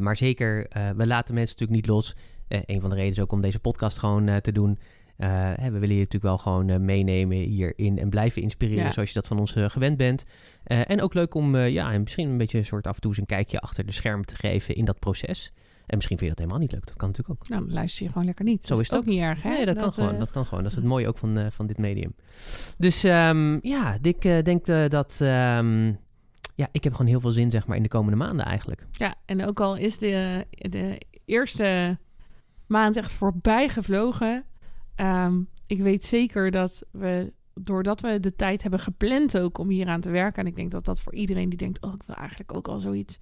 Maar 0.00 0.16
zeker, 0.16 0.66
we 0.96 1.06
laten 1.06 1.34
mensen 1.34 1.56
natuurlijk 1.58 1.70
niet 1.70 1.86
los. 1.86 2.16
Een 2.48 2.80
van 2.80 2.88
de 2.90 2.94
redenen 2.96 3.16
is 3.16 3.20
ook 3.22 3.32
om 3.32 3.40
deze 3.40 3.58
podcast 3.60 3.98
gewoon 3.98 4.40
te 4.40 4.52
doen. 4.52 4.78
Eh, 5.20 5.28
hè, 5.54 5.70
we 5.70 5.78
willen 5.78 5.94
je 5.94 6.02
natuurlijk 6.02 6.22
wel 6.22 6.38
gewoon 6.38 6.68
eh, 6.68 6.78
meenemen 6.78 7.36
hierin 7.36 7.98
en 7.98 8.10
blijven 8.10 8.42
inspireren 8.42 8.84
Ja. 8.84 8.92
zoals 8.92 9.08
je 9.08 9.14
dat 9.14 9.26
van 9.26 9.38
ons 9.38 9.54
eh, 9.54 9.68
gewend 9.68 9.96
bent. 9.96 10.24
En 10.64 11.02
ook 11.02 11.14
leuk 11.14 11.34
om 11.34 11.56
ja, 11.56 11.92
en 11.92 12.02
misschien 12.02 12.28
een 12.28 12.38
beetje 12.38 12.58
een 12.58 12.64
soort 12.64 12.86
af 12.86 12.94
en 12.94 13.00
toe 13.00 13.10
eens 13.10 13.20
een 13.20 13.26
kijkje 13.26 13.60
achter 13.60 13.86
de 13.86 13.92
scherm 13.92 14.24
te 14.24 14.36
geven 14.36 14.74
in 14.74 14.84
dat 14.84 14.98
proces. 14.98 15.52
En 15.86 15.96
misschien 15.96 16.18
vind 16.18 16.30
je 16.30 16.36
dat 16.36 16.38
helemaal 16.38 16.58
niet 16.58 16.72
leuk. 16.72 16.86
Dat 16.86 16.96
kan 16.96 17.08
natuurlijk 17.08 17.40
ook. 17.42 17.48
Nou, 17.48 17.70
luister 17.70 18.04
je 18.04 18.12
gewoon 18.12 18.26
lekker 18.26 18.44
niet. 18.44 18.62
Zo 18.62 18.68
dat 18.68 18.80
is 18.80 18.88
het 18.88 18.98
ook 18.98 19.04
niet 19.04 19.20
erg, 19.20 19.42
hè? 19.42 19.50
Nee, 19.50 19.66
dat, 19.66 19.76
kan 19.76 19.92
gewoon. 19.92 20.18
Dat 20.18 20.30
kan 20.30 20.44
gewoon. 20.44 20.62
Dat 20.62 20.72
is 20.72 20.78
het 20.78 20.86
mooie 20.86 21.08
ook 21.08 21.18
van, 21.18 21.50
van 21.50 21.66
dit 21.66 21.78
medium. 21.78 22.14
Dus 22.78 23.04
ehm, 23.04 23.58
ja, 23.62 23.98
ik 24.02 24.24
eh, 24.24 24.42
denk 24.42 24.66
dat... 24.90 25.18
ehm, 25.20 25.86
ja, 26.54 26.68
ik 26.72 26.84
heb 26.84 26.92
gewoon 26.92 27.10
heel 27.10 27.20
veel 27.20 27.30
zin 27.30 27.50
zeg 27.50 27.66
maar 27.66 27.76
in 27.76 27.82
de 27.82 27.88
komende 27.88 28.16
maanden 28.16 28.44
eigenlijk. 28.46 28.86
Ja, 28.92 29.14
en 29.26 29.46
ook 29.46 29.60
al 29.60 29.76
is 29.76 29.98
de, 29.98 30.46
de 30.50 31.00
eerste 31.24 31.98
maand 32.66 32.96
echt 32.96 33.12
voorbij 33.12 33.68
gevlogen. 33.68 34.44
Ehm, 35.00 35.42
ik 35.66 35.80
weet 35.80 36.04
zeker 36.04 36.50
dat 36.50 36.82
we, 36.90 37.32
doordat 37.54 38.00
we 38.00 38.20
de 38.20 38.36
tijd 38.36 38.62
hebben 38.62 38.80
gepland 38.80 39.38
ook 39.38 39.58
om 39.58 39.68
hier 39.68 39.88
aan 39.88 40.00
te 40.00 40.10
werken. 40.10 40.42
En 40.42 40.46
ik 40.46 40.54
denk 40.54 40.70
dat 40.70 40.84
dat 40.84 41.00
voor 41.00 41.14
iedereen 41.14 41.48
die 41.48 41.58
denkt, 41.58 41.82
oh, 41.82 41.94
ik 41.94 42.02
wil 42.06 42.16
eigenlijk 42.16 42.54
ook 42.54 42.68
al 42.68 42.80
zoiets. 42.80 43.20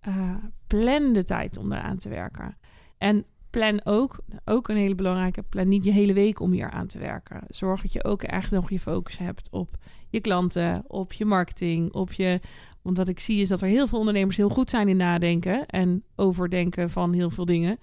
eh, 0.00 0.34
plan 0.66 1.12
de 1.12 1.24
tijd 1.24 1.56
om 1.56 1.72
eraan 1.72 1.96
te 1.96 2.08
werken. 2.08 2.56
En 2.98 3.24
plan 3.50 3.80
ook, 3.84 4.18
ook 4.44 4.68
een 4.68 4.76
hele 4.76 4.94
belangrijke, 4.94 5.42
plan 5.42 5.68
niet 5.68 5.84
je 5.84 5.92
hele 5.92 6.12
week 6.12 6.40
om 6.40 6.52
hier 6.52 6.70
aan 6.70 6.86
te 6.86 6.98
werken. 6.98 7.42
Zorg 7.48 7.82
dat 7.82 7.92
je 7.92 8.04
ook 8.04 8.22
echt 8.22 8.50
nog 8.50 8.70
je 8.70 8.80
focus 8.80 9.18
hebt 9.18 9.48
op 9.50 9.76
je 10.08 10.20
klanten, 10.20 10.84
op 10.86 11.12
je 11.12 11.24
marketing, 11.24 11.92
op 11.92 12.12
je 12.12 12.40
want 12.82 12.96
wat 12.96 13.08
ik 13.08 13.20
zie 13.20 13.40
is 13.40 13.48
dat 13.48 13.60
er 13.60 13.68
heel 13.68 13.86
veel 13.86 13.98
ondernemers 13.98 14.36
heel 14.36 14.48
goed 14.48 14.70
zijn 14.70 14.88
in 14.88 14.96
nadenken 14.96 15.66
en 15.66 16.04
overdenken 16.16 16.90
van 16.90 17.12
heel 17.12 17.30
veel 17.30 17.44
dingen. 17.44 17.78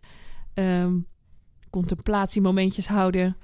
Ehm 0.53 0.93
contemplatiemomentjes 1.69 2.87
houden, 2.87 3.37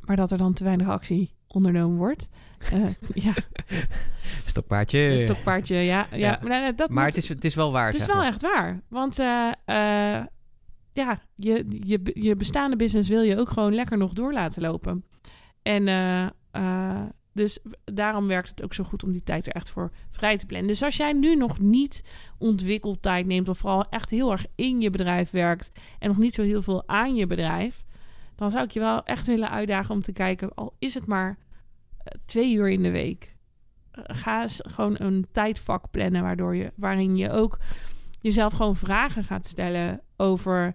maar 0.00 0.16
dat 0.16 0.30
er 0.30 0.38
dan 0.38 0.52
te 0.52 0.64
weinig 0.64 0.88
actie 0.88 1.34
ondernomen 1.46 1.96
wordt. 1.98 2.28
Eh, 2.72 2.84
ja, 3.24 3.32
Stokpaardje. 4.46 4.98
een 4.98 5.18
stokpaardje, 5.18 5.74
ja. 5.76 6.06
ja. 6.10 6.16
Ja. 6.16 6.38
Maar, 6.40 6.48
nee, 6.50 6.60
nee, 6.60 6.74
dat 6.74 6.90
maar 6.90 7.04
moet- 7.04 7.14
het 7.14 7.22
is, 7.22 7.28
het 7.28 7.44
is 7.44 7.54
wel 7.54 7.72
waar. 7.72 7.86
het 7.90 8.00
is 8.00 8.06
wel 8.06 8.16
maar. 8.16 8.26
echt 8.26 8.42
waar. 8.42 8.80
Want 8.88 9.18
eh, 9.18 9.48
eh, 9.64 10.24
ja, 10.92 11.20
je, 11.34 11.64
je, 11.68 12.10
je 12.14 12.34
bestaande 12.34 12.76
business 12.76 13.08
wil 13.08 13.22
je 13.22 13.38
ook 13.38 13.50
gewoon 13.50 13.74
lekker 13.74 13.98
nog 13.98 14.12
door 14.12 14.32
laten 14.32 14.62
lopen. 14.62 15.04
En 15.62 15.88
eh, 15.88 16.22
eh, 16.50 17.02
dus 17.32 17.58
daarom 17.84 18.26
werkt 18.26 18.48
het 18.48 18.62
ook 18.62 18.74
zo 18.74 18.84
goed 18.84 19.04
om 19.04 19.12
die 19.12 19.22
tijd 19.22 19.46
er 19.46 19.52
echt 19.52 19.70
voor 19.70 19.90
vrij 20.10 20.36
te 20.36 20.46
plannen. 20.46 20.68
Dus 20.68 20.82
als 20.82 20.96
jij 20.96 21.12
nu 21.12 21.36
nog 21.36 21.58
niet 21.58 22.04
ontwikkeltijd 22.38 23.26
neemt, 23.26 23.48
of 23.48 23.58
vooral 23.58 23.88
echt 23.88 24.10
heel 24.10 24.32
erg 24.32 24.46
in 24.54 24.80
je 24.80 24.90
bedrijf 24.90 25.30
werkt 25.30 25.72
en 25.98 26.08
nog 26.08 26.18
niet 26.18 26.34
zo 26.34 26.42
heel 26.42 26.62
veel 26.62 26.88
aan 26.88 27.14
je 27.14 27.26
bedrijf, 27.26 27.84
dan 28.34 28.50
zou 28.50 28.64
ik 28.64 28.70
je 28.70 28.80
wel 28.80 29.04
echt 29.04 29.26
willen 29.26 29.50
uitdagen 29.50 29.94
om 29.94 30.02
te 30.02 30.12
kijken, 30.12 30.54
al 30.54 30.74
is 30.78 30.94
het 30.94 31.06
maar 31.06 31.38
eh, 31.98 32.12
twee 32.24 32.54
uur 32.54 32.70
in 32.70 32.82
de 32.82 32.90
week. 32.90 33.36
Eh, 33.90 34.02
Ga 34.06 34.42
eens 34.42 34.60
gewoon 34.66 34.94
een 34.98 35.26
tijdvak 35.32 35.90
plannen 35.90 36.22
waardoor 36.22 36.56
je, 36.56 36.72
waarin 36.76 37.16
je 37.16 37.30
ook 37.30 37.58
jezelf 38.20 38.52
gewoon 38.52 38.76
vragen 38.76 39.24
gaat 39.24 39.46
stellen 39.46 40.00
over 40.16 40.74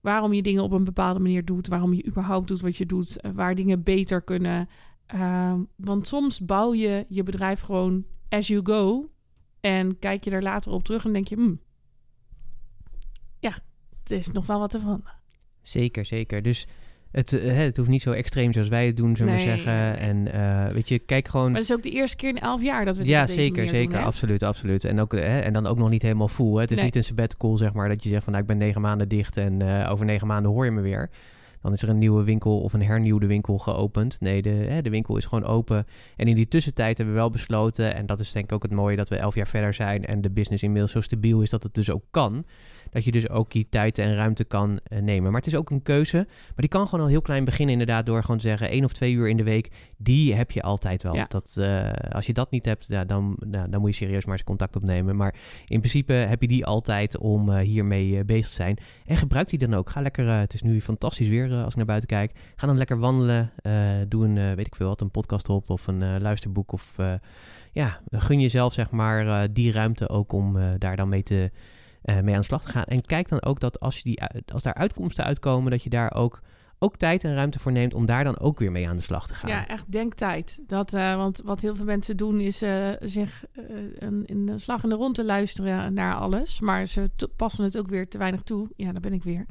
waarom 0.00 0.32
je 0.32 0.42
dingen 0.42 0.62
op 0.62 0.72
een 0.72 0.84
bepaalde 0.84 1.20
manier 1.20 1.44
doet, 1.44 1.68
waarom 1.68 1.94
je 1.94 2.06
überhaupt 2.06 2.48
doet 2.48 2.60
wat 2.60 2.76
je 2.76 2.86
doet, 2.86 3.20
eh, 3.20 3.30
waar 3.30 3.54
dingen 3.54 3.82
beter 3.82 4.22
kunnen. 4.22 4.68
Ehm, 5.12 5.58
want 5.76 6.06
soms 6.06 6.40
bouw 6.40 6.74
je 6.74 7.06
je 7.08 7.22
bedrijf 7.22 7.60
gewoon 7.60 8.04
as 8.28 8.46
you 8.46 8.60
go 8.64 9.10
en 9.60 9.98
kijk 9.98 10.24
je 10.24 10.30
er 10.30 10.42
later 10.42 10.72
op 10.72 10.84
terug 10.84 11.04
en 11.04 11.12
denk 11.12 11.28
je, 11.28 11.34
hmm, 11.34 11.60
ja, 13.38 13.58
er 14.06 14.16
is 14.16 14.30
nog 14.30 14.46
wel 14.46 14.58
wat 14.58 14.70
te 14.70 14.80
veranderen. 14.80 15.14
Zeker, 15.62 16.04
zeker. 16.04 16.42
Dus 16.42 16.66
het, 17.10 17.32
eh, 17.32 17.56
het 17.56 17.76
hoeft 17.76 17.88
niet 17.88 18.02
zo 18.02 18.10
extreem 18.12 18.52
zoals 18.52 18.68
wij 18.68 18.86
het 18.86 18.96
doen, 18.96 19.16
zullen 19.16 19.34
we 19.34 19.40
zeggen. 19.40 19.98
En 19.98 20.32
eh, 20.32 20.72
weet 20.72 20.88
je, 20.88 20.98
kijk 20.98 21.28
gewoon... 21.28 21.50
Maar 21.50 21.60
het 21.60 21.70
is 21.70 21.76
ook 21.76 21.82
de 21.82 21.90
eerste 21.90 22.16
keer 22.16 22.28
in 22.28 22.38
elf 22.40 22.62
jaar 22.62 22.84
dat 22.84 22.96
we 22.96 23.02
dit 23.02 23.10
Ja, 23.10 23.20
op 23.20 23.26
deze 23.26 23.40
zeker, 23.40 23.68
zeker. 23.68 23.94
doen, 23.96 24.04
absoluut, 24.06 24.42
absoluut. 24.42 24.84
En, 24.84 25.00
ook, 25.00 25.14
eh, 25.14 25.22
hè, 25.22 25.38
en 25.40 25.52
dan 25.52 25.66
ook 25.66 25.78
nog 25.78 25.88
niet 25.90 26.02
helemaal 26.02 26.28
full. 26.28 26.54
Hè. 26.54 26.60
Het 26.60 26.70
is 26.70 26.76
Nee. 26.76 26.84
niet 26.84 26.96
een 26.96 27.04
sabbatical, 27.04 27.56
zeg 27.56 27.72
maar, 27.72 27.88
dat 27.88 28.02
je 28.02 28.08
zegt 28.08 28.22
van 28.24 28.32
nou, 28.32 28.44
ik 28.44 28.50
ben 28.50 28.58
negen 28.58 28.80
maanden 28.80 29.08
dicht 29.08 29.36
en 29.36 29.82
eh, 29.82 29.90
over 29.90 30.04
negen 30.04 30.26
maanden 30.26 30.50
hoor 30.52 30.64
je 30.64 30.70
me 30.70 30.80
weer. 30.80 31.10
Dan 31.62 31.72
is 31.72 31.82
er 31.82 31.88
een 31.88 31.98
nieuwe 31.98 32.22
winkel 32.22 32.60
of 32.60 32.72
een 32.72 32.82
hernieuwde 32.82 33.26
winkel 33.26 33.58
geopend. 33.58 34.20
Nee, 34.20 34.42
de, 34.42 34.48
hè, 34.48 34.82
de 34.82 34.90
winkel 34.90 35.16
is 35.16 35.24
gewoon 35.24 35.44
open. 35.44 35.86
En 36.16 36.26
in 36.26 36.34
die 36.34 36.48
tussentijd 36.48 36.96
hebben 36.96 37.14
we 37.14 37.20
wel 37.20 37.30
besloten, 37.30 37.94
en 37.94 38.06
dat 38.06 38.20
is 38.20 38.32
denk 38.32 38.44
ik 38.44 38.52
ook 38.52 38.62
het 38.62 38.72
mooie 38.72 38.96
dat 38.96 39.08
we 39.08 39.16
elf 39.16 39.34
jaar 39.34 39.48
verder 39.48 39.74
zijn 39.74 40.06
en 40.06 40.20
de 40.20 40.30
business 40.30 40.62
inmiddels 40.62 40.92
zo 40.92 41.00
stabiel 41.00 41.42
is 41.42 41.50
dat 41.50 41.62
het 41.62 41.74
dus 41.74 41.90
ook 41.90 42.04
kan 42.10 42.44
dat 42.90 43.04
je 43.04 43.12
dus 43.12 43.28
ook 43.28 43.50
die 43.50 43.66
tijd 43.70 43.98
en 43.98 44.14
ruimte 44.14 44.44
kan 44.44 44.80
eh, 44.82 45.00
nemen. 45.00 45.30
Maar 45.30 45.40
het 45.40 45.52
is 45.52 45.58
ook 45.58 45.70
een 45.70 45.82
keuze. 45.82 46.16
Maar 46.16 46.54
die 46.56 46.68
kan 46.68 46.88
gewoon 46.88 47.04
al 47.04 47.10
heel 47.10 47.22
klein 47.22 47.44
beginnen, 47.44 47.72
inderdaad, 47.72 48.06
door 48.06 48.20
gewoon 48.20 48.36
te 48.36 48.48
zeggen: 48.48 48.68
één 48.68 48.84
of 48.84 48.92
twee 48.92 49.12
uur 49.12 49.28
in 49.28 49.36
de 49.36 49.42
week, 49.42 49.70
die 49.96 50.34
heb 50.34 50.50
je 50.50 50.62
altijd 50.62 51.02
wel. 51.02 51.14
Ja. 51.14 51.24
Dat, 51.28 51.56
eh, 51.56 51.90
als 51.90 52.26
je 52.26 52.32
dat 52.32 52.50
niet 52.50 52.64
hebt, 52.64 52.86
ja, 52.88 53.04
dan, 53.04 53.36
nou, 53.46 53.70
dan 53.70 53.80
moet 53.80 53.90
je 53.90 54.04
serieus 54.04 54.24
maar 54.24 54.34
eens 54.34 54.44
contact 54.44 54.76
opnemen. 54.76 55.16
Maar 55.16 55.34
in 55.66 55.78
principe 55.78 56.12
heb 56.12 56.40
je 56.40 56.48
die 56.48 56.66
altijd 56.66 57.18
om 57.18 57.52
eh, 57.52 57.58
hiermee 57.58 58.24
bezig 58.24 58.48
te 58.48 58.54
zijn. 58.54 58.78
En 59.06 59.16
gebruik 59.16 59.48
die 59.48 59.58
dan 59.58 59.74
ook. 59.74 59.90
Ga 59.90 60.00
lekker, 60.00 60.28
het 60.28 60.54
is 60.54 60.62
nu 60.62 60.80
fantastisch 60.80 61.28
weer 61.28 61.52
als 61.52 61.70
ik 61.70 61.76
naar 61.76 61.86
buiten 61.86 62.08
kijk. 62.08 62.32
Ga 62.56 62.66
dan 62.66 62.76
lekker 62.76 62.98
wandelen. 62.98 63.52
doe 64.08 64.24
een, 64.24 64.54
weet 64.54 64.66
ik 64.66 64.74
veel 64.74 64.88
wat, 64.88 65.00
een 65.00 65.10
podcast 65.10 65.48
op 65.48 65.70
of 65.70 65.86
een 65.86 66.20
luisterboek. 66.20 66.72
Of 66.72 66.96
ja, 67.72 68.00
gun 68.10 68.40
jezelf 68.40 68.72
zeg 68.72 68.90
maar 68.90 69.52
die 69.52 69.72
ruimte 69.72 70.08
ook 70.08 70.32
om 70.32 70.58
daar 70.78 70.96
dan 70.96 71.08
mee 71.08 71.22
te 71.22 71.50
mee 72.02 72.34
aan 72.34 72.40
de 72.40 72.46
slag 72.46 72.62
te 72.62 72.68
gaan. 72.68 72.84
En 72.84 73.02
kijk 73.02 73.28
dan 73.28 73.42
ook 73.42 73.60
dat 73.60 73.80
als, 73.80 73.96
je 73.96 74.02
die, 74.02 74.20
als 74.52 74.62
daar 74.62 74.74
uitkomsten 74.74 75.24
uitkomen, 75.24 75.70
dat 75.70 75.82
je 75.82 75.90
daar 75.90 76.14
ook, 76.14 76.40
ook 76.78 76.96
tijd 76.96 77.24
en 77.24 77.34
ruimte 77.34 77.58
voor 77.58 77.72
neemt 77.72 77.94
om 77.94 78.06
daar 78.06 78.24
dan 78.24 78.38
ook 78.38 78.58
weer 78.58 78.72
mee 78.72 78.88
aan 78.88 78.96
de 78.96 79.02
slag 79.02 79.26
te 79.26 79.34
gaan. 79.34 79.50
Ja, 79.50 79.66
echt 79.66 79.92
denktijd. 79.92 80.58
Dat, 80.66 80.94
eh, 80.94 81.16
want 81.16 81.40
wat 81.44 81.60
heel 81.60 81.74
veel 81.74 81.84
mensen 81.84 82.16
doen 82.16 82.40
is 82.40 82.62
eh, 82.62 82.88
zich 83.00 83.44
eh, 83.52 83.62
een, 83.98 84.26
in 84.26 84.46
de 84.46 84.58
slag 84.58 84.82
in 84.82 84.88
de 84.88 84.94
rond 84.94 85.14
te 85.14 85.24
luisteren 85.24 85.94
naar 85.94 86.14
alles. 86.14 86.60
Maar 86.60 86.86
ze 86.86 87.10
passen 87.36 87.64
het 87.64 87.78
ook 87.78 87.88
weer 87.88 88.08
te 88.08 88.18
weinig 88.18 88.42
toe. 88.42 88.68
Ja, 88.76 88.92
daar 88.92 89.00
ben 89.00 89.12
ik 89.12 89.22
weer. 89.22 89.46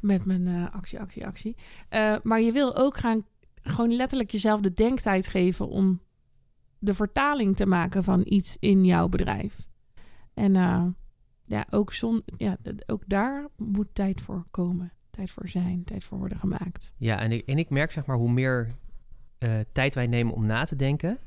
Met 0.00 0.24
mijn 0.24 0.46
eh, 0.46 0.74
actie, 0.74 1.00
actie, 1.00 1.26
actie. 1.26 1.56
Eh, 1.88 2.16
maar 2.22 2.40
je 2.40 2.52
wil 2.52 2.76
ook 2.76 2.96
gaan 2.96 3.24
gewoon 3.62 3.92
letterlijk 3.96 4.30
jezelf 4.30 4.60
de 4.60 4.72
denktijd 4.72 5.28
geven 5.28 5.68
om 5.68 6.00
de 6.78 6.94
vertaling 6.94 7.56
te 7.56 7.66
maken 7.66 8.04
van 8.04 8.20
iets 8.24 8.56
in 8.60 8.84
jouw 8.84 9.08
bedrijf. 9.08 9.66
En 10.34 10.56
eh, 10.56 10.86
ja, 11.50 11.66
ook, 11.70 11.92
zon, 11.92 12.22
ja, 12.36 12.56
ook 12.86 13.02
daar 13.06 13.48
moet 13.56 13.88
tijd 13.92 14.20
voor 14.20 14.44
komen. 14.50 14.92
Tijd 15.10 15.30
voor 15.30 15.48
zijn, 15.48 15.84
tijd 15.84 16.04
voor 16.04 16.18
worden 16.18 16.38
gemaakt. 16.38 16.92
Ja, 16.96 17.20
en 17.20 17.32
ik, 17.32 17.46
en 17.46 17.58
ik 17.58 17.70
merk 17.70 17.92
zeg 17.92 18.06
maar 18.06 18.16
hoe 18.16 18.32
meer 18.32 18.74
eh, 19.38 19.58
tijd 19.72 19.94
wij 19.94 20.06
nemen 20.06 20.34
om 20.34 20.46
na 20.46 20.64
te 20.64 20.76
denken, 20.76 21.18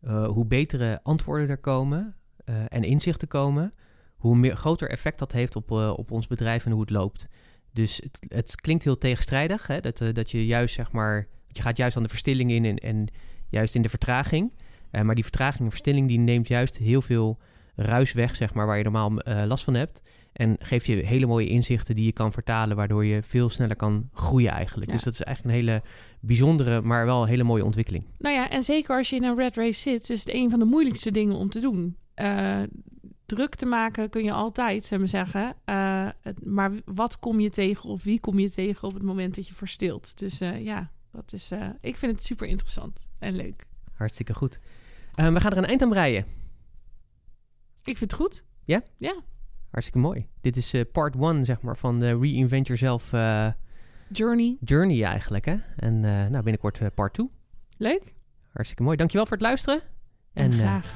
eh, 0.00 0.26
hoe 0.26 0.46
betere 0.46 1.00
antwoorden 1.02 1.48
er 1.48 1.58
komen 1.58 2.14
eh, 2.44 2.54
en 2.68 2.82
inzichten 2.82 3.28
komen, 3.28 3.72
hoe 4.16 4.36
meer, 4.36 4.56
groter 4.56 4.90
effect 4.90 5.18
dat 5.18 5.32
heeft 5.32 5.56
op, 5.56 5.70
op 5.70 6.10
ons 6.10 6.26
bedrijf 6.26 6.64
en 6.64 6.72
hoe 6.72 6.80
het 6.80 6.90
loopt. 6.90 7.28
Dus 7.72 7.96
het, 7.96 8.26
het 8.28 8.60
klinkt 8.60 8.84
heel 8.84 8.98
tegenstrijdig, 8.98 9.66
hè? 9.66 9.80
Dat, 9.80 9.98
dat 10.12 10.30
je 10.30 10.46
juist 10.46 10.74
zeg 10.74 10.92
maar, 10.92 11.28
je 11.48 11.62
gaat 11.62 11.76
juist 11.76 11.96
aan 11.96 12.02
de 12.02 12.08
verstilling 12.08 12.50
in 12.50 12.64
en, 12.64 12.76
en 12.76 13.06
juist 13.48 13.74
in 13.74 13.82
de 13.82 13.88
vertraging. 13.88 14.52
Maar 14.90 15.14
die 15.14 15.24
vertraging 15.24 15.64
en 15.64 15.70
verstilling 15.70 16.08
die 16.08 16.18
neemt 16.18 16.48
juist 16.48 16.76
heel 16.76 17.02
veel 17.02 17.38
ruis 17.76 18.12
weg, 18.12 18.36
zeg 18.36 18.54
maar, 18.54 18.66
waar 18.66 18.76
je 18.76 18.82
normaal 18.82 19.18
eh, 19.18 19.44
last 19.46 19.64
van 19.64 19.74
hebt. 19.74 20.02
En 20.32 20.56
geeft 20.58 20.86
je 20.86 20.94
hele 20.94 21.26
mooie 21.26 21.48
inzichten 21.48 21.94
die 21.94 22.04
je 22.04 22.12
kan 22.12 22.32
vertalen, 22.32 22.76
waardoor 22.76 23.04
je 23.04 23.22
veel 23.22 23.50
sneller 23.50 23.76
kan 23.76 24.08
groeien 24.12 24.50
eigenlijk. 24.50 24.90
Ja. 24.90 24.94
Dus 24.94 25.04
dat 25.04 25.12
is 25.12 25.22
eigenlijk 25.22 25.56
een 25.56 25.62
hele 25.64 25.82
bijzondere, 26.20 26.80
maar 26.80 27.04
wel 27.04 27.22
een 27.22 27.28
hele 27.28 27.44
mooie 27.44 27.64
ontwikkeling. 27.64 28.04
Nou 28.18 28.34
ja, 28.34 28.50
en 28.50 28.62
zeker 28.62 28.96
als 28.96 29.10
je 29.10 29.16
in 29.16 29.24
een 29.24 29.36
red 29.36 29.56
race 29.56 29.80
zit, 29.80 30.10
is 30.10 30.20
het 30.20 30.34
een 30.34 30.50
van 30.50 30.58
de 30.58 30.64
moeilijkste 30.64 31.10
dingen 31.10 31.36
om 31.36 31.50
te 31.50 31.60
doen. 31.60 31.96
Eh, 32.14 32.62
druk 33.26 33.54
te 33.54 33.66
maken 33.66 34.10
kun 34.10 34.24
je 34.24 34.32
altijd, 34.32 34.84
zullen 34.84 35.04
we 35.04 35.10
zeggen. 35.10 35.56
Eh, 35.64 36.08
maar 36.42 36.72
wat 36.84 37.18
kom 37.18 37.40
je 37.40 37.50
tegen 37.50 37.88
of 37.88 38.04
wie 38.04 38.20
kom 38.20 38.38
je 38.38 38.50
tegen 38.50 38.88
op 38.88 38.94
het 38.94 39.02
moment 39.02 39.34
dat 39.34 39.46
je 39.46 39.54
verstilt? 39.54 40.18
Dus 40.18 40.38
ja, 40.58 40.90
dat 41.12 41.32
is, 41.32 41.50
ik 41.80 41.96
vind 41.96 42.12
het 42.12 42.24
super 42.24 42.46
interessant 42.46 43.08
en 43.18 43.36
leuk. 43.36 43.64
Hartstikke 43.92 44.34
goed. 44.34 44.60
We 45.14 45.40
gaan 45.40 45.50
er 45.50 45.58
een 45.58 45.64
eind 45.64 45.82
aan 45.82 45.88
breien. 45.88 46.43
Ik 47.84 47.96
vind 47.98 48.10
het 48.10 48.20
goed. 48.20 48.44
Hartstikke 49.70 49.98
mooi. 50.06 50.26
Dit 50.40 50.56
is 50.56 50.74
eh, 50.74 50.80
part 50.92 51.16
one, 51.16 51.44
zeg 51.44 51.60
maar, 51.60 51.76
van 51.76 51.98
de 51.98 52.18
Reinvent 52.18 52.66
Yourself 52.66 53.12
eh, 53.12 53.48
Journey, 54.08 54.56
journey 54.60 55.04
eigenlijk. 55.04 55.44
Hè? 55.44 55.54
En 55.76 56.04
eh, 56.04 56.10
nou, 56.10 56.42
binnenkort 56.42 56.94
part 56.94 57.14
two. 57.14 57.28
leuk. 57.76 58.14
Hartstikke 58.52 58.82
mooi. 58.82 58.96
Dankjewel 58.96 59.26
voor 59.26 59.36
het 59.36 59.46
luisteren. 59.46 59.80
En, 60.32 60.44
En, 60.44 60.52
graag 60.52 60.92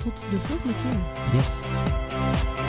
tot 0.00 0.26
de 0.30 0.36
volgende 0.36 0.74
keer. 0.82 1.34
yes. 1.38 2.67